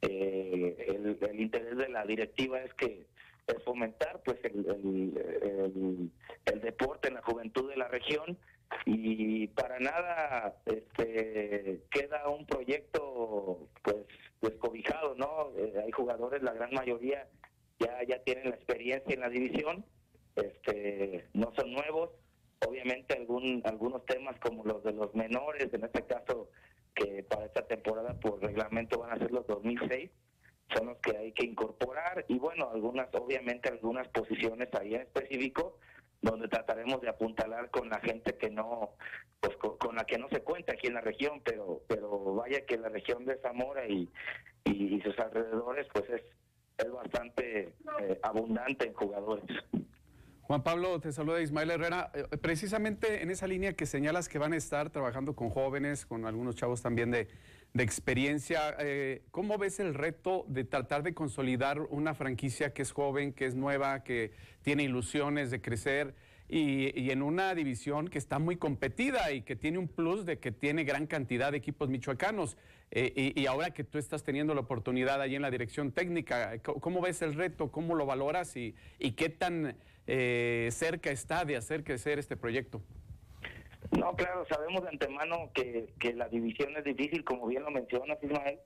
Eh, 0.02 0.76
el, 0.88 1.18
el, 1.18 1.40
interés 1.40 1.78
de 1.78 1.88
la 1.88 2.04
directiva 2.04 2.60
es 2.60 2.74
que 2.74 3.06
es 3.46 3.62
fomentar 3.64 4.22
pues 4.22 4.38
el, 4.44 4.66
el, 4.66 6.10
el, 6.44 6.60
deporte 6.60 7.08
en 7.08 7.14
la 7.14 7.22
juventud 7.22 7.70
de 7.70 7.76
la 7.76 7.88
región 7.88 8.38
y 8.84 9.46
para 9.48 9.78
nada 9.78 10.56
este 10.66 11.82
queda 11.90 12.28
un 12.28 12.46
proyecto 12.46 13.68
pues 13.82 13.96
descobijado 14.42 15.14
no 15.14 15.52
eh, 15.56 15.74
hay 15.84 15.90
jugadores 15.92 16.42
la 16.42 16.52
gran 16.52 16.72
mayoría 16.74 17.28
ya 17.78 18.02
ya 18.06 18.22
tienen 18.24 18.50
la 18.50 18.56
experiencia 18.56 19.14
en 19.14 19.20
la 19.20 19.28
división 19.28 19.84
este 20.36 21.26
no 21.34 21.52
son 21.54 21.72
nuevos 21.72 22.10
obviamente 22.66 23.16
algún 23.16 23.62
algunos 23.64 24.04
temas 24.06 24.38
como 24.40 24.64
los 24.64 24.82
de 24.84 24.92
los 24.92 25.14
menores 25.14 25.72
en 25.72 25.84
este 25.84 26.04
caso 26.06 26.50
que 26.94 27.22
para 27.24 27.46
esta 27.46 27.66
temporada 27.66 28.14
por 28.20 28.40
reglamento 28.42 28.98
van 29.00 29.12
a 29.12 29.18
ser 29.18 29.30
los 29.30 29.46
2006 29.46 30.10
son 30.74 30.86
los 30.86 30.98
que 30.98 31.16
hay 31.16 31.32
que 31.32 31.44
incorporar 31.46 32.24
y 32.28 32.38
bueno 32.38 32.70
algunas 32.70 33.08
obviamente 33.14 33.68
algunas 33.68 34.08
posiciones 34.08 34.68
ahí 34.74 34.94
en 34.94 35.02
específico 35.02 35.78
donde 36.24 36.48
trataremos 36.48 37.00
de 37.02 37.10
apuntalar 37.10 37.70
con 37.70 37.88
la 37.90 38.00
gente 38.00 38.36
que 38.36 38.50
no, 38.50 38.90
pues 39.40 39.56
con, 39.58 39.94
la 39.94 40.04
que 40.04 40.18
no 40.18 40.28
se 40.30 40.40
cuenta 40.40 40.72
aquí 40.72 40.86
en 40.86 40.94
la 40.94 41.02
región, 41.02 41.42
pero 41.44 41.82
pero 41.86 42.34
vaya 42.34 42.64
que 42.64 42.78
la 42.78 42.88
región 42.88 43.26
de 43.26 43.38
Zamora 43.38 43.86
y, 43.86 44.10
y, 44.64 45.00
sus 45.02 45.18
alrededores 45.18 45.86
pues 45.92 46.08
es, 46.08 46.22
es 46.78 46.90
bastante 46.90 47.74
eh, 48.00 48.18
abundante 48.22 48.86
en 48.86 48.94
jugadores. 48.94 49.44
Juan 50.46 50.62
Pablo, 50.62 51.00
te 51.00 51.10
saluda 51.10 51.40
Ismael 51.40 51.70
Herrera. 51.70 52.10
Eh, 52.12 52.36
precisamente 52.36 53.22
en 53.22 53.30
esa 53.30 53.46
línea 53.46 53.72
que 53.72 53.86
señalas 53.86 54.28
que 54.28 54.38
van 54.38 54.52
a 54.52 54.58
estar 54.58 54.90
trabajando 54.90 55.34
con 55.34 55.48
jóvenes, 55.48 56.04
con 56.04 56.26
algunos 56.26 56.54
chavos 56.54 56.82
también 56.82 57.10
de, 57.10 57.28
de 57.72 57.82
experiencia, 57.82 58.76
eh, 58.78 59.22
¿cómo 59.30 59.56
ves 59.56 59.80
el 59.80 59.94
reto 59.94 60.44
de 60.46 60.64
tratar 60.64 61.02
de 61.02 61.14
consolidar 61.14 61.80
una 61.80 62.12
franquicia 62.12 62.74
que 62.74 62.82
es 62.82 62.92
joven, 62.92 63.32
que 63.32 63.46
es 63.46 63.54
nueva, 63.54 64.04
que 64.04 64.32
tiene 64.60 64.82
ilusiones 64.82 65.50
de 65.50 65.62
crecer? 65.62 66.14
Y, 66.46 67.10
en 67.10 67.22
una 67.22 67.54
división 67.54 68.08
que 68.08 68.18
está 68.18 68.38
muy 68.38 68.56
competida 68.56 69.32
y 69.32 69.40
que 69.40 69.56
tiene 69.56 69.78
un 69.78 69.88
plus 69.88 70.26
de 70.26 70.38
que 70.40 70.52
tiene 70.52 70.84
gran 70.84 71.06
cantidad 71.06 71.52
de 71.52 71.56
equipos 71.56 71.88
michoacanos. 71.88 72.58
Eh, 72.90 73.32
y, 73.34 73.46
ahora 73.46 73.70
que 73.70 73.82
tú 73.82 73.96
estás 73.96 74.22
teniendo 74.22 74.54
la 74.54 74.60
oportunidad 74.60 75.22
allí 75.22 75.36
en 75.36 75.42
la 75.42 75.50
dirección 75.50 75.90
técnica, 75.90 76.58
¿cómo 76.62 77.00
ves 77.00 77.22
el 77.22 77.32
reto? 77.32 77.72
¿Cómo 77.72 77.94
lo 77.94 78.04
valoras? 78.04 78.54
¿Y, 78.58 78.74
y 78.98 79.12
qué 79.12 79.30
tan 79.30 79.74
eh, 80.06 80.68
cerca 80.70 81.10
está 81.10 81.44
de 81.44 81.56
hacer 81.56 81.84
crecer 81.84 82.18
este 82.18 82.36
proyecto? 82.36 82.82
No, 83.90 84.14
claro, 84.16 84.44
sabemos 84.48 84.82
de 84.82 84.88
antemano 84.88 85.50
que, 85.54 85.94
que 85.98 86.14
la 86.14 86.28
división 86.28 86.76
es 86.76 86.84
difícil, 86.84 87.24
como 87.24 87.46
bien 87.46 87.62
lo 87.62 87.70
mencionas, 87.70 88.18
Ismael. 88.22 88.58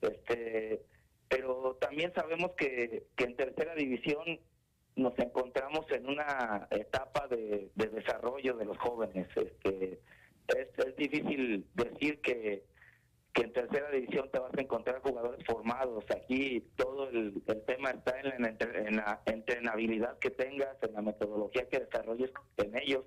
Este, 0.00 0.82
pero 1.28 1.76
también 1.80 2.12
sabemos 2.14 2.52
que, 2.56 3.06
que 3.16 3.24
en 3.24 3.36
tercera 3.36 3.74
división 3.74 4.40
nos 4.96 5.18
encontramos 5.18 5.86
en 5.90 6.06
una 6.08 6.68
etapa 6.70 7.26
de, 7.28 7.70
de 7.74 7.86
desarrollo 7.88 8.56
de 8.56 8.64
los 8.64 8.78
jóvenes. 8.78 9.28
Este, 9.36 10.00
es, 10.48 10.86
es 10.86 10.96
difícil 10.96 11.66
decir 11.74 12.20
que, 12.20 12.64
que 13.34 13.42
en 13.42 13.52
tercera 13.52 13.90
división 13.90 14.30
te 14.30 14.38
vas 14.38 14.54
a 14.56 14.60
encontrar 14.60 15.02
jugadores 15.02 15.44
formados. 15.44 16.04
Aquí 16.10 16.60
todo 16.76 17.10
el, 17.10 17.42
tema 17.66 17.90
está 17.90 18.18
en 18.20 18.28
la, 18.28 18.48
en 18.48 18.96
la, 18.96 19.20
entrenabilidad 19.26 20.18
que 20.20 20.30
tengas, 20.30 20.76
en 20.82 20.94
la 20.94 21.02
metodología 21.02 21.68
que 21.68 21.80
desarrolles 21.80 22.30
en 22.58 22.78
ellos. 22.78 23.04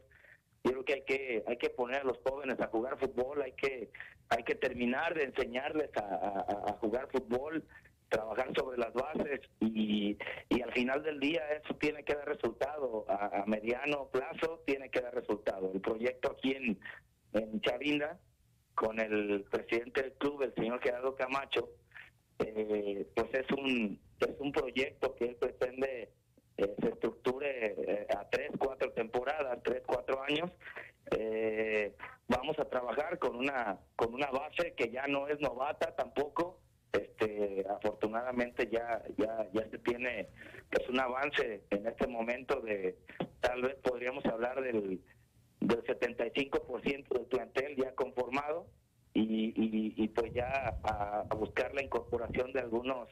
Yo 0.65 0.71
creo 0.71 0.85
que 0.85 0.93
hay 0.95 1.03
que 1.03 1.43
hay 1.47 1.57
que 1.57 1.69
poner 1.69 2.01
a 2.01 2.03
los 2.03 2.17
jóvenes 2.27 2.59
a 2.59 2.67
jugar 2.67 2.99
fútbol, 2.99 3.41
hay 3.41 3.53
que 3.53 3.89
hay 4.27 4.43
que 4.43 4.55
terminar 4.55 5.15
de 5.15 5.23
enseñarles 5.23 5.89
a, 5.95 6.75
jugar 6.81 7.07
fútbol, 7.09 7.63
trabajar 8.09 8.49
sobre 8.53 8.77
las 8.77 8.91
bases 8.91 9.39
y, 9.61 10.17
y 10.49 10.61
al 10.61 10.73
final 10.73 11.03
del 11.03 11.21
día 11.21 11.41
eso 11.51 11.73
tiene 11.75 12.03
que 12.03 12.15
dar 12.15 12.27
resultado, 12.27 13.05
a, 13.07 13.45
mediano 13.47 14.09
plazo 14.09 14.61
tiene 14.65 14.89
que 14.89 14.99
dar 14.99 15.15
resultado. 15.15 15.71
El 15.73 15.79
proyecto 15.79 16.31
aquí 16.31 16.51
en, 16.51 16.77
en 17.31 17.61
Chavinda 17.61 18.19
con 18.77 18.99
el 18.99 19.43
presidente 19.49 20.03
del 20.03 20.13
club, 20.13 20.43
el 20.43 20.53
señor 20.53 20.79
Gerardo 20.79 21.15
Camacho, 21.15 21.67
eh, 22.37 23.07
pues 23.15 23.33
es 23.33 23.51
un, 23.51 23.99
es 24.19 24.39
un 24.39 24.51
proyecto 24.51 25.15
que 25.15 25.25
él 25.25 25.35
pretende 25.35 26.11
eh, 26.57 26.75
se 26.79 26.89
estructure 26.89 27.73
eh, 27.75 28.07
a 28.15 28.29
tres, 28.29 28.51
cuatro 28.59 28.91
temporadas, 28.91 29.57
tres, 29.63 29.81
cuatro 29.85 30.21
años. 30.21 30.51
vamos 32.27 32.59
a 32.59 32.65
trabajar 32.65 33.17
con 33.17 33.35
una, 33.35 33.79
con 33.95 34.13
una 34.13 34.29
base 34.29 34.73
que 34.75 34.91
ya 34.91 35.07
no 35.07 35.27
es 35.27 35.39
novata 35.39 35.95
tampoco. 35.95 36.59
Este, 36.91 37.65
afortunadamente 37.69 38.69
ya, 38.71 39.03
ya, 39.17 39.47
ya 39.53 39.69
se 39.69 39.79
tiene 39.79 40.29
pues 40.69 40.87
un 40.87 40.99
avance 40.99 41.63
en 41.71 41.87
este 41.87 42.07
momento 42.07 42.61
de 42.61 42.95
tal 43.41 43.61
vez 43.63 43.75
podríamos 43.83 44.25
hablar 44.25 44.61
del 44.61 45.01
del 45.59 45.83
75% 45.83 47.07
del 47.09 47.25
plantel 47.25 47.75
ya 47.75 47.93
conformado 47.95 48.67
y, 49.13 49.53
y, 49.95 50.07
pues 50.09 50.31
ya 50.33 50.77
a, 50.83 51.23
buscar 51.35 51.73
la 51.73 51.81
incorporación 51.81 52.53
de 52.53 52.59
algunos 52.59 53.09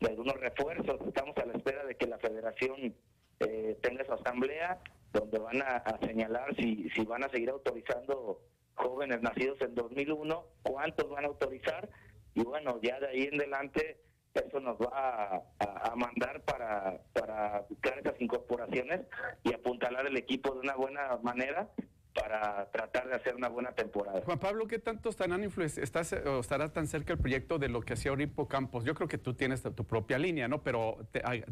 de 0.00 0.08
algunos 0.08 0.34
refuerzos. 0.40 1.00
Estamos 1.06 1.36
a 1.36 1.46
la 1.46 1.52
espera 1.52 1.84
de 1.84 1.94
que 1.94 2.06
la 2.06 2.18
federación 2.18 2.94
eh, 3.40 3.78
tenga 3.82 4.04
su 4.04 4.14
asamblea 4.14 4.80
donde 5.12 5.38
van 5.38 5.62
a, 5.62 5.98
señalar 6.00 6.56
si, 6.56 6.88
si 6.90 7.04
van 7.04 7.22
a 7.22 7.28
seguir 7.28 7.50
autorizando 7.50 8.40
jóvenes 8.74 9.20
nacidos 9.20 9.60
en 9.60 9.74
2001, 9.74 10.44
cuántos 10.62 11.10
van 11.10 11.24
a 11.24 11.28
autorizar 11.28 11.88
y 12.34 12.42
bueno, 12.42 12.80
ya 12.82 12.98
de 12.98 13.08
ahí 13.08 13.22
en 13.30 13.34
adelante 13.34 13.98
eso 14.34 14.60
nos 14.60 14.76
va 14.78 15.42
a, 15.58 15.94
mandar 15.96 16.40
para, 16.42 17.00
para 17.12 17.64
buscar 17.68 17.98
esas 17.98 18.20
incorporaciones 18.20 19.02
y 19.44 19.52
apuntalar 19.52 20.06
el 20.06 20.16
equipo 20.16 20.54
de 20.54 20.60
una 20.60 20.74
buena 20.74 21.18
manera 21.22 21.68
para 22.14 22.70
tratar 22.70 23.08
de 23.08 23.14
hacer 23.14 23.34
una 23.34 23.48
buena 23.48 23.72
temporada. 23.72 24.20
Juan 24.24 24.38
Pablo, 24.38 24.66
¿qué 24.66 24.78
tanto 24.78 25.08
estarán 25.08 25.42
estás 25.42 26.12
o 26.12 26.40
estará 26.40 26.72
tan 26.72 26.86
cerca 26.86 27.12
el 27.12 27.18
proyecto 27.18 27.58
de 27.58 27.68
lo 27.68 27.80
que 27.80 27.94
hacía 27.94 28.12
Oripo 28.12 28.48
Campos? 28.48 28.84
Yo 28.84 28.94
creo 28.94 29.08
que 29.08 29.18
tú 29.18 29.34
tienes 29.34 29.62
tu 29.62 29.84
propia 29.84 30.18
línea, 30.18 30.48
¿no? 30.48 30.62
Pero 30.62 30.98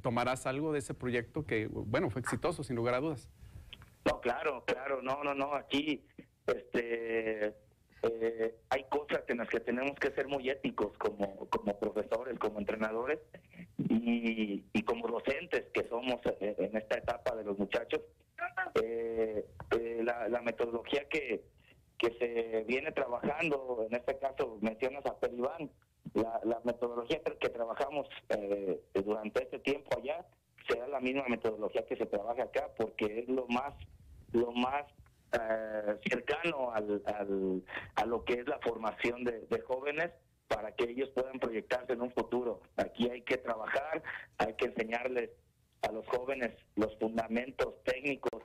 tomarás 0.03 0.47
algo 0.47 0.73
de 0.73 0.81
ese 0.81 0.95
proyecto 0.95 1.47
que, 1.47 1.67
bueno, 1.67 2.11
fue 2.11 2.21
exitoso, 2.21 2.63
sin 2.63 2.77
lugar 2.77 2.95
a 2.95 3.01
dudas. 3.01 3.29
No, 4.05 4.21
claro, 4.21 4.65
claro, 4.67 5.03
no, 5.03 5.23
no, 5.23 5.35
no, 5.35 5.55
aquí, 5.55 6.07
este, 6.47 7.55
eh, 8.03 8.55
hay 8.71 8.85
cosas 8.85 9.23
en 9.29 9.39
las 9.39 9.49
que 9.49 9.61
tenemos 9.61 9.99
que 9.99 10.11
ser 10.13 10.27
muy 10.27 10.49
éticos 10.49 10.97
como, 10.99 11.49
como 11.49 11.79
profesores, 11.79 12.39
como 12.39 12.59
entrenadores 12.59 13.19
y, 13.79 14.65
y 14.73 14.83
como 14.83 15.09
docentes 15.09 15.65
que 15.73 15.87
somos 15.89 16.21
en 16.41 16.77
esta 16.77 16.99
etapa 16.99 17.37
de 17.37 17.45
los 17.45 17.59
muchachos. 17.59 18.01
Eh, 18.83 19.45
eh, 19.73 20.03
la, 20.03 20.41
metodología 20.43 21.05
que, 21.09 21.45
que 21.99 22.11
se 22.19 22.65
viene 22.65 22.93
trabajando, 22.93 23.87
en 23.89 23.95
este 23.95 24.19
caso 24.19 24.59
mencionas 24.61 25.05
a 25.07 25.19
Peribán, 25.19 25.71
la, 26.15 26.41
la 26.45 26.61
metodología 26.65 27.21
que 27.23 27.49
trabajamos 27.49 28.09
eh, 28.31 28.81
durante 29.05 29.43
este 29.43 29.59
tiempo 29.59 29.91
allá 29.99 30.25
será 30.69 30.89
la 30.89 31.01
misma 31.01 31.25
metodología 31.29 31.85
que 31.87 31.97
se 31.97 32.07
trabaja 32.07 32.45
acá 32.45 32.71
porque 32.77 33.21
es 33.21 33.29
lo 33.29 33.47
más 33.49 33.75
lo 34.33 34.53
más 34.53 34.85
eh, 35.33 35.99
cercano 36.09 36.73
al, 36.73 37.03
al, 37.07 37.63
a 37.95 38.05
lo 38.07 38.25
que 38.25 38.35
es 38.35 38.49
la 38.49 38.59
formación 38.59 39.25
de, 39.25 39.61
jóvenes 39.67 40.11
para 40.49 40.75
que 40.75 40.91
ellos 40.91 41.11
puedan 41.11 41.39
proyectarse 41.39 41.93
en 41.93 42.03
un 42.03 42.11
futuro. 42.13 42.63
Aquí 42.77 43.09
hay 43.09 43.23
que 43.23 43.37
trabajar, 43.37 44.03
hay 44.39 44.55
que 44.55 44.67
enseñarles 44.67 45.31
a 45.83 45.93
los 45.93 46.07
jóvenes 46.09 46.57
los 46.75 46.97
fundamentos 46.99 47.75
técnicos 47.85 48.43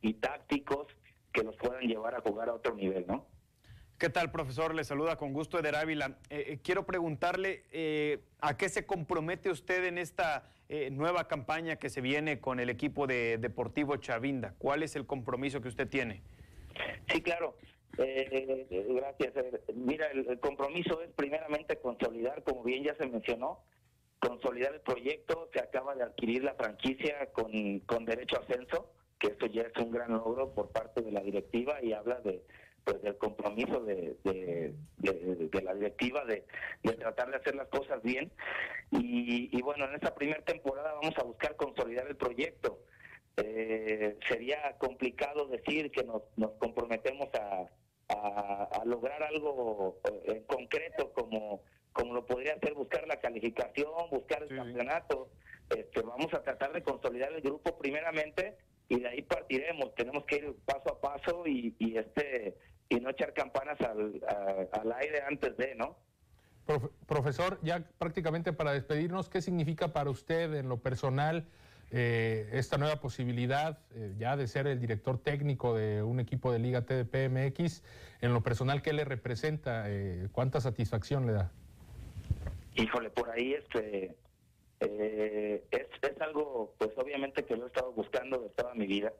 y 0.00 0.14
tácticos 0.14 0.86
que 1.32 1.42
los 1.42 1.56
puedan 1.56 1.82
llevar 1.82 2.14
a 2.14 2.20
jugar 2.20 2.48
a 2.48 2.54
otro 2.54 2.74
nivel, 2.74 3.04
¿no? 3.06 3.26
¿Qué 3.98 4.10
tal, 4.10 4.30
profesor? 4.30 4.76
Le 4.76 4.84
saluda 4.84 5.16
con 5.16 5.32
gusto 5.32 5.58
Eder 5.58 5.74
Ávila. 5.74 6.18
Eh, 6.30 6.44
eh, 6.50 6.58
quiero 6.62 6.86
preguntarle 6.86 7.64
eh, 7.72 8.20
a 8.40 8.56
qué 8.56 8.68
se 8.68 8.86
compromete 8.86 9.50
usted 9.50 9.84
en 9.84 9.98
esta 9.98 10.44
nueva 10.90 11.26
campaña 11.28 11.76
que 11.76 11.88
se 11.88 12.02
viene 12.02 12.40
con 12.40 12.60
el 12.60 12.68
equipo 12.68 13.06
de 13.06 13.38
Deportivo 13.38 13.96
Chavinda. 13.96 14.54
¿Cuál 14.58 14.82
es 14.82 14.96
el 14.96 15.06
compromiso 15.06 15.62
que 15.62 15.68
usted 15.68 15.88
tiene? 15.88 16.20
Sí, 17.10 17.22
claro. 17.22 17.56
Eh, 17.96 18.66
eh, 18.70 18.86
gracias. 18.90 19.34
Eh, 19.34 19.60
Mira, 19.74 20.08
el, 20.08 20.28
el 20.28 20.38
compromiso 20.38 21.00
es 21.00 21.10
primeramente 21.16 21.78
consolidar, 21.78 22.42
como 22.42 22.62
bien 22.62 22.84
ya 22.84 22.94
se 22.96 23.06
mencionó, 23.06 23.64
consolidar 24.20 24.74
el 24.74 24.82
proyecto. 24.82 25.48
Se 25.54 25.60
acaba 25.60 25.94
de 25.94 26.02
adquirir 26.02 26.44
la 26.44 26.52
franquicia 26.54 27.32
con, 27.32 27.80
con 27.80 28.04
derecho 28.04 28.36
a 28.36 28.40
ascenso, 28.40 28.92
que 29.18 29.28
esto 29.28 29.46
ya 29.46 29.62
es 29.62 29.72
un 29.82 29.90
gran 29.90 30.12
logro 30.12 30.52
por 30.54 30.70
parte 30.70 31.00
de 31.00 31.10
la 31.10 31.20
directiva 31.22 31.82
y 31.82 31.94
habla 31.94 32.20
de 32.20 32.44
pues 32.88 33.02
del 33.02 33.18
compromiso 33.18 33.80
de, 33.84 34.16
de, 34.24 34.72
de- 34.96 35.48
de 35.52 35.62
la 35.62 35.74
directiva 35.74 36.24
de, 36.24 36.44
de 36.82 36.92
tratar 36.94 37.30
de 37.30 37.36
hacer 37.36 37.54
las 37.54 37.68
cosas 37.68 38.02
bien. 38.02 38.32
Y, 38.90 39.54
y 39.56 39.60
bueno, 39.62 39.84
en 39.84 39.94
esta 39.94 40.14
primera 40.14 40.42
temporada 40.42 40.94
vamos 40.94 41.14
a 41.18 41.22
buscar 41.22 41.54
consolidar 41.56 42.06
el 42.08 42.16
proyecto. 42.16 42.78
Eh, 43.36 44.16
sería 44.26 44.76
complicado 44.78 45.46
decir 45.48 45.90
que 45.90 46.02
nos, 46.02 46.22
nos 46.36 46.52
comprometemos 46.52 47.28
a, 47.34 47.68
a, 48.08 48.64
a 48.80 48.84
lograr 48.86 49.22
algo 49.22 50.00
eh, 50.10 50.22
en 50.36 50.44
concreto 50.44 51.12
como, 51.12 51.62
como 51.92 52.14
lo 52.14 52.24
podría 52.24 52.58
ser 52.58 52.72
buscar 52.72 53.06
la 53.06 53.20
calificación, 53.20 53.90
buscar 54.10 54.42
el 54.44 54.48
campeonato. 54.56 55.28
Este, 55.68 56.00
vamos 56.00 56.32
a 56.32 56.42
tratar 56.42 56.72
de 56.72 56.82
consolidar 56.82 57.30
el 57.34 57.42
grupo 57.42 57.76
primeramente 57.76 58.56
y 58.88 58.98
de 59.00 59.08
ahí 59.08 59.20
partiremos. 59.22 59.94
Tenemos 59.94 60.24
que 60.24 60.36
ir 60.36 60.54
paso 60.64 60.90
a 60.94 61.00
paso 61.00 61.46
y, 61.46 61.76
y 61.78 61.98
este 61.98 62.56
y 62.88 63.00
no 63.00 63.10
echar 63.10 63.32
campanas 63.34 63.78
al, 63.80 64.20
a- 64.28 64.80
al 64.80 64.92
aire 64.92 65.22
antes 65.28 65.56
de, 65.56 65.74
¿no? 65.74 65.96
Profe- 66.66 66.90
profesor, 67.06 67.58
ya 67.62 67.80
prácticamente 67.98 68.52
para 68.52 68.72
despedirnos, 68.72 69.28
¿qué 69.28 69.40
significa 69.42 69.92
para 69.92 70.10
usted 70.10 70.54
en 70.54 70.68
lo 70.68 70.78
personal 70.78 71.46
eh, 71.90 72.48
esta 72.52 72.76
nueva 72.76 73.00
posibilidad 73.00 73.78
eh, 73.94 74.14
ya 74.18 74.36
de 74.36 74.46
ser 74.46 74.66
el 74.66 74.78
director 74.80 75.18
técnico 75.18 75.74
de 75.74 76.02
un 76.02 76.20
equipo 76.20 76.52
de 76.52 76.58
Liga 76.58 76.82
TDP 76.82 77.28
MX? 77.30 77.82
En 78.20 78.32
lo 78.34 78.42
personal, 78.42 78.82
¿qué 78.82 78.92
le 78.92 79.04
representa? 79.04 79.84
Eh, 79.88 80.28
¿Cuánta 80.32 80.60
satisfacción 80.60 81.26
le 81.26 81.32
da? 81.32 81.50
Híjole, 82.74 83.10
por 83.10 83.30
ahí 83.30 83.54
este 83.54 84.16
eh, 84.80 85.64
es, 85.70 85.86
es 86.02 86.20
algo, 86.20 86.74
pues 86.78 86.90
obviamente 86.96 87.44
que 87.44 87.56
lo 87.56 87.64
he 87.64 87.68
estado 87.68 87.92
buscando 87.92 88.38
de 88.40 88.48
toda 88.50 88.74
mi 88.74 88.86
vida. 88.86 89.12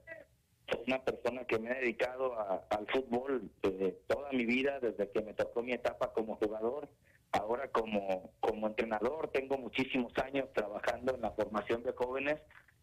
Soy 0.71 0.81
una 0.87 1.03
persona 1.03 1.45
que 1.45 1.59
me 1.59 1.71
he 1.71 1.75
dedicado 1.81 2.39
a- 2.39 2.65
al 2.71 2.87
fútbol 2.89 3.51
de 3.63 3.93
toda 4.07 4.31
mi 4.33 4.45
vida, 4.45 4.79
desde 4.81 5.11
que 5.11 5.23
me 5.23 5.35
tocó 5.35 5.63
mi 5.63 5.73
etapa 5.73 6.13
como 6.13 6.37
jugador, 6.37 6.89
ahora 7.33 7.69
como, 7.69 8.33
como 8.41 8.67
entrenador. 8.67 9.29
Tengo 9.33 9.57
muchísimos 9.59 10.13
años 10.19 10.49
trabajando 10.53 11.15
en 11.15 11.23
la 11.23 11.31
formación 11.33 11.83
de 11.83 11.93
jóvenes. 11.93 12.41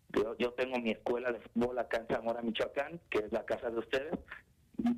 Yo, 0.10 0.36
yo 0.38 0.54
tengo 0.54 0.78
mi 0.80 0.92
escuela 0.92 1.32
de 1.32 1.40
fútbol 1.40 1.78
acá 1.80 1.98
en 1.98 2.08
Zamora, 2.08 2.42
Michoacán, 2.42 3.00
que 3.10 3.20
es 3.20 3.32
la 3.32 3.44
casa 3.46 3.70
de 3.70 3.80
ustedes 3.80 4.14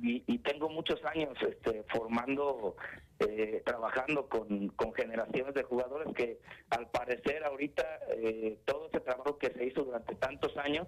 y, 0.02 0.22
y 0.26 0.38
tengo 0.38 0.68
muchos 0.68 1.02
años 1.04 1.36
este, 1.40 1.84
formando, 1.84 2.76
eh, 3.20 3.62
trabajando 3.64 4.28
con, 4.28 4.68
con 4.68 4.92
generaciones 4.92 5.54
de 5.54 5.64
jugadores 5.64 6.14
que 6.14 6.38
al 6.70 6.88
parecer 6.90 7.44
ahorita 7.44 7.84
eh, 8.16 8.60
todo 8.64 8.86
ese 8.86 9.00
trabajo 9.00 9.38
que 9.38 9.50
se 9.50 9.64
hizo 9.64 9.82
durante 9.82 10.14
tantos 10.14 10.56
años 10.56 10.86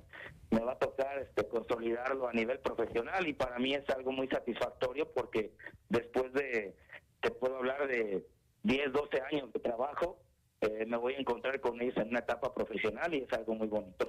me 0.50 0.60
va 0.60 0.72
a 0.72 0.78
tocar 0.78 1.18
este, 1.18 1.48
consolidarlo 1.48 2.28
a 2.28 2.32
nivel 2.32 2.60
profesional 2.60 3.26
y 3.26 3.32
para 3.32 3.58
mí 3.58 3.74
es 3.74 3.88
algo 3.90 4.12
muy 4.12 4.28
satisfactorio 4.28 5.10
porque 5.12 5.52
después 5.88 6.32
de, 6.32 6.76
te 7.20 7.30
puedo 7.32 7.56
hablar 7.56 7.88
de 7.88 8.24
10, 8.62 8.92
12 8.92 9.22
años 9.32 9.52
de 9.52 9.60
trabajo, 9.60 10.18
eh, 10.60 10.84
me 10.86 10.96
voy 10.96 11.14
a 11.14 11.18
encontrar 11.18 11.60
con 11.60 11.80
ellos 11.80 11.96
en 11.96 12.08
una 12.08 12.20
etapa 12.20 12.54
profesional 12.54 13.12
y 13.14 13.22
es 13.22 13.32
algo 13.32 13.54
muy 13.54 13.66
bonito. 13.66 14.06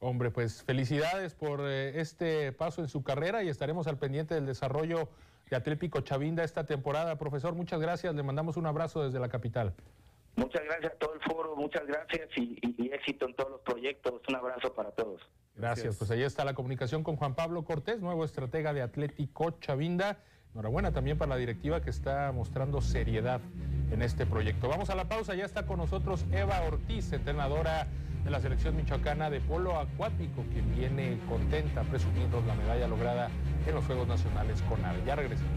Hombre, 0.00 0.30
pues 0.30 0.62
felicidades 0.62 1.34
por 1.34 1.60
eh, 1.62 2.00
este 2.00 2.52
paso 2.52 2.80
en 2.82 2.88
su 2.88 3.02
carrera 3.02 3.42
y 3.42 3.48
estaremos 3.48 3.88
al 3.88 3.98
pendiente 3.98 4.34
del 4.34 4.46
desarrollo 4.46 5.08
de 5.50 5.56
Atlético 5.56 6.00
Chavinda 6.00 6.44
esta 6.44 6.64
temporada. 6.64 7.16
Profesor, 7.18 7.54
muchas 7.54 7.80
gracias. 7.80 8.14
Le 8.14 8.22
mandamos 8.22 8.56
un 8.56 8.66
abrazo 8.66 9.02
desde 9.04 9.18
la 9.20 9.28
capital. 9.28 9.72
Muchas 10.36 10.62
gracias 10.64 10.92
a 10.92 10.96
todo 10.96 11.14
el 11.14 11.20
foro, 11.20 11.56
muchas 11.56 11.84
gracias 11.86 12.28
y, 12.36 12.58
y- 12.62 12.74
y 12.84 12.86
éxito 12.92 13.26
en 13.26 13.34
todos 13.34 13.50
los 13.50 13.60
proyectos. 13.62 14.20
Un 14.28 14.36
abrazo 14.36 14.72
para 14.72 14.90
todos. 14.92 15.20
Gracias. 15.56 15.96
Pues 15.96 16.10
ahí 16.12 16.22
está 16.22 16.44
la 16.44 16.54
comunicación 16.54 17.02
con 17.02 17.16
Juan 17.16 17.34
Pablo 17.34 17.64
Cortés, 17.64 18.00
nuevo 18.00 18.24
estratega 18.24 18.72
de 18.72 18.82
Atlético 18.82 19.50
Chavinda. 19.60 20.18
Enhorabuena 20.54 20.92
también 20.92 21.18
para 21.18 21.30
la 21.30 21.36
directiva 21.36 21.80
que 21.82 21.90
está 21.90 22.30
mostrando 22.32 22.80
seriedad 22.80 23.40
en 23.90 24.00
este 24.02 24.26
proyecto. 24.26 24.68
Vamos 24.68 24.90
a 24.90 24.94
la 24.94 25.08
pausa, 25.08 25.34
ya 25.34 25.44
está 25.44 25.66
con 25.66 25.78
nosotros 25.78 26.24
Eva 26.32 26.60
Ortiz, 26.62 27.12
entrenadora 27.12 27.86
de 28.24 28.30
la 28.30 28.40
selección 28.40 28.76
michoacana 28.76 29.30
de 29.30 29.40
polo 29.40 29.78
acuático, 29.78 30.44
quien 30.52 30.74
viene 30.74 31.18
contenta 31.28 31.82
presumiendo 31.82 32.42
la 32.46 32.54
medalla 32.54 32.88
lograda 32.88 33.28
en 33.66 33.74
los 33.74 33.84
Juegos 33.84 34.08
Nacionales 34.08 34.62
con 34.62 34.84
AVE. 34.84 35.02
Ya 35.06 35.16
regresamos. 35.16 35.52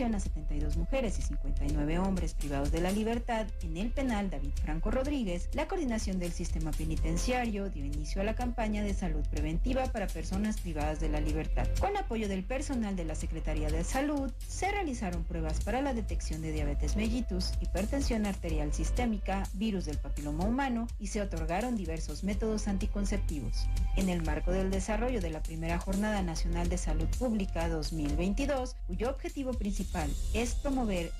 Atención 0.00 0.14
a 0.14 0.20
72 0.20 0.39
mujeres 0.80 1.18
y 1.18 1.22
59 1.22 1.98
hombres 1.98 2.32
privados 2.32 2.72
de 2.72 2.80
la 2.80 2.90
libertad 2.90 3.46
en 3.62 3.76
el 3.76 3.90
penal 3.90 4.30
David 4.30 4.52
Franco 4.64 4.90
Rodríguez, 4.90 5.50
la 5.52 5.68
coordinación 5.68 6.18
del 6.18 6.32
sistema 6.32 6.70
penitenciario 6.70 7.68
dio 7.68 7.84
inicio 7.84 8.22
a 8.22 8.24
la 8.24 8.34
campaña 8.34 8.82
de 8.82 8.94
salud 8.94 9.22
preventiva 9.30 9.84
para 9.92 10.06
personas 10.06 10.58
privadas 10.58 10.98
de 10.98 11.10
la 11.10 11.20
libertad. 11.20 11.68
Con 11.80 11.96
apoyo 11.98 12.28
del 12.28 12.44
personal 12.44 12.96
de 12.96 13.04
la 13.04 13.14
Secretaría 13.14 13.68
de 13.68 13.84
Salud, 13.84 14.32
se 14.48 14.72
realizaron 14.72 15.24
pruebas 15.24 15.62
para 15.62 15.82
la 15.82 15.92
detección 15.92 16.40
de 16.40 16.52
diabetes 16.52 16.96
mellitus, 16.96 17.52
hipertensión 17.60 18.24
arterial 18.24 18.72
sistémica, 18.72 19.42
virus 19.52 19.84
del 19.84 19.98
papiloma 19.98 20.44
humano 20.44 20.88
y 20.98 21.08
se 21.08 21.20
otorgaron 21.20 21.76
diversos 21.76 22.24
métodos 22.24 22.68
anticonceptivos. 22.68 23.66
En 23.96 24.08
el 24.08 24.22
marco 24.22 24.50
del 24.50 24.70
desarrollo 24.70 25.20
de 25.20 25.30
la 25.30 25.42
primera 25.42 25.78
Jornada 25.78 26.22
Nacional 26.22 26.70
de 26.70 26.78
Salud 26.78 27.08
Pública 27.18 27.68
2022, 27.68 28.76
cuyo 28.86 29.10
objetivo 29.10 29.52
principal 29.52 30.10
es 30.32 30.54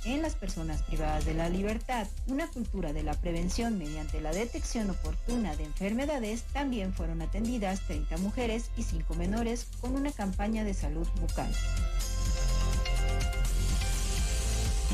en 0.04 0.22
las 0.22 0.36
personas 0.36 0.82
privadas 0.82 1.24
de 1.24 1.34
la 1.34 1.48
libertad 1.48 2.06
una 2.28 2.46
cultura 2.46 2.92
de 2.92 3.02
la 3.02 3.14
prevención 3.14 3.78
mediante 3.78 4.20
la 4.20 4.30
detección 4.30 4.88
oportuna 4.90 5.56
de 5.56 5.64
enfermedades, 5.64 6.44
también 6.52 6.94
fueron 6.94 7.20
atendidas 7.20 7.80
30 7.88 8.18
mujeres 8.18 8.70
y 8.76 8.84
5 8.84 9.14
menores 9.16 9.66
con 9.80 9.96
una 9.96 10.12
campaña 10.12 10.62
de 10.62 10.72
salud 10.72 11.06
bucal. 11.20 11.52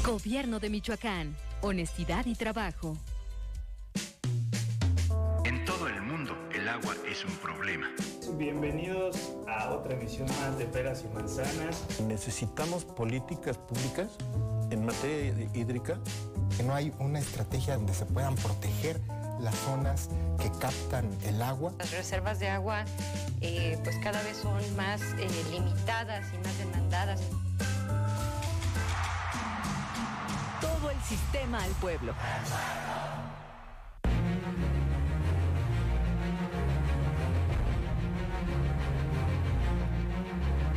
Gobierno 0.02 0.58
de 0.58 0.70
Michoacán. 0.70 1.36
Honestidad 1.60 2.24
y 2.24 2.34
trabajo. 2.34 2.96
En 5.44 5.64
todo 5.66 5.86
el 5.86 6.00
mundo, 6.00 6.34
el 6.54 6.66
agua 6.66 6.96
es 7.06 7.24
un 7.24 7.32
problema. 7.36 7.88
Bienvenidos 8.34 9.36
a 9.46 9.70
otra 9.70 9.94
emisión 9.94 10.26
más 10.40 10.58
de 10.58 10.66
Peras 10.66 11.04
y 11.04 11.14
Manzanas. 11.14 12.00
Necesitamos 12.06 12.84
políticas 12.84 13.56
públicas 13.56 14.08
en 14.70 14.84
materia 14.84 15.48
hídrica. 15.54 15.98
Que 16.56 16.64
no 16.64 16.74
hay 16.74 16.92
una 16.98 17.20
estrategia 17.20 17.76
donde 17.76 17.94
se 17.94 18.04
puedan 18.04 18.34
proteger 18.34 19.00
las 19.40 19.54
zonas 19.54 20.08
que 20.38 20.50
captan 20.58 21.08
el 21.24 21.40
agua. 21.40 21.72
Las 21.78 21.92
reservas 21.92 22.40
de 22.40 22.48
agua 22.48 22.84
eh, 23.40 23.78
pues 23.84 23.96
cada 24.02 24.20
vez 24.22 24.36
son 24.38 24.76
más 24.76 25.00
eh, 25.18 25.28
limitadas 25.52 26.26
y 26.34 26.38
más 26.38 26.58
demandadas. 26.58 27.20
Todo 30.60 30.90
el 30.90 31.00
sistema 31.02 31.62
al 31.62 31.70
pueblo. 31.72 32.12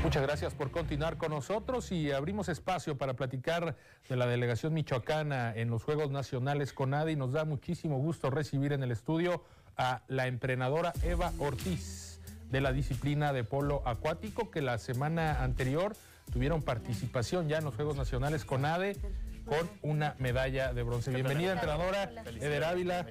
Muchas 0.10 0.24
gracias 0.24 0.55
por 0.55 0.72
continuar 0.72 1.18
con 1.18 1.30
nosotros 1.30 1.91
y 1.91 2.12
abrimos 2.12 2.49
espacio 2.49 2.97
para 2.97 3.14
platicar 3.14 3.76
de 4.10 4.16
la 4.16 4.26
delegación 4.26 4.74
michoacana 4.74 5.53
en 5.55 5.70
los 5.70 5.84
Juegos 5.84 6.10
Nacionales 6.10 6.74
CONADE 6.74 7.12
y 7.12 7.16
nos 7.16 7.32
da 7.32 7.45
muchísimo 7.45 7.99
gusto 7.99 8.32
recibir 8.32 8.74
en 8.74 8.82
el 8.82 8.89
estudio 8.89 9.43
a 9.78 10.01
la 10.07 10.26
entrenadora 10.26 10.93
Eva 11.03 11.32
Ortiz 11.38 12.20
de 12.49 12.60
la 12.60 12.74
disciplina 12.74 13.34
de 13.34 13.43
polo 13.43 13.84
acuático 13.86 14.49
que 14.49 14.64
la 14.64 14.80
semana 14.80 15.43
anterior 15.43 15.95
tuvieron 16.34 16.64
participación 16.64 17.47
ya 17.47 17.60
en 17.60 17.66
los 17.66 17.76
Juegos 17.76 17.95
Nacionales 17.95 18.45
CONADE 18.45 18.97
con 19.45 19.70
una 19.84 20.16
medalla 20.18 20.74
de 20.74 20.82
bronce. 20.82 21.12
Bienvenida 21.12 21.51
entrenadora 21.51 22.10
Eder 22.26 22.64
Ávila. 22.64 23.05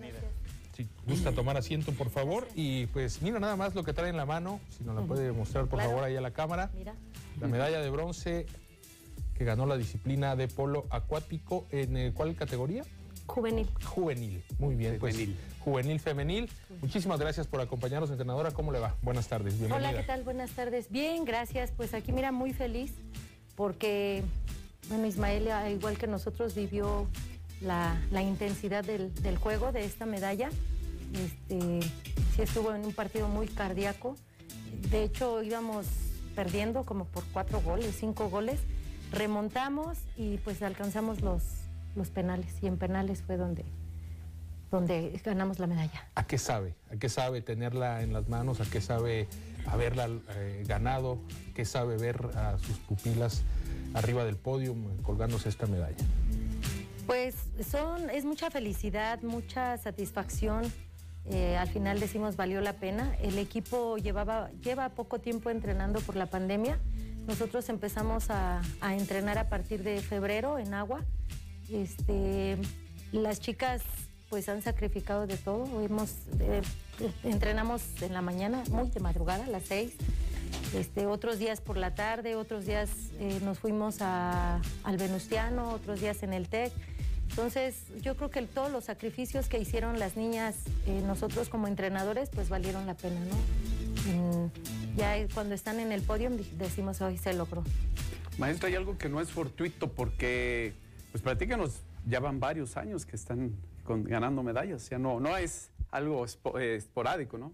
Si 0.79 0.89
gusta 1.09 1.33
tomar 1.33 1.57
asiento, 1.57 1.91
por 1.91 2.09
favor. 2.09 2.47
Y 2.55 2.87
pues 2.87 3.21
mira 3.21 3.41
nada 3.41 3.57
más 3.57 3.75
lo 3.75 3.83
que 3.83 3.93
trae 3.93 4.11
en 4.11 4.17
la 4.17 4.27
mano, 4.27 4.61
si 4.71 4.85
nos 4.85 4.95
la 4.95 5.03
puede 5.03 5.33
mostrar 5.33 5.65
por 5.67 5.79
Claro. 5.81 5.91
favor 5.91 6.05
ahí 6.05 6.15
a 6.15 6.21
la 6.21 6.31
cámara. 6.31 6.71
Mira. 6.73 6.95
La 7.41 7.49
medalla 7.49 7.81
de 7.81 7.91
bronce 7.91 8.47
que 9.35 9.45
ganó 9.45 9.67
la 9.67 9.77
disciplina 9.77 10.37
de 10.37 10.47
polo 10.47 10.87
acuático. 10.91 11.67
¿En 11.73 11.97
eh, 11.97 12.13
cuál 12.15 12.37
categoría? 12.37 12.85
Juvenil. 13.27 13.69
Juvenil, 13.85 14.41
muy 14.61 14.77
bien. 14.77 15.01
Juvenil. 15.01 15.37
Pues, 15.37 15.59
juvenil 15.65 15.99
femenil. 15.99 16.49
Muchísimas 16.81 17.19
gracias 17.19 17.49
por 17.49 17.61
acompañarnos, 17.61 18.11
entrenadora. 18.11 18.53
¿Cómo 18.53 18.71
le 18.71 18.79
va? 18.79 18.95
Buenas 19.03 19.27
tardes, 19.27 19.59
bienvenida. 19.59 19.91
Hola, 19.91 20.01
¿qué 20.01 20.07
tal? 20.07 20.23
Buenas 20.23 20.53
tardes. 20.53 20.91
Bien, 20.93 21.25
gracias. 21.25 21.73
Pues 21.77 21.93
aquí, 21.93 22.13
mira, 22.13 22.31
muy 22.31 22.53
feliz 22.53 22.93
porque, 23.57 24.23
bueno, 24.89 25.07
Ismael, 25.07 25.51
al 25.51 25.73
igual 25.73 25.99
que 25.99 26.07
nosotros, 26.07 26.55
vivió 26.55 27.09
la, 27.61 28.01
la 28.11 28.23
intensidad 28.23 28.85
del, 28.85 29.39
juego, 29.39 29.73
de 29.73 29.85
esta 29.85 30.07
medalla. 30.07 30.51
Este, 31.15 31.81
sí 32.35 32.43
estuvo 32.43 32.75
en 32.75 32.85
un 32.85 32.93
partido 32.93 33.29
muy 33.29 33.49
cardíaco. 33.49 34.17
De 34.91 35.05
hecho, 35.05 35.43
íbamos 35.43 35.87
perdiendo 36.35 36.85
como 36.85 37.07
por 37.07 37.25
cuatro 37.33 37.61
goles, 37.61 37.97
cinco 37.99 38.29
goles. 38.29 38.61
Remontamos 39.11 39.99
y 40.17 40.39
pues 40.39 40.63
alcanzamos 40.63 41.21
los, 41.21 41.43
penales. 42.15 42.55
Y 42.63 42.67
en 42.67 42.77
penales 42.77 43.23
fue 43.23 43.37
donde, 43.37 43.65
donde 44.71 45.21
ganamos 45.25 45.59
la 45.59 45.67
medalla. 45.67 46.07
¿A 46.15 46.27
qué 46.27 46.39
sabe? 46.39 46.75
¿A 46.93 46.97
qué 46.97 47.09
sabe 47.09 47.43
tenerla 47.43 48.03
en 48.03 48.13
las 48.13 48.29
manos? 48.29 48.61
¿A 48.61 48.65
qué 48.67 48.81
sabe 48.81 49.27
haberla 49.67 50.09
eh, 50.37 50.65
ganado? 50.67 51.19
¿A 51.51 51.55
qué 51.55 51.65
sabe 51.65 51.97
ver 51.97 52.31
a 52.37 52.59
sus 52.59 52.79
pupilas 52.79 53.43
arriba 53.95 54.25
del 54.25 54.37
podio 54.37 54.77
colgándose 55.03 55.49
esta 55.49 55.67
medalla? 55.67 56.05
Pues 57.09 57.37
son, 57.71 58.11
es 58.11 58.27
mucha 58.27 58.51
felicidad, 58.51 59.23
mucha 59.23 59.79
satisfacción. 59.79 60.71
Eh, 61.25 61.57
al 61.57 61.69
final 61.69 62.01
decimos 62.01 62.37
valió 62.37 62.61
la 62.61 62.75
pena. 62.75 63.17
El 63.23 63.39
equipo 63.39 63.97
llevaba, 63.97 64.51
lleva 64.63 64.91
poco 64.91 65.19
tiempo 65.19 65.49
entrenando 65.49 66.01
por 66.01 66.17
la 66.17 66.27
pandemia. 66.27 66.79
Nosotros 67.27 67.71
empezamos 67.71 68.27
a, 68.29 68.61
entrenar 68.83 69.39
a 69.39 69.49
partir 69.49 69.83
de 69.85 70.03
febrero 70.03 70.59
en 70.59 70.75
agua. 70.75 71.03
Este, 71.73 72.59
las 73.11 73.41
chicas 73.41 73.81
pues 74.29 74.51
han 74.51 74.61
sacrificado 74.61 75.27
de 75.27 75.39
todo. 75.39 75.81
Hemos, 75.81 76.13
eh, 76.41 76.61
entrenamos 77.25 78.03
en 78.03 78.13
la 78.13 78.21
mañana, 78.21 78.65
muy 78.71 78.91
de 78.91 79.01
madrugada, 79.01 79.45
a 79.45 79.49
las 79.49 79.65
seis. 79.65 79.95
Este, 80.75 81.07
otros 81.07 81.39
días 81.39 81.63
por 81.63 81.79
la 81.79 81.95
tarde, 81.95 82.37
otros 82.37 82.67
días 82.67 82.91
eh, 83.19 83.41
nos 83.43 83.59
fuimos 83.59 84.03
a, 84.03 84.61
al 84.85 84.99
Venustiano, 84.99 85.71
otros 85.71 86.03
días 86.03 86.23
en 86.23 86.35
el 86.35 86.51
TEC. 86.51 86.71
Entonces, 87.31 87.85
yo 88.03 88.17
creo 88.17 88.31
que 88.31 88.43
todos 88.43 88.71
los 88.73 88.85
sacrificios 88.85 89.49
que 89.49 89.59
hicieron 89.59 89.99
las 89.99 90.17
niñas, 90.17 90.57
eh, 90.87 91.03
nosotros 91.07 91.49
como 91.49 91.69
entrenadores, 91.69 92.31
pues 92.31 92.49
valieron 92.49 92.87
la 92.87 92.95
pena, 92.95 93.21
¿no? 93.21 94.45
Mm, 94.47 94.51
ya 94.97 95.15
cuando 95.35 95.55
están 95.55 95.79
en 95.81 95.93
el 95.93 96.03
podio 96.03 96.31
decimos, 96.57 97.01
hoy 97.01 97.17
se 97.19 97.33
logró. 97.35 97.63
Maestra, 98.39 98.69
hay 98.69 98.75
algo 98.75 98.99
que 98.99 99.09
no 99.09 99.21
es 99.21 99.31
fortuito 99.31 99.89
porque, 99.93 100.73
pues 101.13 101.23
platícanos, 101.23 101.81
ya 102.07 102.21
van 102.21 102.41
varios 102.41 102.77
años 102.77 103.05
que 103.07 103.17
están 103.17 103.53
con- 103.85 104.05
ganando 104.05 104.43
medallas, 104.43 104.89
ya 104.89 104.99
no, 104.99 105.21
no 105.21 105.37
es 105.37 105.71
algo 105.91 106.25
espo- 106.25 106.61
eh, 106.61 106.77
esporádico, 106.77 107.39
¿no? 107.39 107.53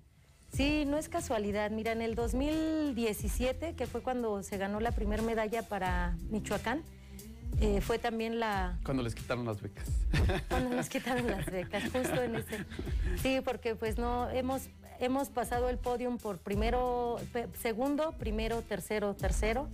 Sí, 0.53 0.85
no 0.87 0.99
es 0.99 1.09
casualidad. 1.09 1.71
Mira, 1.73 1.93
en 1.93 2.01
el 2.03 2.15
2017, 2.15 3.75
que 3.75 3.87
fue 3.87 4.03
cuando 4.03 4.43
se 4.43 4.57
ganó 4.57 4.79
la 4.81 4.93
primera 4.93 5.23
medalla 5.23 5.63
para 5.63 6.17
Michoacán, 6.31 6.83
eh, 7.61 7.81
fue 7.81 7.99
también 7.99 8.39
la, 8.41 8.79
Cuando 8.85 9.03
les 9.03 9.15
quitaron 9.15 9.45
las 9.47 9.61
becas. 9.61 9.89
cuando 10.49 10.75
nos 10.77 10.89
quitaron 10.89 11.27
las 11.27 11.47
becas, 11.47 11.83
justo 11.85 12.23
en 12.23 12.37
ese. 12.37 12.65
Sí, 13.23 13.41
porque 13.45 13.75
pues 13.75 13.99
no, 13.99 14.29
hemos, 14.31 14.63
hemos 15.01 15.29
pasado 15.29 15.69
el 15.69 15.79
podium 15.79 16.19
por 16.19 16.39
primero, 16.39 17.17
segundo, 17.61 18.13
primero, 18.13 18.63
tercero, 18.63 19.15
tercero. 19.15 19.69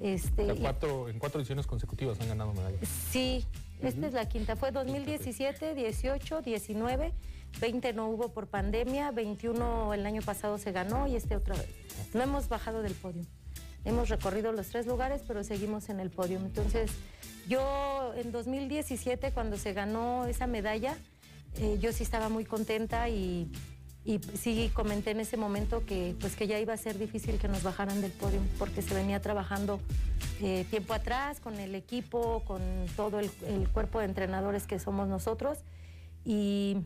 Este, 0.00 0.42
O 0.42 0.46
sea, 0.46 0.54
y- 0.54 0.58
cuatro, 0.60 1.08
en 1.08 1.18
cuatro 1.18 1.40
ediciones 1.40 1.66
consecutivas 1.66 2.20
han 2.20 2.28
ganado 2.28 2.52
medallas. 2.52 2.80
Sí, 3.10 3.44
esta 3.80 4.06
es 4.06 4.12
la 4.12 4.28
quinta. 4.28 4.56
Fue 4.56 4.72
2017, 4.72 5.74
18, 5.74 6.42
19, 6.42 7.12
20 7.60 7.92
no 7.92 8.08
hubo 8.08 8.30
por 8.32 8.48
pandemia, 8.48 9.12
21 9.12 9.94
el 9.94 10.04
año 10.06 10.20
pasado 10.22 10.58
se 10.58 10.72
ganó 10.72 11.06
y 11.06 11.14
este 11.14 11.36
otra 11.36 11.54
vez. 11.54 11.68
No 12.12 12.22
hemos 12.22 12.48
bajado 12.48 12.82
del 12.82 12.94
podio. 12.94 13.22
Hemos 13.84 14.08
recorrido 14.08 14.52
los 14.52 14.68
tres 14.68 14.86
lugares, 14.86 15.22
pero 15.26 15.44
seguimos 15.44 15.88
en 15.88 16.00
el 16.00 16.10
podio. 16.10 16.38
Entonces, 16.38 16.90
yo 17.48 18.12
en 18.16 18.32
2017, 18.32 19.32
cuando 19.32 19.58
se 19.58 19.72
ganó 19.72 20.26
esa 20.26 20.46
medalla, 20.46 20.96
eh, 21.58 21.78
yo 21.80 21.92
sí 21.92 22.02
estaba 22.02 22.28
muy 22.28 22.44
contenta 22.44 23.08
y, 23.08 23.50
sí 24.34 24.70
comenté 24.74 25.12
en 25.12 25.20
ese 25.20 25.38
momento 25.38 25.84
que, 25.86 26.14
pues, 26.20 26.36
que 26.36 26.46
ya 26.46 26.58
iba 26.58 26.74
a 26.74 26.76
ser 26.76 26.98
difícil 26.98 27.38
que 27.38 27.48
nos 27.48 27.62
bajaran 27.62 28.02
del 28.02 28.12
podio, 28.12 28.40
porque 28.58 28.82
se 28.82 28.92
venía 28.92 29.20
trabajando 29.20 29.80
eh, 30.42 30.66
tiempo 30.68 30.92
atrás 30.92 31.40
con 31.40 31.58
el 31.58 31.74
equipo, 31.74 32.42
con 32.46 32.60
todo 32.96 33.18
el, 33.18 33.30
el 33.46 33.66
cuerpo 33.70 34.00
de 34.00 34.04
entrenadores 34.04 34.66
que 34.66 34.78
somos 34.78 35.08
nosotros. 35.08 35.58
Y, 36.24 36.84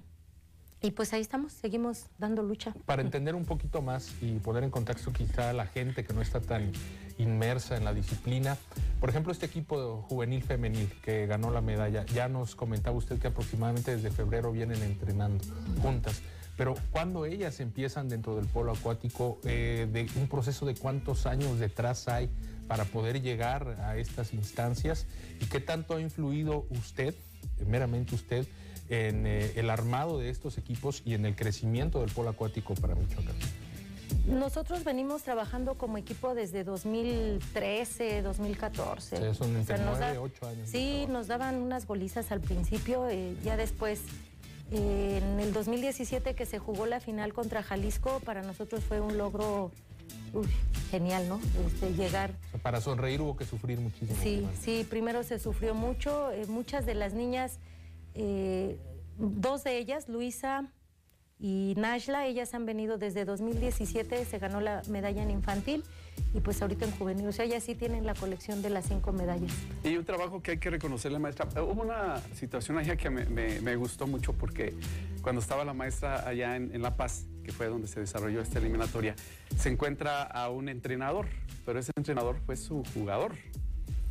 y 0.81 0.93
pues 0.93 1.13
ahí 1.13 1.21
estamos, 1.21 1.53
seguimos 1.53 2.07
dando 2.19 2.43
lucha. 2.43 2.73
Para 2.87 3.03
entender 3.03 3.35
un 3.35 3.45
poquito 3.45 3.83
más 3.83 4.13
y 4.21 4.39
poner 4.39 4.63
en 4.63 4.71
contexto 4.71 5.13
quizá 5.13 5.51
a 5.51 5.53
la 5.53 5.67
gente 5.67 6.05
que 6.05 6.13
no 6.13 6.23
está 6.23 6.41
tan 6.41 6.71
inmersa 7.19 7.77
en 7.77 7.85
la 7.85 7.93
disciplina, 7.93 8.57
por 9.01 9.11
ejemplo, 9.11 9.33
este 9.33 9.47
equipo 9.47 10.03
juvenil 10.09 10.43
femenil 10.43 10.93
que 11.03 11.27
ganó 11.27 11.51
la 11.51 11.61
medalla, 11.61 12.07
ya 12.07 12.29
nos 12.29 12.55
comentaba 12.55 12.97
usted 12.97 13.19
que 13.19 13.27
aproximadamente 13.27 13.97
desde 13.97 14.11
febrero 14.11 14.53
vienen 14.53 14.83
entrenando 14.83 15.45
juntas. 15.83 16.23
Pero 16.57 16.75
cuando 16.91 17.25
ellas 17.25 17.61
empiezan 17.61 18.09
dentro 18.09 18.37
del 18.37 18.47
polo 18.47 18.73
acuático, 18.73 19.39
eh, 19.45 19.89
de 19.93 20.09
un 20.21 20.29
proceso 20.29 20.67
de 20.67 20.75
cuántos 20.75 21.27
años 21.27 21.59
detrás 21.61 22.09
hay 22.09 22.29
para 22.67 22.85
poder 22.85 23.23
llegar 23.23 23.77
a 23.81 23.97
estas 23.97 24.35
instancias 24.35 25.07
y 25.41 25.47
qué 25.47 25.61
tanto 25.61 25.95
ha 25.95 26.01
influido 26.01 26.67
usted, 26.71 27.15
meramente 27.67 28.15
usted, 28.15 28.47
en 28.89 29.27
eh, 29.27 29.53
el 29.57 29.71
armado 29.71 30.19
de 30.19 30.31
estos 30.31 30.59
equipos 30.59 31.03
y 31.05 31.15
en 31.15 31.25
el 31.27 31.37
crecimiento 31.37 32.01
del 32.01 32.11
polo 32.11 32.31
acuático 32.31 32.75
para 32.75 32.95
Michoacán. 32.95 33.35
Nosotros 34.27 34.85
venimos 34.85 35.23
trabajando 35.23 35.75
como 35.75 35.99
equipo 35.99 36.35
desde 36.35 36.65
2013, 36.65 38.23
2014. 38.23 39.17
O 39.17 39.21
sea, 39.21 39.35
son 39.35 39.57
entre 39.57 39.75
O 39.75 39.79
sea, 39.97 40.15
da- 40.15 40.49
años. 40.49 40.69
Sí, 40.71 41.07
nos 41.09 41.27
daban 41.27 41.57
unas 41.57 41.87
golizas 41.87 42.31
al 42.33 42.41
principio, 42.41 43.09
eh, 43.09 43.35
ya 43.45 43.57
después, 43.57 44.01
eh, 44.71 45.21
en 45.23 45.41
el 45.41 45.53
2017 45.53 46.35
que 46.35 46.47
se 46.47 46.59
jugó 46.59 46.87
la 46.87 47.01
final 47.01 47.33
contra 47.35 47.63
Jalisco, 47.63 48.21
para 48.25 48.43
nosotros 48.43 48.83
fue 48.85 49.01
un 49.01 49.17
logro 49.19 49.71
uy, 50.35 50.47
genial, 50.91 51.29
¿no? 51.29 51.41
Este, 51.67 51.93
llegar 51.95 52.33
O 52.49 52.51
sea, 52.53 52.61
para 52.63 52.81
sonreír 52.81 53.21
hubo 53.21 53.37
que 53.37 53.45
sufrir 53.45 53.79
muchísimo. 53.81 54.19
Sí, 54.23 54.47
sí, 54.61 54.87
primero 54.89 55.23
se 55.23 55.39
sufrió 55.39 55.75
mucho. 55.75 56.31
eh, 56.33 56.47
muchas 56.49 56.85
de 56.87 56.95
las 56.95 57.13
niñas, 57.15 57.59
eh, 58.19 58.77
dos 59.19 59.65
de 59.65 59.79
ellas, 59.79 60.09
Luisa 60.09 60.71
y 61.41 61.75
Nashla, 61.77 62.27
ellas 62.27 62.53
han 62.55 62.67
venido 62.67 62.99
desde 62.99 63.25
2017, 63.25 64.25
se 64.25 64.39
ganó 64.41 64.61
la 64.61 64.83
medalla 64.91 65.23
en 65.23 65.31
infantil 65.31 65.85
y 66.35 66.41
pues 66.41 66.61
ahorita 66.61 66.85
en 66.85 66.91
juvenil. 66.91 67.29
O 67.29 67.33
sea, 67.33 67.45
ellas 67.45 67.63
sí 67.63 67.77
tienen 67.77 68.05
la 68.05 68.15
colección 68.15 68.61
de 68.61 68.71
las 68.71 68.87
cinco 68.87 69.13
medallas. 69.13 69.53
Y 69.85 69.97
un 69.97 70.05
trabajo 70.05 70.43
que 70.43 70.51
hay 70.53 70.59
que 70.59 70.69
reconocerle, 70.69 71.21
maestra. 71.21 71.47
Hubo 71.63 71.81
una 71.83 72.19
situación 72.35 72.77
allá 72.77 72.97
que 72.97 73.09
me, 73.09 73.25
me- 73.27 73.61
me 73.61 73.77
gustó 73.77 74.09
mucho 74.09 74.33
porque 74.33 74.75
cuando 75.23 75.41
estaba 75.41 75.65
la 75.65 75.75
maestra 75.75 76.27
allá 76.29 76.57
en, 76.57 76.75
en 76.75 76.83
La 76.83 76.97
Paz, 76.97 77.25
que 77.45 77.53
fue 77.53 77.69
donde 77.69 77.87
se 77.87 78.01
desarrolló 78.01 78.41
esta 78.41 78.59
eliminatoria, 78.59 79.15
se 79.57 79.69
encuentra 79.69 80.25
a 80.25 80.51
un 80.51 80.69
entrenador, 80.69 81.29
pero 81.65 81.79
ese 81.79 81.93
entrenador 81.97 82.37
fue 82.47 82.57
su 82.57 82.83
jugador. 82.95 83.37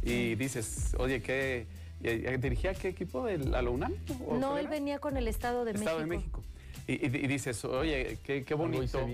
Y 0.01 0.35
dices, 0.35 0.95
oye, 0.97 1.21
¿qué? 1.21 1.67
Eh, 2.03 2.37
¿Dirigía 2.41 2.73
qué 2.73 2.89
equipo? 2.89 3.27
¿El, 3.27 3.53
¿A 3.55 3.61
la 3.61 3.69
UNAM? 3.69 3.93
¿O 4.27 4.37
No, 4.37 4.57
él 4.57 4.65
era? 4.65 4.69
venía 4.71 4.99
con 4.99 5.17
el 5.17 5.27
Estado 5.27 5.65
de 5.65 5.71
Estado 5.71 5.99
de 5.99 6.05
México. 6.05 6.41
México. 6.41 6.53
Y, 6.87 6.93
y- 7.05 7.23
y 7.25 7.27
dices, 7.27 7.65
oye, 7.65 8.17
qué, 8.23 8.43
qué 8.43 8.53
bonito 8.53 9.05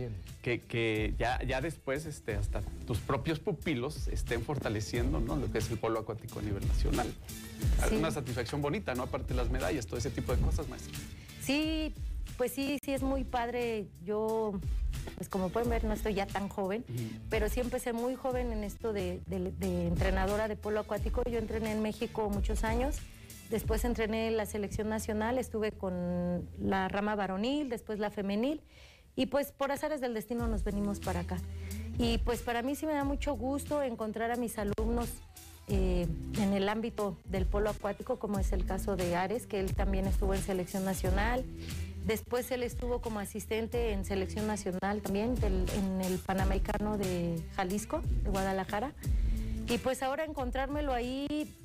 que, 0.44 0.60
que 0.62 1.16
ya, 1.18 1.42
ya 1.44 1.60
después 1.60 2.06
este, 2.06 2.36
hasta 2.36 2.62
tus 2.86 3.00
propios 3.00 3.40
pupilos 3.40 4.08
estén 4.10 4.42
fortaleciendo 4.44 5.20
¿no? 5.20 5.38
lo 5.38 5.52
que 5.52 5.58
es 5.58 5.72
el 5.72 5.78
polo 5.80 6.00
acuático 6.00 6.38
a 6.40 6.42
nivel 6.44 6.68
nacional. 6.68 7.12
Sí. 7.90 7.96
Una 7.96 8.12
satisfacción 8.12 8.62
bonita, 8.62 8.94
¿no? 8.94 9.04
Aparte 9.04 9.30
de 9.30 9.36
las 9.36 9.50
medallas, 9.50 9.88
todo 9.88 9.98
ese 9.98 10.12
tipo 10.12 10.36
de 10.36 10.42
cosas, 10.42 10.68
maestro. 10.70 10.92
Sí, 11.42 11.94
pues 12.38 12.52
sí, 12.52 12.78
sí 12.84 12.94
es 12.94 13.02
muy 13.04 13.24
padre. 13.24 13.88
Yo, 14.04 14.54
pues 15.16 15.30
como 15.30 15.50
pueden 15.50 15.70
ver, 15.70 15.84
no 15.84 15.94
estoy 15.94 16.14
ya 16.14 16.26
tan 16.26 16.50
joven, 16.50 16.84
pero 17.30 17.50
sí 17.50 17.60
empecé 17.60 17.94
muy 17.94 18.16
joven 18.16 18.52
en 18.52 18.64
esto 18.64 18.94
de, 18.94 19.20
de- 19.28 19.52
de 19.52 19.88
entrenadora 19.88 20.48
de 20.48 20.56
polo 20.56 20.80
acuático. 20.80 21.24
Yo 21.30 21.40
entrené 21.40 21.72
en 21.72 21.82
México 21.82 22.30
muchos 22.30 22.64
años. 22.64 22.98
Después 23.50 23.86
entrené 23.86 24.30
en 24.30 24.38
la 24.38 24.46
selección 24.48 24.90
nacional, 24.90 25.38
estuve 25.38 25.72
con 25.72 26.48
la 26.60 26.88
rama 26.88 27.16
varonil, 27.16 27.70
después 27.70 28.00
la 28.00 28.10
femenil. 28.10 28.62
Y 29.16 29.28
pues 29.28 29.52
por 29.52 29.72
azares 29.72 30.02
del 30.02 30.16
destino 30.16 30.48
nos 30.48 30.64
venimos 30.64 31.00
para 31.00 31.20
acá. 31.20 31.38
Y 32.00 32.18
pues 32.20 32.42
para 32.42 32.64
mí 32.64 32.76
sí 32.76 32.88
me 32.88 32.94
da 32.94 33.04
mucho 33.04 33.36
gusto 33.36 33.84
encontrar 33.84 34.32
a 34.32 34.38
mis 34.38 34.58
alumnos 34.58 35.08
eh, 35.68 36.08
en 36.40 36.54
el 36.54 36.68
ámbito 36.68 37.16
del 37.26 37.46
polo 37.46 37.70
acuático, 37.70 38.18
como 38.18 38.40
es 38.40 38.52
el 38.54 38.66
caso 38.66 38.96
de 38.96 39.16
Ares, 39.16 39.46
que 39.46 39.60
él 39.60 39.76
también 39.76 40.08
estuvo 40.08 40.34
en 40.34 40.42
selección 40.42 40.84
nacional. 40.84 41.46
Después 42.06 42.52
él 42.52 42.64
estuvo 42.64 43.00
como 43.00 43.20
asistente 43.20 43.92
en 43.92 44.04
selección 44.04 44.46
nacional 44.46 45.02
también, 45.02 45.36
en 45.42 46.02
el 46.02 46.20
Panamericano 46.20 46.98
de 46.98 47.42
Jalisco, 47.56 48.02
de 48.24 48.30
Guadalajara. 48.30 48.92
y 49.70 49.78
pues 49.78 50.04
ahora 50.04 50.26
encontrármelo 50.26 50.94
ahí, 50.94 51.56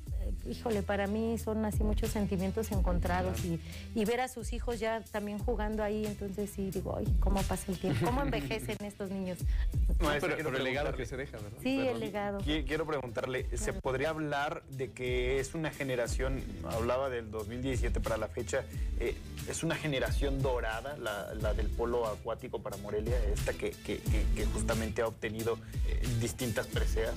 híjole, 0.49 0.81
para 0.83 1.07
mí 1.07 1.37
son 1.37 1.63
así 1.65 1.83
muchos 1.83 2.09
sentimientos 2.11 2.71
encontrados 2.71 3.43
y, 3.45 3.59
y 3.95 4.05
ver 4.05 4.21
a 4.21 4.27
sus 4.27 4.53
hijos 4.53 4.79
ya 4.79 5.01
también 5.11 5.37
jugando 5.39 5.83
ahí, 5.83 6.05
entonces 6.05 6.49
sí 6.55 6.71
digo, 6.71 6.95
ay, 6.97 7.05
cómo 7.19 7.41
pasa 7.43 7.71
el 7.71 7.77
tiempo, 7.77 8.05
cómo 8.05 8.21
envejecen 8.21 8.77
estos 8.85 9.09
niños. 9.11 9.39
Maestra, 9.99 10.35
pero, 10.37 10.49
el 10.55 10.63
legado 10.63 10.89
preguntarle- 10.91 10.97
que 10.97 11.05
se 11.05 11.17
deja, 11.17 11.37
¿verdad? 11.37 11.57
Sí, 11.61 11.77
Perdón. 11.77 11.93
el 11.93 11.99
legado. 11.99 12.39
Qui- 12.39 12.65
Quiero 12.65 12.85
preguntarle, 12.85 13.57
¿se 13.57 13.73
podría 13.73 14.09
hablar 14.09 14.63
de 14.69 14.91
que 14.91 15.39
es 15.39 15.53
una 15.55 15.71
generación, 15.71 16.41
hablaba 16.71 17.09
del 17.09 17.29
2017 17.31 17.99
para 17.99 18.17
la 18.17 18.27
fecha, 18.27 18.63
eh, 18.99 19.15
es 19.49 19.63
una 19.63 19.75
generación 19.75 20.41
dorada 20.41 20.95
la, 20.97 21.33
la 21.35 21.53
del 21.53 21.67
polo 21.67 22.05
acuático 22.07 22.61
para 22.61 22.77
Morelia, 22.77 23.17
esta 23.33 23.53
que, 23.53 23.71
que- 23.71 23.97
que- 23.99 24.25
que 24.35 24.45
justamente 24.45 25.01
ha 25.01 25.07
obtenido 25.07 25.57
eh, 25.87 26.01
distintas 26.21 26.67
preseas? 26.67 27.15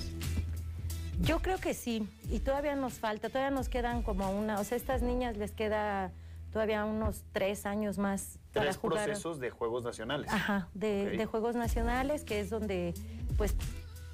Yo 1.21 1.39
creo 1.39 1.57
que 1.57 1.73
sí, 1.73 2.07
y 2.29 2.39
todavía 2.39 2.75
nos 2.75 2.93
falta, 2.93 3.29
todavía 3.29 3.51
nos 3.51 3.69
quedan 3.69 4.03
como 4.03 4.29
una, 4.31 4.59
o 4.59 4.63
sea, 4.63 4.77
estas 4.77 5.01
niñas 5.01 5.37
les 5.37 5.51
queda 5.51 6.11
todavía 6.51 6.85
unos 6.85 7.23
tres 7.31 7.65
años 7.65 7.97
más 7.97 8.39
para 8.53 8.65
Tres 8.67 8.77
jugar. 8.77 9.05
procesos 9.05 9.39
de 9.39 9.49
Juegos 9.49 9.83
Nacionales. 9.83 10.31
Ajá, 10.31 10.67
de, 10.73 11.09
de 11.17 11.25
Juegos 11.25 11.55
Nacionales, 11.55 12.23
que 12.23 12.39
es 12.39 12.49
donde 12.49 12.93
pues 13.37 13.55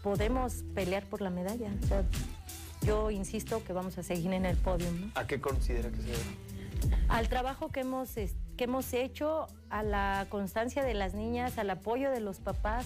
podemos 0.03 0.63
pelear 0.75 1.03
por 1.05 1.21
la 1.21 1.29
medalla. 1.29 1.71
O 1.83 1.87
sea, 1.87 2.03
yo 2.81 3.11
insisto 3.11 3.63
que 3.65 3.73
vamos 3.73 3.97
a 3.97 4.03
seguir 4.03 4.31
en 4.31 4.45
el 4.45 4.55
podio, 4.55 4.89
¿no? 4.91 5.11
¿A 5.15 5.27
qué 5.27 5.41
considera 5.41 5.89
que 5.89 5.97
se 5.97 6.03
debe? 6.03 6.23
Al 7.09 7.27
trabajo 7.27 7.69
que 7.69 7.81
hemos, 7.81 8.11
que 8.13 8.63
hemos 8.63 8.93
hecho, 8.93 9.47
a 9.69 9.83
la 9.83 10.25
constancia 10.29 10.83
de 10.83 10.93
las 10.93 11.13
niñas, 11.13 11.57
al 11.57 11.69
apoyo 11.69 12.09
de 12.11 12.21
los 12.21 12.39
papás, 12.39 12.85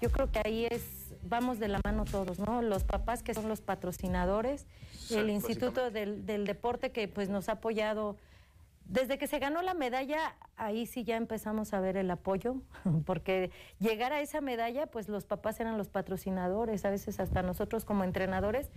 yo 0.00 0.10
creo 0.10 0.30
que 0.30 0.40
ahí 0.44 0.66
es, 0.70 1.03
vamos 1.22 1.58
de 1.58 1.68
la 1.68 1.80
mano 1.84 2.04
todos, 2.04 2.38
¿no? 2.38 2.62
Los 2.62 2.84
papás 2.84 3.22
que 3.22 3.34
son 3.34 3.48
los 3.48 3.60
patrocinadores, 3.60 4.66
Sí, 4.92 5.16
el 5.16 5.30
Instituto 5.30 5.90
del, 5.90 6.24
del 6.24 6.46
Deporte 6.46 6.90
que 6.90 7.08
pues 7.08 7.28
nos 7.28 7.48
ha 7.48 7.52
apoyado. 7.52 8.16
Desde 8.86 9.16
que 9.16 9.26
se 9.26 9.38
ganó 9.38 9.62
la 9.62 9.74
medalla, 9.74 10.36
ahí 10.56 10.86
sí 10.86 11.04
ya 11.04 11.16
empezamos 11.16 11.72
a 11.72 11.80
ver 11.80 11.96
el 11.96 12.10
apoyo, 12.10 12.56
porque 13.06 13.50
llegar 13.78 14.12
a 14.12 14.20
esa 14.20 14.40
medalla, 14.40 14.86
pues 14.86 15.08
los 15.08 15.24
papás 15.24 15.58
eran 15.60 15.78
los 15.78 15.88
patrocinadores, 15.88 16.84
a 16.84 16.90
veces 16.90 17.18
hasta 17.20 17.42
nosotros 17.42 17.84
como 17.84 18.04
entrenadores, 18.04 18.70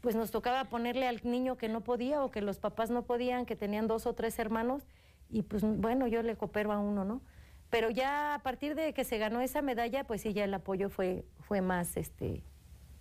pues 0.00 0.16
nos 0.16 0.30
tocaba 0.30 0.64
ponerle 0.64 1.06
al 1.08 1.20
niño 1.24 1.56
que 1.56 1.68
no 1.68 1.82
podía 1.82 2.22
o 2.22 2.30
que 2.30 2.42
los 2.42 2.58
papás 2.58 2.90
no 2.90 3.02
podían, 3.04 3.46
que 3.46 3.56
tenían 3.56 3.86
dos 3.86 4.06
o 4.06 4.14
tres 4.14 4.38
hermanos, 4.38 4.86
y 5.30 5.42
pues 5.42 5.62
bueno, 5.62 6.06
yo 6.06 6.22
le 6.22 6.36
coopero 6.36 6.72
a 6.72 6.78
uno, 6.78 7.04
¿no? 7.04 7.20
Pero 7.70 7.90
ya 7.90 8.34
a 8.34 8.38
partir 8.40 8.74
de 8.74 8.92
que 8.94 9.04
se 9.04 9.18
ganó 9.18 9.40
esa 9.40 9.62
medalla, 9.62 10.04
pues 10.04 10.22
sí, 10.22 10.32
ya 10.32 10.44
el 10.44 10.54
apoyo 10.54 10.90
fue, 10.90 11.24
fue 11.40 11.60
más, 11.60 11.96
este, 11.96 12.42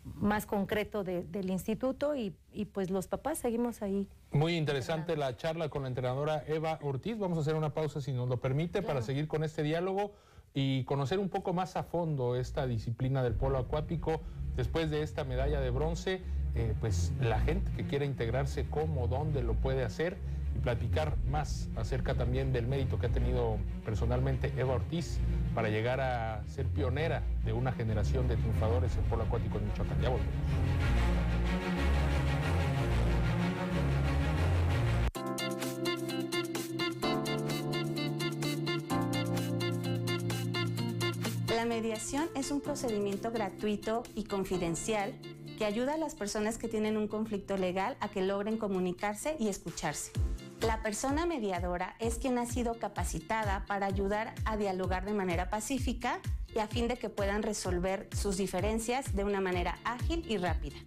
más 0.04 0.46
concreto 0.46 1.04
de- 1.04 1.24
del 1.24 1.50
instituto 1.50 2.16
y, 2.16 2.36
y 2.52 2.66
pues 2.66 2.90
los 2.90 3.08
papás 3.08 3.38
seguimos 3.38 3.82
ahí. 3.82 4.08
Muy 4.32 4.56
interesante 4.58 5.16
la 5.16 5.36
charla 5.38 5.70
con 5.70 5.84
la 5.84 5.90
entrenadora 5.90 6.44
Eva 6.48 6.80
Ortiz. 6.82 7.18
Vamos 7.20 7.38
a 7.38 7.42
hacer 7.42 7.56
una 7.56 7.74
pausa 7.74 8.02
si 8.02 8.12
nos 8.14 8.28
lo 8.28 8.38
permite 8.42 8.82
para 8.82 9.02
seguir 9.02 9.28
con 9.28 9.44
este 9.44 9.62
diálogo 9.62 10.14
y 10.56 10.84
conocer 10.86 11.20
un 11.20 11.30
poco 11.30 11.54
más 11.54 11.76
a 11.76 11.84
fondo 11.84 12.36
esta 12.36 12.66
disciplina 12.66 13.22
del 13.24 13.36
polo 13.36 13.60
acuático. 13.60 14.22
Después 14.56 14.90
de 14.90 15.04
esta 15.04 15.24
medalla 15.24 15.60
de 15.62 15.70
bronce, 15.70 16.22
eh, 16.56 16.74
pues 16.80 17.12
la 17.20 17.40
gente 17.40 17.72
que 17.76 17.86
quiera 17.86 18.06
integrarse, 18.06 18.66
cómo, 18.70 19.08
dónde 19.08 19.42
lo 19.44 19.54
puede 19.54 19.84
hacer 19.84 20.18
platicar 20.64 21.18
más 21.30 21.70
acerca 21.76 22.16
también 22.16 22.54
del 22.54 22.66
mérito 22.66 22.98
que 22.98 23.08
ha 23.08 23.12
tenido 23.12 23.58
personalmente 23.86 24.52
Eva 24.58 24.76
Ortiz 24.76 25.20
para 25.54 25.70
llegar 25.70 26.00
a 26.00 26.42
ser 26.48 26.66
pionera 26.68 27.22
de 27.46 27.54
una 27.54 27.74
generación 27.74 28.28
de 28.28 28.38
triunfadores 28.38 28.96
en 28.96 29.04
polo 29.04 29.24
acuático 29.24 29.58
en 29.58 29.68
Michoacán. 29.68 30.02
Ya 30.02 30.10
volvemos. 30.10 30.34
La 41.50 41.66
mediación 41.66 42.30
es 42.36 42.52
un 42.52 42.62
procedimiento 42.62 43.32
gratuito 43.32 44.04
y 44.16 44.24
confidencial 44.24 45.14
que 45.58 45.66
ayuda 45.66 45.94
a 45.94 45.98
las 45.98 46.16
personas 46.16 46.58
que 46.58 46.68
tienen 46.68 46.98
un 46.98 47.08
conflicto 47.08 47.58
legal 47.58 47.96
a 48.00 48.10
que 48.10 48.22
logren 48.22 48.58
comunicarse 48.58 49.36
y 49.40 49.50
escucharse. 49.50 50.12
La 50.66 50.82
persona 50.82 51.26
mediadora 51.26 51.94
es 52.00 52.16
quien 52.16 52.38
ha 52.38 52.46
sido 52.46 52.76
capacitada 52.76 53.66
para 53.68 53.86
ayudar 53.86 54.34
a 54.46 54.56
dialogar 54.56 55.04
de 55.04 55.12
manera 55.12 55.50
pacífica 55.50 56.22
y 56.56 56.60
a 56.60 56.68
fin 56.68 56.88
de 56.88 56.96
que 56.96 57.10
puedan 57.10 57.44
resolver 57.44 58.08
sus 58.16 58.38
diferencias 58.38 59.14
de 59.14 59.26
una 59.26 59.42
manera 59.42 59.78
ágil 59.84 60.26
y 60.26 60.38
rápida. 60.38 60.78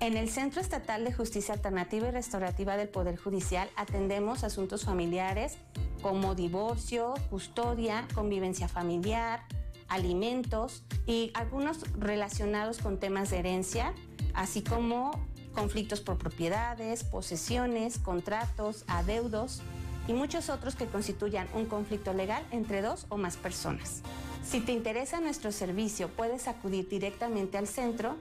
En 0.00 0.16
el 0.16 0.30
Centro 0.30 0.62
Estatal 0.62 1.04
de 1.04 1.12
Justicia 1.12 1.52
Alternativa 1.52 2.08
y 2.08 2.12
Restaurativa 2.12 2.78
del 2.78 2.88
Poder 2.88 3.18
Judicial 3.18 3.68
atendemos 3.76 4.42
asuntos 4.42 4.84
familiares 4.84 5.58
como 6.00 6.34
divorcio, 6.34 7.12
custodia, 7.28 8.08
convivencia 8.14 8.68
familiar, 8.68 9.42
alimentos 9.88 10.82
y 11.06 11.30
algunos 11.34 11.82
relacionados 11.98 12.78
con 12.78 12.98
temas 12.98 13.28
de 13.28 13.40
herencia, 13.40 13.92
así 14.32 14.62
como 14.62 15.10
conflictos 15.56 16.02
por 16.02 16.18
propiedades, 16.18 17.02
posesiones, 17.02 17.98
contratos, 17.98 18.84
adeudos 18.86 19.62
y 20.06 20.12
muchos 20.12 20.50
otros 20.50 20.76
que 20.76 20.86
constituyan 20.86 21.48
un 21.54 21.64
conflicto 21.64 22.12
legal 22.12 22.44
entre 22.52 22.82
dos 22.82 23.06
o 23.08 23.16
más 23.16 23.36
personas. 23.38 24.02
Si 24.48 24.60
te 24.60 24.72
interesa 24.72 25.18
nuestro 25.18 25.50
servicio, 25.50 26.08
puedes 26.08 26.46
acudir 26.46 26.88
directamente 26.88 27.56
al 27.56 27.66
centro 27.66 28.16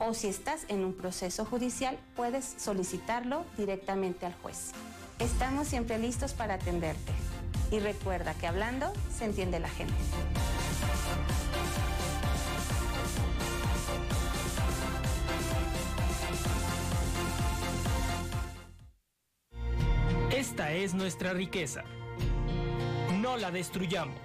o 0.00 0.14
si 0.14 0.28
estás 0.28 0.64
en 0.68 0.84
un 0.84 0.94
proceso 0.94 1.44
judicial, 1.44 1.98
puedes 2.16 2.54
solicitarlo 2.56 3.44
directamente 3.56 4.24
al 4.24 4.34
juez. 4.34 4.72
Estamos 5.18 5.68
siempre 5.68 5.98
listos 5.98 6.32
para 6.32 6.54
atenderte. 6.54 7.12
Y 7.70 7.80
recuerda 7.80 8.32
que 8.34 8.46
hablando 8.46 8.90
se 9.14 9.26
entiende 9.26 9.60
la 9.60 9.68
gente. 9.68 9.94
Esta 20.58 20.72
es 20.72 20.92
nuestra 20.92 21.32
riqueza. 21.34 21.84
No 23.20 23.36
la 23.36 23.52
destruyamos. 23.52 24.18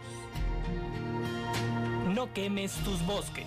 No 2.08 2.34
quemes 2.34 2.74
tus 2.78 3.06
bosques. 3.06 3.46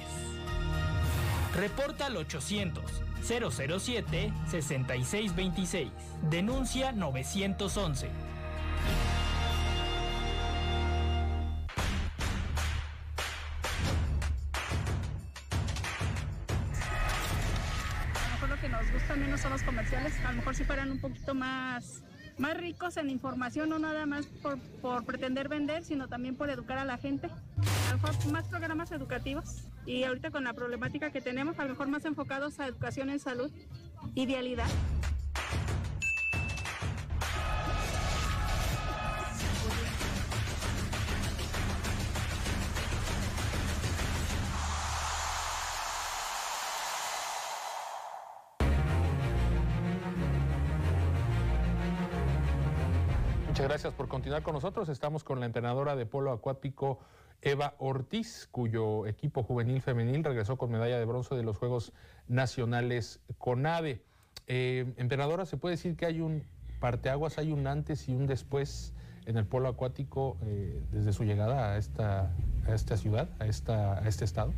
Reporta 1.57 2.07
al 2.07 2.16
800 2.16 2.84
007 3.24 4.32
6626. 4.49 5.91
Denuncia 6.30 6.93
911. 6.93 8.09
A 18.14 18.22
lo 18.22 18.30
mejor 18.30 18.49
lo 18.49 18.61
que 18.61 18.68
nos 18.68 18.93
gusta 18.93 19.16
menos 19.16 19.41
son 19.41 19.51
los 19.51 19.62
comerciales. 19.64 20.14
A 20.24 20.30
lo 20.30 20.37
mejor 20.37 20.55
si 20.55 20.62
fueran 20.62 20.93
un 20.93 21.01
poquito 21.01 21.34
más, 21.34 22.05
más 22.39 22.57
ricos 22.57 22.97
en 22.97 23.11
información, 23.11 23.68
no 23.68 23.78
nada 23.78 24.07
más 24.07 24.26
por, 24.26 24.59
por 24.80 25.05
pretender 25.05 25.49
vender, 25.49 25.84
sino 25.84 26.09
también 26.09 26.37
por 26.37 26.51
educar 26.51 26.78
a 26.78 26.84
la 26.84 26.99
gente. 26.99 27.28
A 27.28 27.93
lo 27.93 27.99
mejor 27.99 28.32
más 28.32 28.47
programas 28.47 28.93
educativos. 28.93 29.64
Y 29.87 30.05
ahorita 30.05 30.30
con 30.30 30.45
la 30.45 30.53
problemática 30.53 31.11
que 31.11 31.20
tenemos, 31.20 31.59
a 31.59 31.64
lo 31.64 31.70
mejor 31.70 31.89
más 31.89 32.05
enfocados 32.05 32.59
a 32.59 32.66
educación 32.66 33.09
en 33.11 33.20
salud 33.20 33.51
y 34.14 34.26
con 54.43 54.55
nosotros. 54.55 54.89
Estamos 54.89 55.22
con 55.22 55.39
la 55.39 55.47
entrenadora 55.47 55.95
de 55.95 56.05
polo 56.05 56.33
acuático 56.33 56.99
Eva 57.43 57.74
Ortiz, 57.79 58.49
cuyo 58.51 59.07
equipo 59.07 59.45
juvenil 59.45 59.81
femenil 59.81 60.24
regresó 60.24 60.59
con 60.59 60.72
medalla 60.72 60.99
de 60.99 61.05
bronce 61.05 61.37
de 61.37 61.45
los 61.45 61.57
Juegos 61.57 61.93
Nacionales 62.27 63.20
CONADE. 63.39 64.03
Eh, 64.49 64.93
entrenadora, 64.97 65.47
¿se 65.47 65.57
puede 65.57 65.77
decir 65.77 65.97
que 65.97 66.07
hay 66.07 66.20
un 66.20 66.43
parteaguas, 66.81 67.39
hay 67.39 67.53
un 67.53 67.68
antes 67.68 68.09
y 68.09 68.16
un 68.16 68.27
después 68.27 68.95
en 69.27 69.37
el 69.37 69.47
polo 69.47 69.68
acuático 69.68 70.39
eh, 70.43 70.83
desde 70.91 71.12
su 71.12 71.22
llegada 71.22 71.72
a 71.72 71.79
esta, 71.79 72.33
a 72.66 72.74
esta 72.74 72.97
ciudad, 72.97 73.29
a, 73.39 73.47
esta, 73.47 73.99
a 73.99 74.09
este 74.09 74.24
estado? 74.24 74.53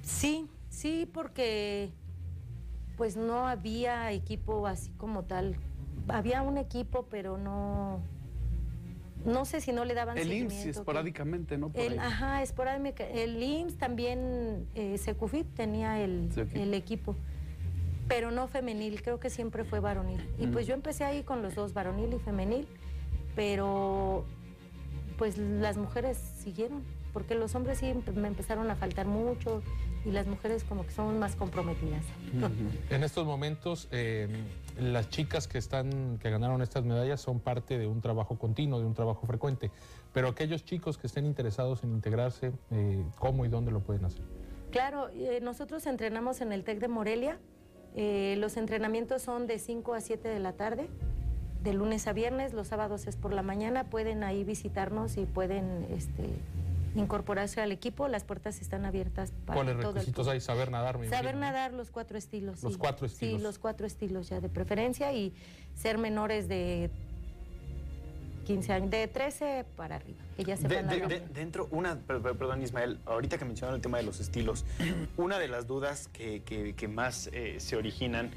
Sí, 0.00 0.48
sí, 0.70 1.08
porque 1.12 1.92
pues 2.96 3.18
no 3.18 3.46
había 3.46 4.10
equipo 4.12 4.66
así 4.66 4.92
como 4.92 5.24
tal. 5.24 5.56
Había 6.08 6.40
un 6.40 6.56
equipo, 6.56 7.06
pero 7.10 7.36
no, 7.36 8.00
no 9.24 9.44
sé 9.44 9.60
si 9.60 9.72
no 9.72 9.84
le 9.84 9.94
daban 9.94 10.16
El 10.18 10.24
seguimiento. 10.28 10.54
IMSS 10.54 10.66
esporádicamente, 10.78 11.58
¿no? 11.58 11.70
Por 11.70 11.80
el, 11.82 11.92
ahí. 11.92 11.98
ajá, 11.98 12.42
esporádicamente. 12.42 13.22
El 13.24 13.42
IMSS 13.42 13.76
también, 13.78 14.66
eh, 14.74 14.96
Secufit 14.98 15.46
tenía 15.54 16.00
el, 16.02 16.30
el 16.54 16.74
equipo, 16.74 17.14
pero 18.08 18.30
no 18.30 18.48
femenil, 18.48 19.02
creo 19.02 19.20
que 19.20 19.30
siempre 19.30 19.64
fue 19.64 19.80
varonil. 19.80 20.26
Y 20.38 20.46
Mm. 20.46 20.52
pues 20.52 20.66
yo 20.66 20.74
empecé 20.74 21.04
ahí 21.04 21.22
con 21.22 21.42
los 21.42 21.54
dos, 21.54 21.74
varonil 21.74 22.12
y 22.14 22.18
femenil, 22.18 22.66
pero 23.36 24.24
pues 25.18 25.36
las 25.38 25.76
mujeres 25.76 26.16
siguieron, 26.16 26.82
porque 27.12 27.34
los 27.34 27.54
hombres 27.54 27.78
sí 27.78 27.92
me 28.14 28.28
empezaron 28.28 28.70
a 28.70 28.74
faltar 28.76 29.06
mucho 29.06 29.62
y 30.04 30.10
las 30.10 30.26
mujeres 30.26 30.64
como 30.64 30.84
que 30.84 30.92
son 30.92 31.18
más 31.18 31.36
comprometidas. 31.36 32.04
En 32.90 33.02
estos 33.02 33.26
momentos, 33.26 33.88
eh, 33.90 34.28
las 34.78 35.10
chicas 35.10 35.46
que 35.46 35.58
están, 35.58 36.18
que 36.18 36.30
ganaron 36.30 36.62
estas 36.62 36.84
medallas 36.84 37.20
son 37.20 37.40
parte 37.40 37.78
de 37.78 37.86
un 37.86 38.00
trabajo 38.00 38.38
continuo, 38.38 38.80
de 38.80 38.86
un 38.86 38.94
trabajo 38.94 39.26
frecuente. 39.26 39.70
Pero 40.12 40.28
aquellos 40.28 40.64
chicos 40.64 40.98
que 40.98 41.06
estén 41.06 41.26
interesados 41.26 41.84
en 41.84 41.92
integrarse, 41.92 42.52
eh, 42.70 43.04
¿cómo 43.18 43.44
y 43.44 43.48
dónde 43.48 43.70
lo 43.70 43.80
pueden 43.80 44.04
hacer? 44.04 44.22
Claro, 44.70 45.08
eh, 45.10 45.40
nosotros 45.42 45.86
entrenamos 45.86 46.40
en 46.40 46.52
el 46.52 46.64
TEC 46.64 46.78
de 46.78 46.88
Morelia. 46.88 47.38
Eh, 47.96 48.36
los 48.38 48.56
entrenamientos 48.56 49.22
son 49.22 49.46
de 49.46 49.58
5 49.58 49.94
a 49.94 50.00
7 50.00 50.28
de 50.28 50.38
la 50.38 50.52
tarde, 50.52 50.88
de 51.62 51.74
lunes 51.74 52.06
a 52.06 52.12
viernes, 52.12 52.52
los 52.52 52.68
sábados 52.68 53.06
es 53.06 53.16
por 53.16 53.32
la 53.32 53.42
mañana. 53.42 53.84
Pueden 53.84 54.22
ahí 54.22 54.44
visitarnos 54.44 55.16
y 55.16 55.26
pueden 55.26 55.86
este, 55.90 56.28
incorporarse 56.94 57.60
al 57.60 57.72
equipo. 57.72 58.08
Las 58.08 58.24
puertas 58.24 58.60
están 58.60 58.84
abiertas 58.84 59.32
para 59.46 59.56
¿Cuáles 59.56 59.76
todo 59.80 59.90
el 59.90 59.94
requisitos 59.96 60.28
hay? 60.28 60.40
Saber 60.40 60.70
nadar, 60.70 60.98
me 60.98 61.06
Saber 61.08 61.34
imagino, 61.34 61.40
¿no? 61.40 61.46
nadar 61.46 61.72
los 61.72 61.90
cuatro 61.90 62.18
estilos. 62.18 62.62
Los 62.62 62.72
sí. 62.74 62.78
cuatro 62.78 63.06
estilos. 63.06 63.36
Sí, 63.38 63.42
los 63.42 63.58
cuatro 63.58 63.86
estilos 63.86 64.28
ya 64.28 64.40
de 64.40 64.48
preferencia 64.48 65.12
y 65.12 65.32
ser 65.76 65.98
menores 65.98 66.48
de 66.48 66.90
15 68.46 68.72
años, 68.72 68.90
de 68.90 69.06
13 69.06 69.64
para 69.76 69.96
arriba, 69.96 70.18
que 70.36 70.42
ya 70.44 70.56
De- 70.56 70.62
sepan 70.62 70.88
de- 70.88 70.96
nadar. 70.96 71.08
de- 71.08 71.20
dentro, 71.28 71.68
una, 71.70 71.96
per- 72.00 72.20
per- 72.20 72.36
perdón 72.36 72.62
Ismael, 72.62 72.98
ahorita 73.06 73.38
que 73.38 73.44
mencionaron 73.44 73.76
el 73.76 73.82
tema 73.82 73.98
de 73.98 74.02
los 74.04 74.18
estilos, 74.18 74.64
una 75.16 75.38
de 75.38 75.46
las 75.46 75.66
dudas 75.68 76.08
que, 76.12 76.42
que- 76.42 76.74
que 76.74 76.88
más 76.88 77.28
eh, 77.32 77.56
se 77.60 77.76
originan, 77.76 78.30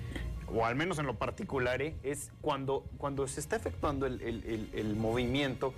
o 0.54 0.66
al 0.66 0.76
menos 0.76 1.00
en 1.00 1.08
lo 1.08 1.16
particular, 1.16 1.82
eh, 1.82 1.96
es 2.04 2.32
cuando, 2.42 2.86
cuando 3.00 3.28
se 3.28 3.40
está 3.40 3.56
efectuando 3.56 4.06
el, 4.06 4.22
el- 4.22 4.44
el- 4.46 4.70
el 4.74 4.96
movimiento, 4.96 5.74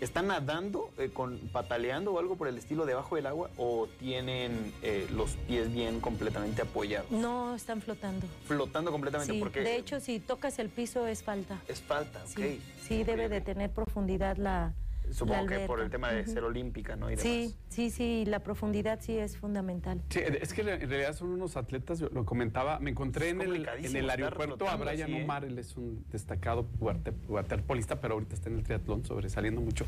¿están 0.00 0.28
nadando, 0.28 0.90
eh, 0.98 1.10
con, 1.12 1.38
pataleando 1.52 2.12
o 2.12 2.18
algo 2.18 2.36
por 2.36 2.48
el 2.48 2.58
estilo 2.58 2.86
debajo 2.86 3.16
del 3.16 3.26
agua 3.26 3.50
o 3.56 3.86
tienen 3.98 4.72
eh, 4.82 5.06
los 5.14 5.32
pies 5.46 5.72
bien 5.72 6.00
completamente 6.00 6.62
apoyados? 6.62 7.10
No, 7.10 7.54
están 7.54 7.80
flotando. 7.82 8.26
Flotando 8.46 8.90
completamente 8.90 9.32
Sí, 9.32 9.38
porque 9.38 9.60
de 9.60 9.76
hecho, 9.76 10.00
si 10.00 10.18
tocas 10.20 10.58
el 10.58 10.68
piso 10.68 11.06
es 11.06 11.22
falta. 11.22 11.60
es 11.68 11.80
falta, 11.80 12.20
ok. 12.24 12.38
Sí, 12.38 12.62
sí 12.86 13.04
debe 13.04 13.28
de 13.28 13.40
tener 13.40 13.70
profundidad 13.70 14.36
la. 14.36 14.72
Supongo 15.12 15.46
que 15.46 15.60
por 15.66 15.80
el 15.80 15.90
tema 15.90 16.10
de 16.12 16.26
ser 16.26 16.44
olímpica, 16.44 16.96
¿no? 16.96 17.10
Y 17.10 17.16
demás. 17.16 17.22
Sí, 17.24 17.56
sí, 17.68 17.90
sí, 17.90 18.24
la 18.26 18.40
profundidad 18.40 19.00
sí 19.00 19.16
es 19.18 19.36
fundamental. 19.36 20.00
Sí, 20.08 20.20
es 20.20 20.52
que 20.52 20.60
en 20.62 20.88
realidad 20.88 21.14
son 21.14 21.30
unos 21.30 21.56
atletas, 21.56 21.98
yo 21.98 22.08
lo 22.10 22.24
comentaba, 22.24 22.78
me 22.80 22.90
encontré 22.90 23.30
en 23.30 23.40
el, 23.40 23.68
en 23.82 23.96
el 23.96 24.10
aeropuerto 24.10 24.68
a 24.68 24.76
Brian 24.76 25.02
así, 25.10 25.16
¿eh? 25.20 25.24
Omar, 25.24 25.44
él 25.44 25.58
es 25.58 25.76
un 25.76 26.04
destacado 26.10 26.66
water- 26.78 27.14
waterpolista, 27.28 28.00
pero 28.00 28.14
ahorita 28.14 28.34
está 28.34 28.48
en 28.48 28.56
el 28.56 28.62
triatlón 28.62 29.04
sobresaliendo 29.04 29.60
mucho, 29.60 29.84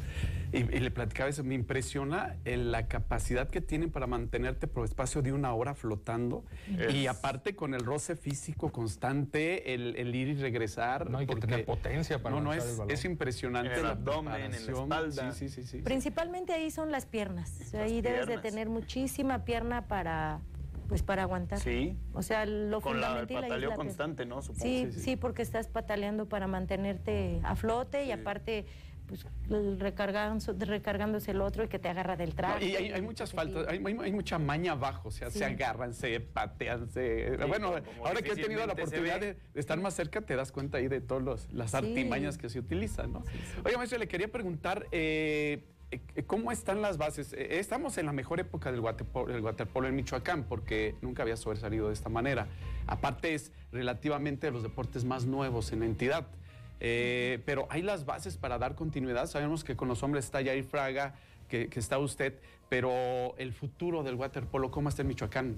y, 0.53 0.59
y 0.59 0.81
le 0.81 0.91
platicaba 0.91 1.31
eso, 1.31 1.45
me 1.45 1.55
impresiona 1.55 2.37
la 2.45 2.89
capacidad 2.89 3.49
que 3.49 3.61
tienen 3.61 3.91
para 3.91 4.07
mantenerte 4.07 4.66
por 4.66 4.85
espacio 4.85 5.23
de 5.23 5.33
una 5.33 5.55
hora 5.55 5.75
flotando, 5.75 6.45
Es- 6.79 6.95
y 6.95 7.07
aparte 7.07 7.55
con 7.57 7.75
el 7.75 7.81
roce 7.85 8.16
físico 8.16 8.70
constante, 8.73 9.75
el, 9.75 9.97
el 9.97 10.14
ir 10.14 10.29
y 10.29 10.35
regresar. 10.35 11.11
No 11.11 11.18
hay 11.18 11.27
que 11.27 11.37
tener 11.37 11.64
potencia 11.64 12.23
para 12.23 12.35
No, 12.37 12.41
no, 12.43 12.53
es, 12.55 12.64
el 12.64 12.77
balón. 12.77 12.91
es 12.91 13.05
impresionante 13.05 13.73
En 13.73 13.77
el 13.79 13.83
la 13.85 13.91
abdomen, 13.91 14.35
en 14.35 14.41
la 14.43 14.49
preparación. 14.59 14.89
Espalda. 15.12 15.34
Sí, 15.34 15.48
sí, 15.48 15.62
sí. 15.62 15.78
sí. 15.78 15.82
Principalmente 15.82 16.52
ahí 16.52 16.70
son 16.70 16.90
las 16.90 17.06
piernas. 17.06 17.58
O 17.60 17.64
sea, 17.64 17.82
ahí 17.84 18.00
debes 18.00 18.26
de 18.26 18.38
tener 18.38 18.68
muchísima 18.68 19.44
pierna 19.44 19.86
para, 19.88 20.40
pues, 20.88 21.02
para 21.02 21.22
aguantar. 21.22 21.58
Sí. 21.60 21.96
O 22.12 22.22
sea, 22.22 22.44
lo 22.46 22.80
Con 22.80 23.00
la, 23.00 23.20
el 23.20 23.26
fundamental 23.26 23.36
ahí 23.36 23.44
es 23.44 23.48
pataleo 23.48 23.70
la 23.70 23.76
constante, 23.76 24.26
¿no? 24.26 24.42
Supongo. 24.42 24.62
Sí, 24.62 24.92
sí, 24.92 25.16
porque 25.16 25.42
estás 25.42 25.68
pataleando 25.68 26.28
para 26.28 26.46
mantenerte 26.46 27.40
a 27.44 27.56
flote 27.56 28.04
y 28.04 28.12
aparte 28.12 28.66
pues, 29.48 29.78
recargándose, 29.78 30.52
recargándose 30.52 31.30
el 31.32 31.40
otro 31.40 31.64
y 31.64 31.68
que 31.68 31.78
te 31.78 31.88
agarra 31.88 32.16
del 32.16 32.30
No, 32.30 32.34
traje. 32.36 32.64
y 32.66 32.76
hay, 32.76 32.92
hay 32.92 33.02
muchas 33.02 33.32
faltas, 33.32 33.66
hay, 33.68 33.82
hay- 33.84 33.96
hay 34.00 34.12
mucha 34.12 34.38
maña 34.38 34.72
abajo, 34.72 35.08
o 35.08 35.10
sea, 35.10 35.30
Sí. 35.30 35.38
se 35.40 35.44
agarran, 35.44 35.94
se 35.94 36.20
patean, 36.20 36.88
se... 36.90 37.36
bueno, 37.46 37.74
ahora 38.04 38.22
que 38.22 38.32
he 38.32 38.36
tenido 38.36 38.66
la 38.66 38.72
oportunidad 38.72 39.20
de, 39.20 39.34
de 39.34 39.60
estar 39.60 39.78
más 39.80 39.94
cerca, 39.94 40.20
te 40.20 40.36
das 40.36 40.52
cuenta 40.52 40.78
ahí 40.78 40.88
de 40.88 41.00
todas 41.00 41.52
las 41.52 41.74
artimañas 41.74 42.38
que 42.38 42.48
se 42.48 42.58
utilizan, 42.58 43.12
¿no? 43.12 43.22
Oye, 43.64 43.76
maestro, 43.76 43.98
le 43.98 44.08
quería 44.08 44.28
preguntar, 44.28 44.86
eh, 44.92 45.64
eh, 45.90 46.22
¿cómo 46.26 46.50
están 46.52 46.80
las 46.80 46.96
bases? 46.96 47.32
Eh, 47.34 47.58
estamos 47.58 47.98
en 47.98 48.06
la 48.06 48.12
mejor 48.12 48.40
época 48.40 48.70
del 48.72 48.80
waterpolo, 48.80 49.32
del 49.32 49.42
waterpolo 49.42 49.88
en 49.88 49.94
Michoacán, 49.96 50.44
porque 50.44 50.94
nunca 51.02 51.22
había 51.22 51.36
sobresalido 51.36 51.88
de 51.88 51.92
esta 51.92 52.08
manera. 52.08 52.46
Aparte 52.86 53.34
es 53.34 53.52
relativamente 53.72 54.46
de 54.46 54.52
los 54.52 54.62
deportes 54.62 55.04
más 55.04 55.26
nuevos 55.26 55.70
en 55.72 55.80
la 55.80 55.86
entidad. 55.86 56.26
Eh, 56.85 57.41
pero 57.47 57.68
hay 57.70 57.80
las 57.80 58.05
bases 58.07 58.37
para 58.37 58.59
dar 58.59 58.74
continuidad. 58.74 59.26
Sabemos 59.26 59.62
que 59.62 59.76
con 59.76 59.87
los 59.87 60.03
hombres 60.03 60.24
está 60.24 60.43
Jair 60.45 60.64
Fraga, 60.64 61.14
que, 61.47 61.68
que 61.68 61.78
está 61.78 61.99
usted, 61.99 62.41
pero 62.68 63.37
el 63.39 63.53
futuro 63.53 64.03
del 64.03 64.16
waterpolo, 64.16 64.72
¿cómo 64.72 64.89
está 64.89 65.03
en 65.03 65.09
Michoacán? 65.09 65.57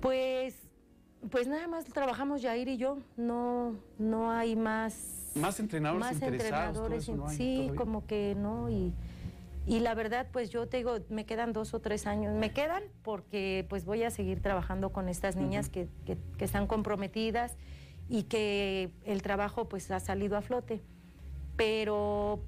Pues, 0.00 0.54
pues 1.30 1.48
nada 1.48 1.66
más 1.66 1.84
trabajamos 1.86 2.40
Jair 2.42 2.68
y 2.68 2.76
yo. 2.76 2.98
No, 3.16 3.74
no 3.98 4.30
hay 4.30 4.54
más. 4.54 5.32
Más 5.34 5.58
entrenadores 5.60 6.04
más 6.04 6.12
interesados, 6.14 6.66
entrenadores 6.68 7.02
eso 7.04 7.16
no 7.16 7.26
hay 7.26 7.36
sí, 7.36 7.56
todavía. 7.62 7.78
como 7.78 8.06
que 8.06 8.34
no. 8.36 8.68
Y, 8.70 8.92
y 9.66 9.80
la 9.80 9.94
verdad, 9.94 10.28
pues 10.32 10.50
yo 10.50 10.68
te 10.68 10.76
digo, 10.76 10.98
me 11.08 11.24
quedan 11.24 11.52
dos 11.52 11.72
o 11.74 11.80
tres 11.80 12.06
años. 12.06 12.34
Me 12.34 12.52
quedan 12.52 12.82
porque 13.02 13.64
pues 13.68 13.84
voy 13.84 14.02
a 14.04 14.10
seguir 14.10 14.40
trabajando 14.40 14.90
con 14.92 15.08
estas 15.08 15.34
niñas 15.34 15.68
que, 15.68 15.88
que- 16.04 16.18
que 16.36 16.44
están 16.44 16.66
comprometidas 16.68 17.56
y 18.12 18.24
que 18.24 18.90
el 19.06 19.22
trabajo 19.22 19.70
pues 19.70 19.90
ha 19.90 19.98
salido 19.98 20.36
a 20.36 20.42
flote. 20.42 20.82
Pero 21.56 22.40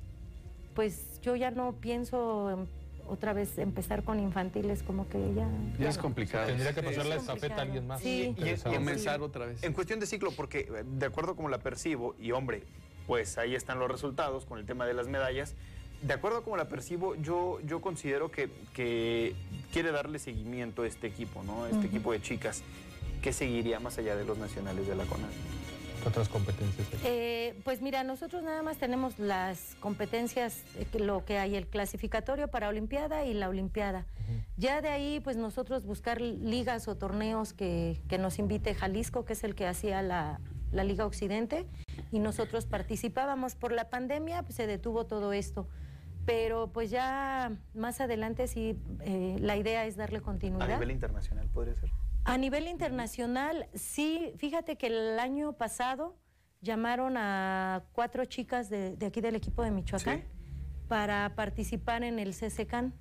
pues 0.75 1.21
yo 1.23 1.37
ya 1.37 1.51
no 1.51 1.73
pienso 1.81 2.67
otra 3.09 3.33
vez 3.33 3.57
empezar 3.57 4.03
con 4.05 4.21
infantiles, 4.21 4.83
como 4.83 5.09
que 5.09 5.19
ya... 5.35 5.49
Ya 5.79 5.89
es 5.89 5.97
complicado. 5.97 6.47
Tendría 6.49 6.75
que 6.75 6.81
Sí. 6.81 6.87
pasar 6.87 7.07
la 7.07 7.15
Es 7.15 7.23
estafeta 7.23 7.57
a 7.57 7.61
alguien 7.63 7.87
más. 7.87 8.03
Sí. 8.03 8.35
Y- 8.37 8.43
y- 8.51 8.57
Comenzar 8.57 9.23
otra 9.23 9.47
vez. 9.47 9.63
En 9.65 9.73
cuestión 9.73 10.01
de 10.01 10.07
ciclo, 10.07 10.33
porque 10.37 10.61
eh, 10.61 10.85
de 10.87 11.07
acuerdo 11.07 11.35
como 11.35 11.49
la 11.49 11.59
percibo, 11.59 12.15
y 12.21 12.33
hombre, 12.33 12.65
pues 13.07 13.39
ahí 13.39 13.55
están 13.55 13.79
los 13.79 13.91
resultados 13.91 14.45
con 14.45 14.59
el 14.59 14.67
tema 14.67 14.85
de 14.85 14.93
las 14.93 15.09
medallas, 15.09 15.55
de 16.03 16.13
acuerdo 16.13 16.43
como 16.43 16.59
la 16.59 16.69
percibo, 16.69 17.15
yo, 17.15 17.59
yo 17.65 17.81
considero 17.81 18.31
que, 18.31 18.51
que 18.75 19.35
quiere 19.73 19.93
darle 19.93 20.19
seguimiento 20.19 20.83
a 20.83 20.87
este 20.87 21.07
equipo, 21.07 21.43
¿no? 21.43 21.65
Este 21.67 21.79
Ujú. 21.79 21.87
equipo 21.87 22.13
de 22.13 22.21
chicas. 22.21 22.63
¿Qué 23.25 23.33
seguiría 23.33 23.81
más 23.81 23.97
allá 23.97 24.17
de 24.17 24.27
los 24.27 24.37
nacionales 24.37 24.87
de 24.87 24.95
la 24.95 25.07
CONAD? 25.07 25.31
¿Qué 26.03 26.09
otras 26.11 26.29
competencias 26.29 26.87
hay? 26.93 27.01
Eh, 27.05 27.61
pues 27.65 27.81
mira, 27.81 28.05
nosotros 28.05 28.43
nada 28.43 28.63
más 28.63 28.77
tenemos 28.77 29.19
las 29.19 29.77
competencias, 29.81 30.63
eh, 30.77 30.87
lo 30.99 31.25
que 31.25 31.39
hay, 31.39 31.57
el 31.57 31.67
clasificatorio 31.67 32.49
para 32.49 32.69
Olimpiada 32.69 33.25
y 33.25 33.33
la 33.33 33.49
Olimpiada. 33.49 34.05
Ya 34.59 34.83
de 34.83 34.91
ahí, 34.91 35.21
pues 35.21 35.39
nosotros 35.39 35.87
buscar 35.87 36.21
ligas 36.21 36.87
o 36.87 36.97
torneos 36.97 37.55
que, 37.55 37.99
que 38.09 38.19
nos 38.19 38.39
invite 38.39 38.75
Jalisco, 38.75 39.25
que 39.25 39.33
es 39.33 39.43
el 39.43 39.55
que 39.55 39.67
hacía 39.67 40.03
la, 40.03 40.39
la 40.71 40.85
Liga 40.85 41.07
Occidente, 41.07 41.65
y 42.13 42.19
nosotros 42.19 42.67
participábamos. 42.67 43.55
Por 43.55 43.73
la 43.73 43.89
pandemia 43.89 44.43
pues, 44.43 44.57
se 44.57 44.67
detuvo 44.67 45.07
todo 45.07 45.33
esto. 45.33 45.67
Pero 46.27 46.71
pues 46.75 46.91
ya 46.91 47.53
más 47.73 48.03
adelante 48.03 48.49
sí, 48.49 48.79
eh, 49.01 49.37
la 49.41 49.57
idea 49.57 49.87
es 49.87 49.97
darle 49.97 50.19
A 50.19 50.23
continuidad. 50.23 50.69
nivel 50.69 50.91
internacional 50.91 51.49
podría 51.49 51.75
ser. 51.77 51.91
A 52.25 52.39
nivel 52.39 52.69
internacional, 52.69 53.69
sí, 53.75 54.33
fíjate 54.39 54.77
que 54.77 54.87
el 54.87 55.19
año 55.19 55.53
pasado 55.53 56.17
llamaron 56.63 57.17
a 57.19 57.85
cuatro 57.93 58.25
chicas 58.25 58.71
de, 58.71 58.97
de 58.97 59.07
aquí 59.07 59.21
del 59.21 59.37
equipo 59.37 59.63
de 59.63 59.71
Michoacán 59.71 60.25
para 60.89 61.35
participar 61.35 62.03
en 62.03 62.19
el 62.19 62.35
CCCAN 62.35 62.95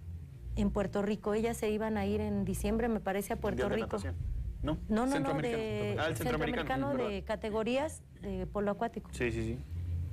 en 0.57 0.71
Puerto 0.71 1.01
Rico. 1.01 1.34
Ellas 1.34 1.55
se 1.55 1.69
iban 1.69 1.97
a 1.97 2.05
ir 2.05 2.19
en 2.19 2.43
diciembre, 2.43 2.89
me 2.89 2.99
parece, 2.99 3.34
a 3.34 3.36
Puerto 3.38 3.69
de 3.69 3.76
Rico. 3.76 3.97
¿No? 4.61 4.78
No, 4.88 5.05
no, 5.05 5.19
no, 5.19 5.41
de 5.41 5.95
centroamericano. 5.95 6.01
Ah, 6.01 6.07
el 6.07 6.15
centroamericano, 6.15 6.93
de 6.95 7.24
categorías 7.24 8.01
de 8.21 8.47
polo 8.47 8.71
acuático. 8.71 9.09
Sí, 9.13 9.32
sí, 9.32 9.43
sí. 9.43 9.59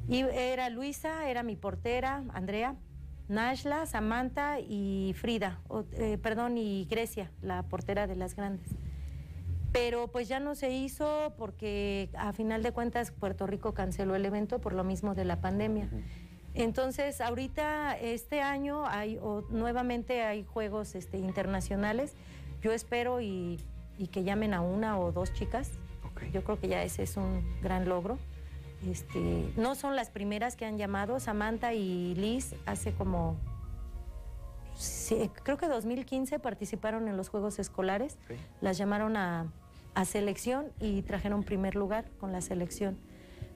Y 0.09 0.21
era 0.23 0.71
Luisa, 0.71 1.29
era 1.29 1.43
mi 1.45 1.55
portera, 1.57 2.25
Andrea, 2.33 2.75
Nashla, 3.29 3.87
Samantha 3.87 4.59
y 4.59 5.15
Frida, 5.17 5.61
o, 5.69 5.85
eh, 5.93 6.19
perdón, 6.19 6.59
y 6.59 6.85
Grecia, 6.91 7.31
la 7.43 7.63
portera 7.63 8.09
de 8.09 8.17
las 8.17 8.35
grandes. 8.35 8.67
Pero 9.73 10.09
pues 10.09 10.29
ya 10.29 10.41
no 10.41 10.55
se 10.55 10.71
hizo 10.71 11.33
porque 11.39 12.11
a 12.17 12.33
final 12.33 12.63
de 12.63 12.73
cuentas 12.73 13.13
Puerto 13.13 13.47
Rico 13.47 13.73
canceló 13.73 14.17
el 14.17 14.25
evento 14.25 14.61
por 14.61 14.73
lo 14.73 14.85
mismo 14.85 15.15
de 15.15 15.25
la 15.25 15.41
pandemia. 15.41 15.89
Entonces, 16.55 17.21
ahorita 17.21 17.97
este 17.97 18.41
año 18.41 18.85
hay 18.87 19.19
o, 19.23 19.43
nuevamente 19.51 20.23
hay 20.23 20.45
juegos 20.45 20.95
este, 20.95 21.19
internacionales. 21.19 22.15
Yo 22.63 22.73
espero 22.73 23.21
y, 23.21 23.61
y 23.99 24.09
que 24.09 24.25
llamen 24.25 24.55
a 24.55 24.61
una 24.61 24.99
o 24.99 25.13
dos 25.13 25.33
chicas. 25.33 25.71
Yo 26.33 26.43
creo 26.45 26.59
que 26.59 26.69
ya 26.69 26.83
ese 26.83 27.05
es 27.05 27.17
un 27.17 27.61
gran 27.63 27.89
logro. 27.89 28.19
Este, 28.87 29.53
no 29.57 29.75
son 29.75 29.95
las 29.95 30.11
primeras 30.11 30.57
que 30.57 30.65
han 30.65 30.79
llamado. 30.79 31.21
Samantha 31.21 31.75
y 31.75 32.15
Liz 32.15 32.55
hace 32.67 32.93
como, 32.93 33.37
sí, 34.75 35.31
creo 35.43 35.59
que 35.59 35.69
2015 35.69 36.39
participaron 36.39 37.09
en 37.09 37.17
los 37.17 37.29
Juegos 37.29 37.59
Escolares. 37.59 38.19
Las 38.61 38.79
llamaron 38.79 39.17
a, 39.17 39.53
a 39.95 40.05
selección 40.05 40.67
y 40.81 41.03
trajeron 41.03 41.43
primer 41.43 41.75
lugar 41.75 42.07
con 42.19 42.33
la 42.33 42.41
selección. 42.41 42.99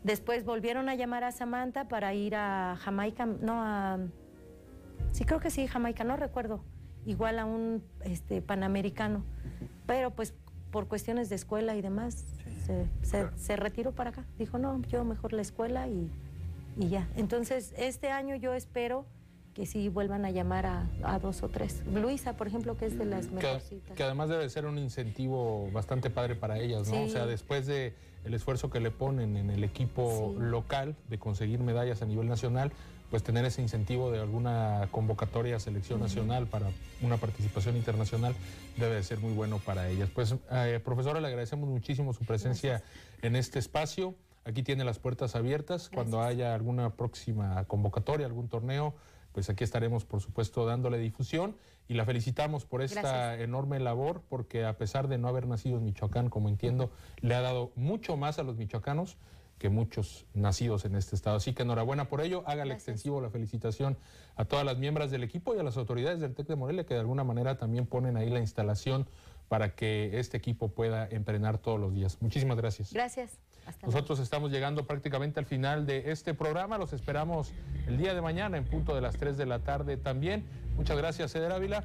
Después 0.02 0.44
volvieron 0.44 0.88
a 0.88 0.94
llamar 0.94 1.24
a 1.24 1.32
Samantha 1.32 1.88
para 1.88 2.12
ir 2.14 2.34
a 2.36 2.76
Jamaica, 2.80 3.24
no 3.26 3.62
a... 3.62 3.98
Sí, 5.12 5.24
creo 5.24 5.40
que 5.40 5.50
sí, 5.50 5.66
Jamaica, 5.66 6.04
no 6.04 6.16
recuerdo. 6.16 6.62
Igual 7.06 7.38
a 7.38 7.44
un 7.46 7.82
este, 8.02 8.42
panamericano. 8.42 9.24
Pero 9.86 10.10
pues 10.10 10.34
por 10.70 10.88
cuestiones 10.88 11.28
de 11.28 11.36
escuela 11.36 11.76
y 11.76 11.82
demás, 11.82 12.24
se, 12.66 12.86
se- 13.02 13.30
se 13.36 13.56
retiró 13.56 13.92
para 13.92 14.10
acá. 14.10 14.24
Dijo, 14.38 14.58
no, 14.58 14.82
yo 14.82 15.04
mejor 15.04 15.32
la 15.32 15.42
escuela 15.42 15.86
y, 15.88 16.10
y 16.76 16.88
ya. 16.88 17.08
Entonces, 17.16 17.72
este 17.78 18.10
año 18.10 18.34
yo 18.36 18.54
espero 18.54 19.06
que 19.54 19.66
sí 19.66 19.88
vuelvan 19.88 20.24
a 20.24 20.30
llamar 20.30 20.66
a, 20.66 20.86
a 21.04 21.18
dos 21.18 21.42
o 21.42 21.48
tres. 21.48 21.82
Luisa, 21.86 22.36
por 22.36 22.46
ejemplo, 22.48 22.76
que 22.76 22.86
es 22.86 22.98
de 22.98 23.04
las 23.04 23.26
Que, 23.26 23.34
mejorcitas. 23.34 23.96
que 23.96 24.02
además 24.02 24.28
debe 24.28 24.48
ser 24.50 24.66
un 24.66 24.78
incentivo 24.78 25.70
bastante 25.72 26.10
padre 26.10 26.34
para 26.34 26.58
ellas, 26.58 26.88
¿no? 26.88 26.94
Sí. 26.94 27.04
O 27.04 27.08
sea, 27.08 27.26
después 27.26 27.66
de 27.66 27.94
el 28.24 28.34
esfuerzo 28.34 28.68
que 28.70 28.80
le 28.80 28.90
ponen 28.90 29.36
en 29.36 29.50
el 29.50 29.62
equipo 29.64 30.32
Sí. 30.36 30.40
local 30.42 30.96
de 31.08 31.18
conseguir 31.18 31.60
medallas 31.60 32.02
a 32.02 32.06
nivel 32.06 32.26
nacional, 32.26 32.72
pues 33.10 33.22
tener 33.22 33.44
ese 33.44 33.62
incentivo 33.62 34.10
de 34.10 34.18
alguna 34.18 34.88
convocatoria 34.90 35.56
a 35.56 35.60
selección 35.60 36.00
nacional 36.00 36.48
para 36.48 36.66
una 37.00 37.16
participación 37.18 37.76
internacional 37.76 38.34
debe 38.76 38.96
de 38.96 39.02
ser 39.04 39.20
muy 39.20 39.32
bueno 39.34 39.58
para 39.58 39.88
ellas. 39.88 40.08
Pues, 40.12 40.34
eh, 40.50 40.80
profesora, 40.84 41.20
le 41.20 41.28
agradecemos 41.28 41.68
muchísimo 41.68 42.12
su 42.12 42.24
presencia 42.24 42.82
en 43.22 43.36
este 43.36 43.60
espacio. 43.60 44.16
Aquí 44.46 44.64
tiene 44.64 44.82
las 44.84 44.98
puertas 44.98 45.36
abiertas. 45.36 45.90
Cuando 45.94 46.22
haya 46.22 46.54
alguna 46.54 46.90
próxima 46.90 47.64
convocatoria, 47.66 48.26
algún 48.26 48.48
torneo, 48.48 48.94
pues 49.34 49.50
aquí 49.50 49.64
estaremos, 49.64 50.04
por 50.04 50.20
supuesto, 50.20 50.64
dándole 50.64 50.96
difusión 50.96 51.56
y 51.88 51.94
la 51.94 52.04
felicitamos 52.04 52.64
por 52.64 52.82
esta 52.82 53.02
Gracias. 53.02 53.40
enorme 53.40 53.80
labor, 53.80 54.22
porque 54.28 54.64
a 54.64 54.78
pesar 54.78 55.08
de 55.08 55.18
no 55.18 55.26
haber 55.26 55.48
nacido 55.48 55.76
en 55.76 55.84
Michoacán, 55.84 56.30
como 56.30 56.48
entiendo, 56.48 56.92
le 57.20 57.34
ha 57.34 57.40
dado 57.40 57.72
mucho 57.74 58.16
más 58.16 58.38
a 58.38 58.44
los 58.44 58.56
michoacanos 58.56 59.18
que 59.58 59.68
muchos 59.68 60.26
nacidos 60.34 60.84
en 60.84 60.94
este 60.94 61.16
estado. 61.16 61.36
Así 61.36 61.52
que 61.52 61.62
enhorabuena 61.62 62.08
por 62.08 62.20
ello, 62.20 62.44
hágale 62.46 62.74
extensivo 62.74 63.20
la 63.20 63.28
felicitación 63.30 63.98
a 64.36 64.44
todas 64.44 64.64
las 64.64 64.78
miembros 64.78 65.10
del 65.10 65.24
equipo 65.24 65.54
y 65.54 65.58
a 65.58 65.62
las 65.64 65.76
autoridades 65.76 66.20
del 66.20 66.34
TEC 66.34 66.46
de 66.46 66.56
Morelia, 66.56 66.86
que 66.86 66.94
de 66.94 67.00
alguna 67.00 67.24
manera 67.24 67.58
también 67.58 67.86
ponen 67.86 68.16
ahí 68.16 68.30
la 68.30 68.40
instalación 68.40 69.08
para 69.48 69.74
que 69.74 70.18
este 70.20 70.36
equipo 70.36 70.68
pueda 70.68 71.08
entrenar 71.08 71.58
todos 71.58 71.80
los 71.80 71.92
días. 71.92 72.18
Muchísimas 72.20 72.56
gracias. 72.56 72.92
Gracias. 72.92 73.38
Hasta 73.66 73.86
luego. 73.86 73.92
Nosotros 73.92 74.18
estamos 74.20 74.50
llegando 74.50 74.84
prácticamente 74.84 75.40
al 75.40 75.46
final 75.46 75.86
de 75.86 76.10
este 76.10 76.34
programa. 76.34 76.78
Los 76.78 76.92
esperamos 76.92 77.52
el 77.86 77.98
día 77.98 78.14
de 78.14 78.20
mañana 78.20 78.56
en 78.56 78.64
punto 78.64 78.94
de 78.94 79.00
las 79.00 79.16
3 79.16 79.36
de 79.36 79.46
la 79.46 79.60
tarde 79.60 79.96
también. 79.96 80.44
Muchas 80.76 80.96
gracias, 80.96 81.34
Eder 81.34 81.52
Ávila. 81.52 81.84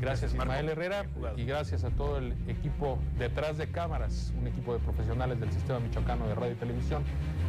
Gracias, 0.00 0.32
Ismael 0.32 0.68
Herrera. 0.68 1.06
Y 1.36 1.44
gracias 1.44 1.84
a 1.84 1.90
todo 1.90 2.18
el 2.18 2.32
equipo 2.48 2.98
detrás 3.18 3.56
de 3.56 3.70
cámaras, 3.70 4.32
un 4.36 4.48
equipo 4.48 4.72
de 4.72 4.80
profesionales 4.80 5.38
del 5.38 5.52
Sistema 5.52 5.78
Michoacano 5.78 6.26
de 6.26 6.34
Radio 6.34 6.52
y 6.52 6.56
Televisión 6.56 7.04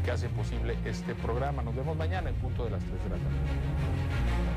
que 0.05 0.11
hace 0.11 0.29
posible 0.29 0.77
este 0.85 1.15
programa. 1.15 1.63
Nos 1.63 1.75
vemos 1.75 1.97
mañana 1.97 2.29
en 2.29 2.35
punto 2.35 2.65
de 2.65 2.69
las 2.69 2.83
3 2.83 3.03
de 3.03 3.09
la 3.09 3.15
tarde. 3.15 4.52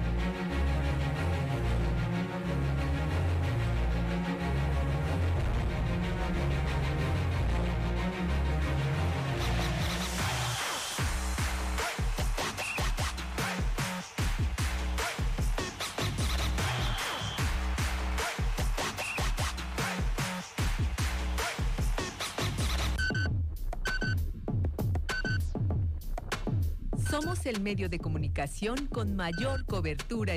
Medio 27.66 27.88
de 27.88 27.98
comunicación 27.98 28.86
con 28.86 29.16
mayor 29.16 29.64
cobertura 29.64 30.34